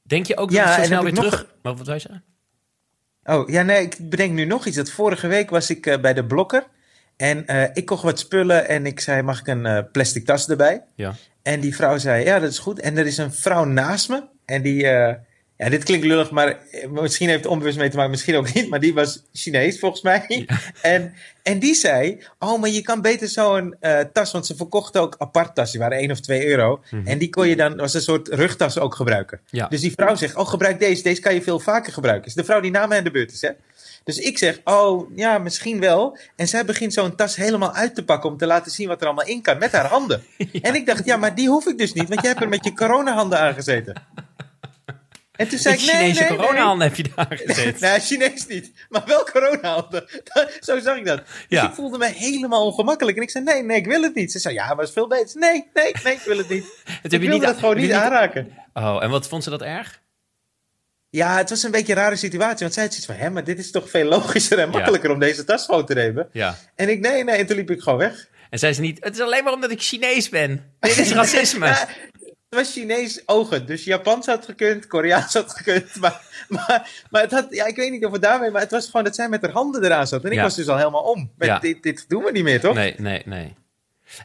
Denk 0.07 0.27
je 0.27 0.37
ook 0.37 0.49
dat 0.51 0.59
Ja, 0.59 0.67
het 0.67 0.75
zo 0.81 0.83
snel 0.85 1.03
weer 1.03 1.13
nog- 1.13 1.25
terug... 1.25 1.47
Wat, 1.63 1.77
wat 1.77 1.87
wil 1.87 1.95
je 1.95 2.01
zeggen? 2.01 2.25
Oh, 3.25 3.49
ja, 3.49 3.63
nee, 3.63 3.83
ik 3.83 3.97
bedenk 4.11 4.33
nu 4.33 4.45
nog 4.45 4.67
iets. 4.67 4.77
Dat 4.77 4.91
vorige 4.91 5.27
week 5.27 5.51
was 5.51 5.71
ik 5.71 5.87
eh, 5.87 6.01
bij 6.01 6.15
de 6.15 6.25
blokker. 6.25 6.67
En 7.17 7.47
eh, 7.47 7.71
ik 7.73 7.85
kocht 7.87 8.03
wat 8.03 8.19
spullen 8.19 8.69
en 8.69 8.87
ik 8.87 9.01
zei, 9.01 9.23
mag 9.23 9.41
ik 9.41 9.47
een 9.47 9.67
eh, 9.67 9.83
plastic 9.93 10.25
tas 10.25 10.49
erbij? 10.49 10.85
Ja. 10.95 11.15
En 11.43 11.61
die 11.61 11.77
vrouw 11.77 11.99
zei, 11.99 12.25
ja, 12.25 12.39
dat 12.39 12.51
is 12.51 12.59
goed. 12.59 12.81
En 12.81 12.97
er 12.99 13.07
is 13.07 13.17
een 13.19 13.33
vrouw 13.33 13.65
naast 13.65 14.09
me. 14.09 14.23
En 14.45 14.63
die, 14.63 14.87
ja, 15.57 15.69
dit 15.69 15.85
klinkt 15.85 16.07
lullig, 16.07 16.31
maar 16.31 16.59
eh, 16.71 16.89
misschien 16.89 17.29
heeft 17.29 17.43
het 17.43 17.53
onbewust 17.53 17.79
mee 17.79 17.89
te 17.89 17.97
maken, 17.97 18.11
misschien 18.11 18.37
ook 18.37 18.55
niet. 18.55 18.69
Maar 18.69 18.81
die 18.81 18.95
was 18.95 19.23
Chinees 19.33 19.79
volgens 19.79 20.03
mij. 20.03 20.25
En, 20.83 21.15
en 21.43 21.59
die 21.59 21.75
zei, 21.75 22.25
oh, 22.39 22.61
maar 22.61 22.71
je 22.71 22.83
kan 22.83 23.01
beter 23.01 23.29
zo'n 23.29 23.77
eh 23.81 24.01
tas, 24.13 24.33
want 24.33 24.47
ze 24.47 24.57
verkochten 24.57 25.01
ook 25.01 25.15
apart 25.19 25.55
tassen. 25.55 25.79
Die 25.79 25.89
waren 25.89 26.03
1 26.03 26.11
of 26.11 26.21
2 26.21 26.47
euro. 26.47 26.83
En 27.05 27.19
die 27.19 27.31
kon 27.31 27.49
je 27.49 27.57
dan 27.57 27.81
als 27.81 27.95
een 27.95 28.01
soort 28.01 28.29
rugtas 28.29 28.79
ook 28.79 28.95
gebruiken. 28.95 29.41
Ja. 29.47 29.69
Dus 29.69 29.81
die 29.81 29.93
vrouw 29.93 30.15
zegt, 30.15 30.37
oh, 30.37 30.49
gebruik 30.49 30.79
deze. 30.79 31.03
Deze 31.03 31.21
kan 31.21 31.35
je 31.35 31.43
veel 31.43 31.61
vaker 31.61 31.93
gebruiken. 31.93 32.27
Is 32.27 32.35
de 32.35 32.45
vrouw 32.45 32.61
die 32.61 32.71
na 32.71 32.87
mij 32.87 32.99
aan 32.99 33.05
de 33.05 33.11
beurt 33.11 33.33
is, 33.33 33.41
hè? 33.41 33.51
Dus 34.05 34.19
ik 34.19 34.39
zeg, 34.39 34.61
oh, 34.65 35.11
ja, 35.17 35.39
misschien 35.39 35.81
wel. 35.81 36.19
En 36.37 36.49
zij 36.49 36.65
begint 36.65 36.93
zo'n 36.93 37.17
tas 37.17 37.37
helemaal 37.37 37.73
uit 37.73 37.95
te 37.95 38.05
pakken 38.05 38.31
om 38.31 38.37
te 38.37 38.47
laten 38.47 38.73
zien 38.73 38.89
wat 38.89 39.01
er 39.01 39.07
allemaal 39.07 39.27
in 39.27 39.43
kan 39.43 39.59
met 39.59 39.73
haar 39.73 39.87
handen. 39.87 40.23
En 40.63 40.75
ik 40.75 40.87
dacht, 40.87 41.05
ja, 41.05 41.17
maar 41.17 41.35
die 41.35 41.49
hoef 41.49 41.67
ik 41.67 41.79
dus 41.79 41.93
niet, 41.93 42.09
want 42.09 42.21
jij 42.21 42.31
hebt 42.31 42.43
er 42.43 42.49
met 42.49 42.65
je 42.65 42.73
coronahanden 42.73 43.39
aangezeten. 43.39 43.95
En 45.37 45.49
toen 45.49 45.59
zei 45.59 45.75
ik, 45.75 45.81
nee, 45.81 45.89
Chinese 45.89 46.21
nee, 46.21 46.29
nee. 46.29 46.39
coronahanden 46.39 46.87
heb 46.89 46.97
je 46.97 47.05
daar 47.15 47.27
gezet. 47.45 47.81
Nee, 47.81 48.01
Chinees 48.01 48.47
niet, 48.47 48.73
maar 48.89 49.03
wel 49.07 49.25
coronahanden. 49.25 50.09
Zo 50.61 50.79
zag 50.81 50.97
ik 50.97 51.05
dat. 51.07 51.17
Dus 51.27 51.35
Ja. 51.49 51.69
ik 51.69 51.75
voelde 51.75 51.99
me 51.99 52.07
helemaal 52.07 52.67
ongemakkelijk. 52.67 53.17
En 53.17 53.23
ik 53.23 53.31
zei, 53.31 53.45
nee, 53.45 53.63
nee, 53.63 53.77
ik 53.77 53.87
wil 53.87 54.03
het 54.03 54.15
niet. 54.15 54.33
Ze 54.33 54.39
zei, 54.39 54.55
ja, 54.55 54.67
maar 54.67 54.77
het 54.77 54.87
is 54.89 54.93
veel 54.93 55.07
beter. 55.09 55.39
Nee, 55.41 55.71
nee, 55.75 55.93
nee, 56.05 56.13
ik 56.15 56.21
wil 56.25 56.39
het 56.39 56.49
niet. 56.49 56.65
Het 57.03 57.13
ik 57.13 57.21
wilde 57.21 57.47
dat 57.47 57.59
gewoon 57.59 57.77
niet 57.77 57.93
aanraken. 57.93 58.53
Oh, 58.75 58.99
en 59.03 59.11
wat 59.11 59.29
vond 59.29 59.45
ze 59.45 59.51
dat 59.51 59.63
erg? 59.63 60.01
Ja, 61.11 61.37
het 61.37 61.51
was 61.51 61.63
een 61.63 61.71
beetje 61.71 61.93
een 61.93 61.99
rare 61.99 62.17
situatie. 62.17 62.59
Want 62.61 62.73
zij 62.75 62.83
had 62.83 62.93
zoiets 62.93 63.07
van, 63.13 63.15
hè, 63.15 63.31
maar 63.31 63.45
dit 63.45 63.59
is 63.59 63.71
toch 63.71 63.91
veel 63.91 64.05
logischer 64.05 64.59
en 64.59 64.69
makkelijker 64.69 65.11
om 65.11 65.19
deze 65.19 65.45
tas 65.45 65.65
gewoon 65.65 65.87
te 65.87 65.95
nemen. 65.95 66.29
Ja. 66.33 66.57
En 66.75 66.89
ik, 66.89 67.01
nee, 67.01 67.25
nee, 67.25 67.37
en 67.37 67.47
toen 67.47 67.57
liep 67.57 67.71
ik 67.71 67.81
gewoon 67.81 67.99
weg. 67.99 68.29
En 68.51 68.59
zei 68.59 68.73
ze 68.73 68.81
niet, 68.81 69.05
het 69.05 69.15
is 69.15 69.21
alleen 69.21 69.45
maar 69.45 69.53
omdat 69.53 69.71
ik 69.71 69.81
Chinees 69.83 70.29
ben. 70.29 70.75
Dit 70.81 70.99
is 70.99 71.13
racisme. 71.13 71.67
Ja, 71.67 71.89
was 72.57 72.73
Chinees 72.73 73.23
ogen, 73.27 73.67
dus 73.67 73.85
Japans 73.85 74.27
had 74.27 74.45
gekund, 74.45 74.87
Koreaans 74.87 75.33
had 75.35 75.53
gekund. 75.57 75.95
Maar, 76.01 76.21
maar, 76.49 77.05
maar 77.11 77.23
het 77.23 77.31
had, 77.31 77.47
ja, 77.51 77.67
ik 77.67 77.77
weet 77.77 77.91
niet 77.91 78.05
of 78.05 78.13
het 78.13 78.23
daarmee, 78.23 78.51
maar 78.51 78.61
het 78.61 78.71
was 78.71 78.87
gewoon 78.87 79.05
dat 79.05 79.15
zij 79.15 79.29
met 79.29 79.43
haar 79.43 79.51
handen 79.51 79.85
eraan 79.85 80.07
zat. 80.07 80.25
En 80.25 80.31
ik 80.31 80.37
Ja. 80.37 80.43
was 80.43 80.55
dus 80.55 80.69
al 80.69 80.77
helemaal 80.77 81.03
om. 81.03 81.31
Met 81.37 81.49
Ja. 81.49 81.59
dit, 81.59 81.83
dit 81.83 82.05
doen 82.09 82.23
we 82.25 82.31
niet 82.33 82.43
meer, 82.45 82.61
toch? 82.61 82.75
Nee, 82.75 82.95
nee, 82.99 83.23
nee. 83.25 83.45
En 83.45 83.55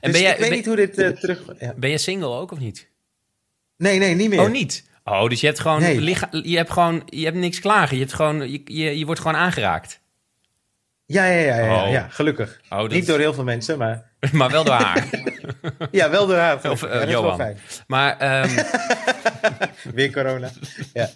dus 0.02 0.12
ben 0.12 0.22
jij, 0.22 0.32
ik 0.32 0.38
weet 0.38 0.48
ben, 0.48 0.58
niet 0.58 0.66
hoe 0.66 0.76
dit 0.76 0.98
eh, 0.98 1.10
terug... 1.10 1.42
Ja. 1.60 1.74
ben 1.76 1.90
jij 1.90 1.98
single 1.98 2.28
ook 2.28 2.52
of 2.52 2.60
niet? 2.60 2.88
Nee, 3.78 4.00
nee, 4.00 4.16
niet 4.16 4.30
meer. 4.30 4.40
Oh, 4.42 4.50
niet? 4.50 4.84
Oh, 5.04 5.30
dus 5.30 5.40
je 5.42 5.48
hebt 5.48 5.60
gewoon, 5.60 5.80
Nee. 5.82 6.00
licha- 6.02 6.30
je 6.32 6.58
hebt 6.58 6.72
gewoon, 6.72 7.04
je 7.06 7.24
hebt 7.26 7.38
niks 7.38 7.60
klagen. 7.60 7.96
Je, 7.96 8.02
hebt 8.02 8.16
gewoon, 8.16 8.52
je, 8.52 8.62
je, 8.66 8.98
je 8.98 9.06
wordt 9.06 9.22
gewoon 9.22 9.36
aangeraakt. 9.38 10.00
Ja, 11.06 11.26
ja, 11.26 11.40
ja, 11.56 11.66
ja, 11.66 11.84
Oh. 11.86 11.92
ja, 11.92 12.08
gelukkig. 12.10 12.62
Oh, 12.70 12.80
dat 12.80 12.92
Niet 12.92 13.08
door 13.08 13.20
heel 13.20 13.34
veel 13.34 13.44
mensen, 13.44 13.78
maar... 13.78 14.11
maar 14.32 14.50
wel 14.50 14.64
door 14.64 14.74
haar. 14.74 15.10
Ja, 15.92 16.10
wel 16.10 16.28
door 16.28 16.38
haar. 16.38 16.72
Of, 16.72 16.84
eh, 16.84 17.10
Johan. 17.10 17.56
Maar 17.88 18.18
ehm, 18.18 18.64
Weer 19.96 20.12
corona. 20.12 20.50
Ja. 20.94 21.10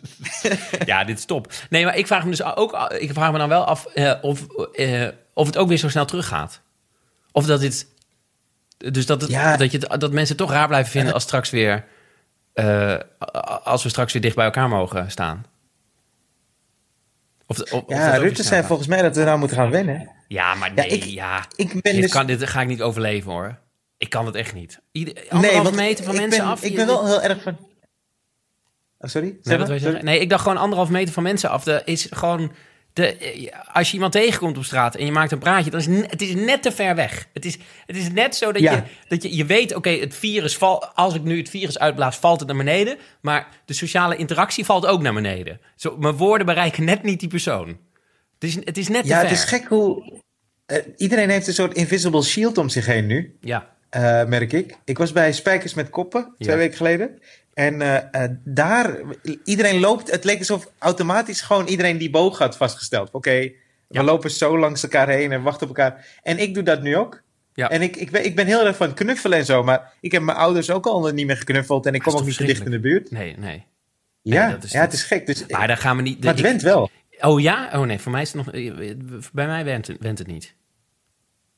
ja, 0.86 1.04
dit 1.04 1.18
is 1.18 1.26
top. 1.26 1.54
Nee, 1.70 1.86
maar 1.86 1.98
ik 1.98 2.08
vraag 2.08 2.24
me 2.24 2.30
dus 2.30 2.44
ook, 2.44 2.92
ik 2.98 3.14
vraag 3.14 3.32
me 3.32 3.38
dan 3.38 3.50
wel 3.50 3.66
af 3.66 3.86
eh, 3.86 4.14
of, 4.22 4.46
eh, 4.74 5.08
of 5.34 5.46
het 5.46 5.58
ook 5.58 5.68
weer 5.68 5.78
zo 5.78 5.90
snel 5.90 6.06
teruggaat. 6.06 6.62
Of 7.32 7.46
dat 7.46 7.60
dit, 7.60 7.88
dus 8.78 9.06
dat, 9.06 9.22
het, 9.22 9.30
Ja. 9.30 9.58
dat, 9.58 9.72
je, 9.72 9.80
dat 9.80 10.12
mensen 10.12 10.36
het 10.38 10.46
toch 10.48 10.52
raar 10.52 10.68
blijven 10.68 10.92
vinden 10.92 11.14
als 11.14 11.24
straks 11.24 11.50
weer, 11.50 11.86
als 13.64 13.84
we 13.84 13.90
straks 13.90 14.14
weer 14.14 14.22
dicht 14.22 14.36
bij 14.36 14.46
elkaar 14.46 14.70
mogen 14.70 15.12
staan. 15.12 15.46
Of, 17.48 17.60
of, 17.60 17.74
of 17.74 17.84
Ja, 17.88 18.12
weer 18.12 18.20
Rutte 18.20 18.44
zei 18.44 18.64
volgens 18.64 18.88
mij 18.88 19.02
dat 19.02 19.16
we 19.16 19.24
nou 19.24 19.40
moeten 19.40 19.58
gaan 19.58 19.70
wennen. 19.72 20.12
Ja, 20.28 20.54
maar 20.56 20.70
Ja, 20.76 20.82
nee, 20.82 20.88
ik- 20.88 21.04
ja. 21.04 21.46
Ik 21.56 21.72
ben 21.82 21.94
Dit, 21.94 22.02
dus... 22.02 22.12
kan, 22.12 22.26
dit 22.26 22.50
ga 22.50 22.62
ik 22.62 22.68
niet 22.68 22.82
overleven 22.82 23.32
hoor. 23.32 23.60
Ik 23.98 24.10
kan 24.10 24.26
het 24.26 24.36
echt 24.36 24.54
niet. 24.54 24.80
Ieder, 24.92 25.24
anderhalve 25.30 25.74
meter 25.76 26.04
van 26.06 26.14
ik 26.14 26.20
mensen 26.20 26.40
ben, 26.42 26.50
af. 26.50 26.64
Ik 26.64 26.76
ben 26.76 26.86
wel 26.88 27.06
heel 27.06 27.22
erg 27.22 27.42
van... 27.42 27.58
Oh, 29.00 29.10
sorry? 29.10 29.36
Nee, 29.44 29.58
wat? 29.58 30.02
Nee, 30.02 30.20
ik 30.20 30.30
dacht 30.30 30.42
gewoon 30.44 30.58
anderhalf 30.58 30.90
meter 30.90 31.14
van 31.14 31.24
mensen 31.24 31.50
af. 31.50 31.64
Dat 31.64 31.82
is 31.86 32.08
gewoon. 32.12 32.52
De, 32.94 33.52
als 33.74 33.88
je 33.88 33.94
iemand 33.94 34.12
tegenkomt 34.12 34.58
op 34.58 34.64
straat 34.64 34.96
en 34.96 35.06
je 35.06 35.12
maakt 35.12 35.32
een 35.32 35.40
praatje, 35.40 35.72
dan 35.72 35.80
is 35.80 35.86
het 35.86 36.22
is 36.22 36.34
net 36.36 36.62
te 36.62 36.72
ver 36.72 36.96
weg. 36.96 37.28
Het 37.34 37.46
is, 37.46 37.58
het 37.86 37.96
is 37.96 38.12
net 38.12 38.36
zo 38.36 38.52
dat, 38.52 38.62
Ja. 38.62 38.72
je, 38.72 38.82
dat 39.08 39.24
je, 39.24 39.36
je 39.36 39.46
weet, 39.46 39.76
oké, 39.76 39.90
het 39.90 40.16
virus 40.16 40.58
valt. 40.58 40.92
Als 40.94 41.14
ik 41.14 41.24
nu 41.24 41.38
het 41.38 41.50
virus 41.50 41.80
uitblaas, 41.80 42.18
valt 42.18 42.40
het 42.40 42.48
naar 42.50 42.58
beneden. 42.58 42.98
Maar 43.22 43.48
de 43.66 43.74
sociale 43.74 44.16
interactie 44.16 44.66
valt 44.66 44.86
ook 44.86 45.02
naar 45.02 45.14
beneden. 45.14 45.60
Zo, 45.76 45.98
mijn 45.98 46.16
woorden 46.16 46.46
bereiken 46.46 46.84
net 46.84 47.04
niet 47.04 47.20
die 47.20 47.30
persoon. 47.30 47.78
Het 48.40 48.44
is, 48.50 48.56
het 48.56 48.78
is 48.78 48.88
net 48.88 49.02
te 49.02 49.08
Ja, 49.08 49.20
ver. 49.20 49.30
het 49.30 49.38
is 49.38 49.44
gek 49.44 49.66
hoe... 49.68 50.20
eh, 50.66 50.78
iedereen 50.98 51.30
heeft 51.30 51.48
een 51.48 51.54
soort 51.54 51.74
invisible 51.74 52.24
shield 52.24 52.58
om 52.58 52.70
zich 52.70 52.86
heen 52.86 53.06
nu, 53.06 53.38
Ja, 53.42 53.70
eh, 53.90 54.26
merk 54.26 54.54
ik. 54.54 54.78
Ik 54.86 54.98
was 54.98 55.12
bij 55.12 55.34
Spijkers 55.34 55.74
met 55.74 55.90
Koppen, 55.90 56.34
twee 56.38 56.50
Ja. 56.52 56.58
weken 56.58 56.78
geleden. 56.78 57.20
En 57.54 57.82
eh, 58.12 58.24
daar, 58.44 58.98
iedereen 59.44 59.80
loopt, 59.80 60.12
het 60.12 60.24
leek 60.24 60.40
alsof 60.40 60.68
automatisch 60.80 61.42
gewoon 61.42 61.68
iedereen 61.68 61.98
die 61.98 62.10
boog 62.10 62.38
had 62.38 62.58
vastgesteld. 62.58 63.12
Oké, 63.12 63.32
Ja. 63.32 63.52
we 63.90 64.04
lopen 64.04 64.32
zo 64.32 64.58
langs 64.60 64.84
elkaar 64.84 65.10
heen 65.10 65.32
en 65.32 65.42
wachten 65.42 65.70
op 65.70 65.78
elkaar. 65.78 66.06
En 66.24 66.38
ik 66.38 66.54
doe 66.54 66.64
dat 66.64 66.82
nu 66.82 66.96
ook. 66.98 67.22
Ja. 67.54 67.70
En 67.70 67.82
ik, 67.82 67.96
ik, 67.96 68.12
ben, 68.12 68.26
ik 68.26 68.36
ben 68.36 68.46
heel 68.46 68.66
erg 68.66 68.76
van 68.78 68.94
knuffelen 68.94 69.38
en 69.38 69.46
zo, 69.46 69.64
maar 69.64 69.94
ik 70.02 70.12
heb 70.12 70.22
mijn 70.22 70.38
ouders 70.38 70.70
ook 70.72 70.86
al 70.86 71.08
niet 71.14 71.26
meer 71.26 71.38
geknuffeld 71.38 71.86
en 71.86 71.94
ik 71.94 72.02
kom 72.02 72.14
ook 72.16 72.26
niet 72.26 72.38
te 72.38 72.46
dicht 72.46 72.66
in 72.66 72.72
de 72.72 72.80
buurt. 72.80 73.12
nee, 73.12 73.36
nee. 73.38 73.64
Ja, 74.22 74.50
dat 74.52 74.64
is- 74.64 74.72
ja 74.72 74.82
het 74.82 74.94
is 74.94 75.04
gek. 75.04 75.26
Dus, 75.26 75.46
Maar 75.48 75.68
daar 75.68 75.78
gaan 75.78 75.96
we 75.96 76.02
niet. 76.02 76.20
maar 76.20 76.30
het 76.30 76.40
ik- 76.40 76.46
went 76.46 76.62
wel. 76.62 76.90
Oh 77.20 77.42
ja? 77.42 77.70
Oh 77.74 77.82
nee, 77.86 78.00
voor 78.00 78.12
mij 78.12 78.22
is 78.22 78.34
het 78.34 78.46
nog. 78.46 78.54
Bij 79.34 79.48
mij 79.48 79.64
went 79.66 79.88
het, 79.88 79.98
went 80.00 80.18
het 80.18 80.28
niet. 80.28 80.54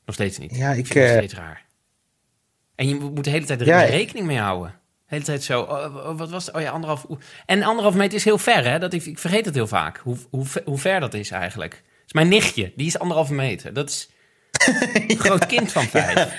Nog 0.04 0.14
steeds 0.14 0.38
niet. 0.38 0.56
Ja, 0.56 0.68
ik 0.72 0.86
vind 0.86 0.88
het 0.88 0.96
nog 0.98 1.06
eh, 1.12 1.16
steeds 1.16 1.34
raar. 1.34 1.64
En 2.74 2.88
je 2.88 2.94
moet 2.94 3.24
de 3.24 3.30
hele 3.30 3.46
tijd 3.46 3.60
er 3.60 3.66
Ja, 3.66 3.82
ik- 3.82 3.90
rekening 3.90 4.26
mee 4.26 4.38
houden. 4.38 4.70
De 4.70 5.14
hele 5.14 5.24
tijd 5.24 5.42
zo. 5.42 5.60
oh, 5.60 6.16
wat 6.18 6.30
was 6.30 6.46
het? 6.46 6.54
Oh 6.54 6.60
ja, 6.60 6.70
anderhalf. 6.70 7.06
En 7.46 7.62
anderhalf 7.62 7.94
meter 7.94 8.14
is 8.18 8.24
heel 8.24 8.38
ver, 8.38 8.64
hè? 8.70 8.78
Dat 8.78 8.92
ik, 8.92 9.04
ik 9.06 9.18
vergeet 9.18 9.44
het 9.44 9.54
heel 9.54 9.66
vaak. 9.66 9.98
Hoe, 9.98 10.16
hoe, 10.30 10.44
ver- 10.44 10.62
hoe 10.64 10.78
ver 10.78 11.00
dat 11.00 11.14
is 11.14 11.30
eigenlijk. 11.30 11.70
Dat 11.72 12.06
is 12.06 12.12
mijn 12.12 12.28
nichtje. 12.28 12.72
Die 12.76 12.86
is 12.86 12.98
anderhalve 12.98 13.34
meter. 13.34 13.72
Dat 13.72 13.88
is 13.88 14.10
een 15.08 15.18
groot 15.24 15.46
kind 15.46 15.72
van 15.72 15.84
vijf. 15.84 16.34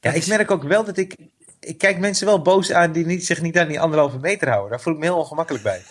Ja, 0.00 0.10
ik 0.10 0.14
is- 0.16 0.26
merk 0.26 0.50
ook 0.50 0.62
wel 0.62 0.84
dat 0.84 0.96
ik... 0.96 1.14
Ik 1.60 1.78
kijk 1.78 1.98
mensen 1.98 2.26
wel 2.26 2.42
boos 2.42 2.72
aan 2.72 2.92
die 2.92 3.06
niet, 3.06 3.26
zich 3.26 3.40
niet 3.42 3.58
aan 3.58 3.68
die 3.68 3.80
anderhalve 3.80 4.18
meter 4.18 4.48
houden. 4.48 4.70
Daar 4.70 4.80
voel 4.80 4.92
ik 4.92 4.98
me 4.98 5.04
heel 5.04 5.18
ongemakkelijk 5.18 5.64
bij. 5.64 5.82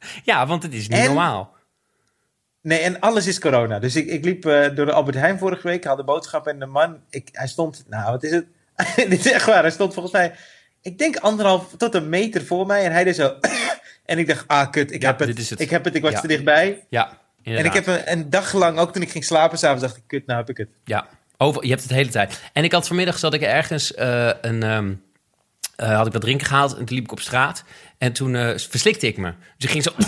Ja, 0.24 0.46
want 0.46 0.62
het 0.62 0.72
is 0.74 0.88
niet 0.88 0.98
En- 0.98 1.04
normaal. 1.04 1.54
Nee, 2.62 2.78
en 2.78 3.00
alles 3.00 3.26
is 3.26 3.38
corona. 3.40 3.78
Dus 3.78 3.96
ik, 3.96 4.06
ik 4.06 4.24
liep 4.24 4.46
eh, 4.46 4.74
door 4.74 4.86
de 4.86 4.92
Albert 4.92 5.16
Heijn 5.16 5.38
vorige 5.38 5.68
week, 5.68 5.84
had 5.84 5.96
de 5.96 6.04
boodschap 6.04 6.46
en 6.46 6.58
de 6.58 6.66
man, 6.66 7.00
ik, 7.10 7.28
hij 7.32 7.46
stond, 7.48 7.84
nou 7.88 8.10
wat 8.10 8.22
is 8.22 8.30
het? 8.30 8.46
Dit 9.10 9.26
is 9.26 9.32
echt 9.32 9.46
waar, 9.46 9.60
hij 9.62 9.70
stond 9.70 9.92
volgens 9.92 10.14
mij, 10.14 10.32
ik 10.82 10.98
denk 10.98 11.16
anderhalf 11.16 11.74
tot 11.76 11.94
een 11.94 12.08
meter 12.08 12.44
voor 12.44 12.66
mij 12.66 12.84
en 12.84 12.92
hij 12.92 13.04
deed 13.04 13.16
zo. 13.16 13.34
en 14.04 14.18
ik 14.18 14.26
dacht, 14.28 14.44
ah 14.48 14.70
kut, 14.70 14.92
ik 14.92 15.02
Ja, 15.02 15.08
heb 15.08 15.18
het, 15.18 15.28
dit 15.28 15.38
is 15.38 15.50
het. 15.50 15.60
ik 15.60 15.70
heb 15.70 15.84
het, 15.84 15.94
ik 15.94 16.02
was 16.02 16.12
Ja. 16.12 16.20
te 16.20 16.26
dichtbij. 16.28 16.84
Ja, 16.88 17.18
En 17.42 17.64
ik 17.64 17.72
heb 17.72 17.86
een, 17.86 18.12
een 18.12 18.30
dag 18.30 18.52
lang, 18.52 18.78
ook 18.78 18.92
toen 18.92 19.02
ik 19.02 19.10
ging 19.10 19.24
slapen 19.24 19.58
s'avonds, 19.58 19.82
dacht 19.82 19.96
ik, 19.96 20.02
kut, 20.06 20.26
nou 20.26 20.38
heb 20.38 20.48
ik 20.50 20.56
het. 20.56 20.68
Ja, 20.84 21.06
over, 21.36 21.62
je 21.62 21.68
hebt 21.68 21.80
het 21.80 21.90
de 21.90 21.96
hele 21.96 22.10
tijd. 22.10 22.40
En 22.52 22.64
ik 22.64 22.72
had 22.72 22.86
vanmiddag 22.86 23.18
zat 23.18 23.34
ik 23.34 23.42
ergens 23.42 23.94
eh, 23.94 24.30
een. 24.40 24.62
ehm, 24.62 24.94
eh, 25.76 25.96
had 25.96 26.06
ik 26.06 26.12
wat 26.12 26.22
drinken 26.22 26.46
gehaald 26.46 26.76
en 26.76 26.84
toen 26.84 26.96
liep 26.96 27.04
ik 27.04 27.12
op 27.12 27.20
straat. 27.20 27.64
En 27.98 28.12
toen 28.12 28.34
eh, 28.36 28.58
verslikte 28.68 29.06
ik 29.06 29.16
me. 29.16 29.32
Dus 29.56 29.64
ik 29.64 29.70
ging 29.70 29.82
zo. 29.82 29.90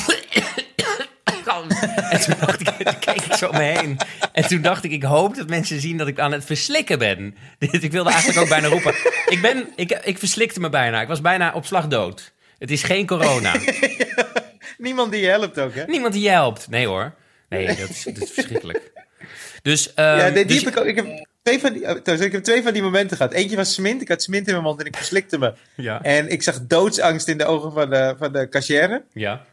en 2.11 2.21
toen, 2.21 2.35
dacht 2.41 2.61
ik, 2.61 2.69
toen 2.69 2.99
keek 2.99 3.21
ik 3.21 3.33
zo 3.33 3.49
om 3.49 3.57
me 3.57 3.63
heen. 3.63 3.99
En 4.33 4.49
toen 4.49 4.63
dacht 4.63 4.85
ik, 4.85 4.91
ik 4.91 5.03
hoop 5.03 5.37
dat 5.37 5.49
mensen 5.49 5.81
zien 5.81 5.97
dat 5.97 6.07
ik 6.09 6.19
aan 6.19 6.33
het 6.33 6.45
verslikken 6.45 6.99
ben. 6.99 7.37
Dit- 7.59 7.83
ik 7.83 7.93
wilde 7.93 8.11
eigenlijk 8.11 8.41
ook 8.41 8.49
bijna 8.49 8.69
roepen. 8.69 8.95
Ik, 9.27 9.39
ben, 9.43 9.69
ik, 9.77 9.91
ik 9.91 10.19
verslikte 10.19 10.61
me 10.61 10.69
bijna. 10.69 11.01
Ik 11.01 11.09
was 11.09 11.21
bijna 11.21 11.53
op 11.55 11.67
slag 11.67 11.87
dood. 11.87 12.33
Het 12.59 12.71
is 12.71 12.83
geen 12.83 13.07
corona. 13.07 13.55
Niemand 14.79 15.13
die 15.13 15.21
je 15.21 15.29
helpt 15.29 15.59
ook, 15.59 15.75
hè? 15.75 15.85
Niemand 15.85 16.13
die 16.13 16.23
je 16.23 16.29
helpt. 16.31 16.69
Nee 16.69 16.87
hoor. 16.87 17.15
Nee, 17.49 17.67
dat 17.67 17.89
is, 17.89 18.03
dat 18.03 18.23
is 18.23 18.31
verschrikkelijk. 18.31 18.93
Dus, 19.63 19.95
ehm, 19.95 20.19
ja, 20.19 20.31
die 20.31 20.45
dus- 20.45 20.65
heb 20.65 20.73
ik 20.73 20.81
ook. 20.81 20.85
Ik 20.87 20.97
heb 20.97 21.27
twee 21.49 21.61
van 21.61 21.73
die, 21.73 21.81
trouwens, 21.83 22.21
ik 22.21 22.33
heb 22.33 22.43
twee 22.43 22.63
van 22.63 22.73
die 22.73 22.83
momenten 22.83 23.17
gehad. 23.17 23.33
Eentje 23.33 23.57
was 23.57 23.75
smint. 23.75 24.01
Ik 24.03 24.09
had 24.09 24.23
smint 24.23 24.47
in 24.47 24.53
mijn 24.53 24.65
mond 24.65 24.81
en 24.81 24.87
ik 24.87 24.97
verslikte 24.97 25.39
me. 25.39 25.53
ja, 25.75 26.03
En 26.03 26.29
ik 26.29 26.43
zag 26.43 26.61
doodsangst 26.67 27.29
in 27.29 27.39
de 27.39 27.45
ogen 27.45 27.73
van 27.73 27.91
de, 27.91 28.15
van 28.19 28.33
de 28.33 28.49
cashier. 28.49 29.03
ja. 29.13 29.45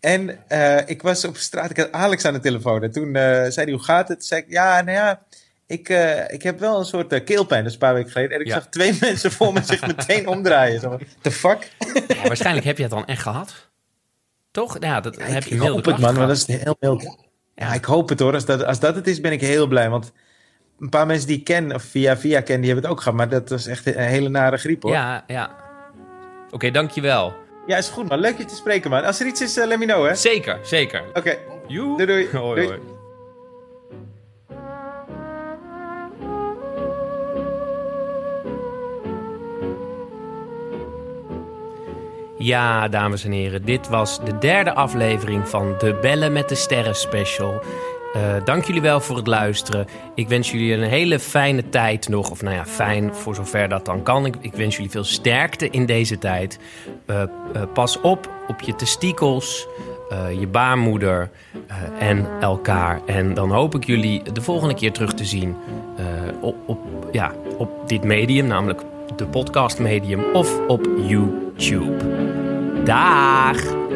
En 0.00 0.48
eh, 0.48 0.88
ik 0.88 1.02
was 1.02 1.24
op 1.24 1.36
straat, 1.36 1.70
ik 1.70 1.76
had 1.76 1.92
Alex 1.92 2.24
aan 2.24 2.32
de 2.32 2.40
telefoon. 2.40 2.82
En 2.82 2.90
toen 2.92 3.06
eh, 3.16 3.22
zei 3.22 3.52
hij, 3.54 3.70
hoe 3.72 3.82
gaat 3.82 4.08
het? 4.08 4.18
Toen 4.18 4.26
zei 4.28 4.40
ik, 4.40 4.46
ja, 4.50 4.82
nou 4.82 4.96
ja, 4.96 5.22
ik, 5.66 5.88
eh, 5.88 6.30
ik 6.32 6.42
heb 6.42 6.58
wel 6.60 6.78
een 6.78 6.84
soort 6.84 7.24
keelpijn, 7.24 7.64
is 7.64 7.72
een 7.72 7.78
paar 7.78 7.94
weken 7.94 8.10
geleden. 8.10 8.34
En 8.34 8.40
ik 8.40 8.46
Ja. 8.46 8.54
zag 8.54 8.66
twee 8.68 8.96
mensen 9.00 9.32
voor 9.32 9.52
me 9.52 9.60
zich 9.62 9.86
meteen 9.86 10.26
omdraaien. 10.26 10.80
Zo, 10.80 10.98
the 11.20 11.30
fuck? 11.30 11.70
Ja, 12.08 12.22
waarschijnlijk 12.26 12.66
heb 12.66 12.76
je 12.76 12.82
het 12.82 12.92
dan 12.92 13.06
echt 13.06 13.22
gehad. 13.22 13.70
Toch? 14.50 14.76
Ja, 14.80 15.00
dat 15.00 15.16
heb 15.22 15.42
je 15.44 15.54
ik 15.54 15.60
hoop 15.60 15.84
het, 15.84 15.98
man, 15.98 16.14
maar 16.14 16.26
dat 16.26 16.36
is 16.36 16.46
heel 16.46 16.76
mild. 16.80 17.16
Ja, 17.54 17.74
ik 17.74 17.84
hoop 17.84 18.08
het 18.08 18.18
hoor. 18.20 18.34
Als 18.34 18.44
dat, 18.44 18.64
als 18.64 18.80
dat 18.80 18.94
het 18.94 19.06
is, 19.06 19.20
ben 19.20 19.32
ik 19.32 19.40
heel 19.40 19.66
blij. 19.66 19.90
Want 19.90 20.12
een 20.82 20.88
paar 20.88 21.06
mensen 21.06 21.26
die 21.26 21.38
ik 21.38 21.44
ken, 21.44 21.74
of 21.74 21.82
via 21.82 22.16
via 22.16 22.40
ken, 22.40 22.60
die 22.60 22.70
hebben 22.70 22.84
het 22.84 22.92
ook 22.92 23.00
gehad. 23.00 23.14
Maar 23.16 23.28
dat 23.28 23.48
was 23.48 23.66
echt 23.66 23.86
een 23.86 23.98
hele 23.98 24.28
nare 24.28 24.56
griep 24.56 24.82
hoor. 24.82 24.92
Ja, 24.92 25.24
ja. 25.26 25.50
Oké, 26.50 26.70
dankjewel. 26.70 27.34
Ja, 27.66 27.76
is 27.76 27.88
goed 27.88 28.08
man. 28.08 28.18
Leuk 28.18 28.38
je 28.38 28.44
te 28.44 28.54
spreken 28.54 28.90
man. 28.90 29.04
Als 29.04 29.20
er 29.20 29.26
iets 29.26 29.40
is, 29.40 29.56
eh, 29.56 29.66
let 29.66 29.78
me 29.78 29.84
know 29.86 30.06
hè. 30.06 30.14
Zeker, 30.14 30.58
zeker. 30.62 31.02
Oké, 31.14 31.36
doei 31.68 32.06
doei. 32.06 32.28
Hoi, 32.32 32.54
Doei. 32.54 32.66
hoi. 32.66 32.78
Ja, 42.38 42.88
dames 42.88 43.24
en 43.24 43.32
heren, 43.32 43.64
dit 43.64 43.88
was 43.88 44.24
de 44.24 44.38
derde 44.38 44.72
aflevering 44.72 45.48
van 45.48 45.74
de 45.78 45.98
Bellen 46.00 46.32
met 46.32 46.48
de 46.48 46.54
Sterren 46.54 46.94
special. 46.94 47.62
Eh, 48.12 48.34
dank 48.44 48.64
jullie 48.64 48.82
wel 48.82 49.00
voor 49.00 49.16
het 49.16 49.26
luisteren. 49.26 49.86
Ik 50.14 50.28
wens 50.28 50.50
jullie 50.50 50.74
een 50.74 50.82
hele 50.82 51.18
fijne 51.18 51.68
tijd 51.68 52.08
nog. 52.08 52.30
Of 52.30 52.42
nou 52.42 52.54
ja, 52.54 52.66
fijn 52.66 53.14
voor 53.14 53.34
zover 53.34 53.68
dat 53.68 53.84
dan 53.84 54.02
kan. 54.02 54.26
Ik, 54.26 54.34
ik 54.40 54.54
wens 54.54 54.76
jullie 54.76 54.90
veel 54.90 55.04
sterkte 55.04 55.70
in 55.70 55.86
deze 55.86 56.18
tijd. 56.18 56.58
Eh, 57.06 57.22
eh, 57.22 57.28
pas 57.74 58.00
op 58.00 58.30
op 58.48 58.60
je 58.60 58.74
testikels, 58.74 59.66
je 60.38 60.46
baarmoeder 60.46 61.30
en 61.98 62.26
elkaar. 62.40 63.00
En 63.06 63.34
dan 63.34 63.50
hoop 63.50 63.74
ik 63.74 63.84
jullie 63.84 64.22
de 64.32 64.42
volgende 64.42 64.74
keer 64.74 64.92
terug 64.92 65.14
te 65.14 65.24
zien 65.24 65.56
op, 66.40 66.56
op, 66.66 66.78
ja, 67.12 67.32
op 67.56 67.88
dit 67.88 68.04
medium, 68.04 68.46
namelijk 68.46 68.80
de 69.16 69.26
podcast 69.26 69.78
medium 69.78 70.24
of 70.32 70.58
op 70.66 70.88
YouTube. 71.06 71.96
Daag! 72.84 73.91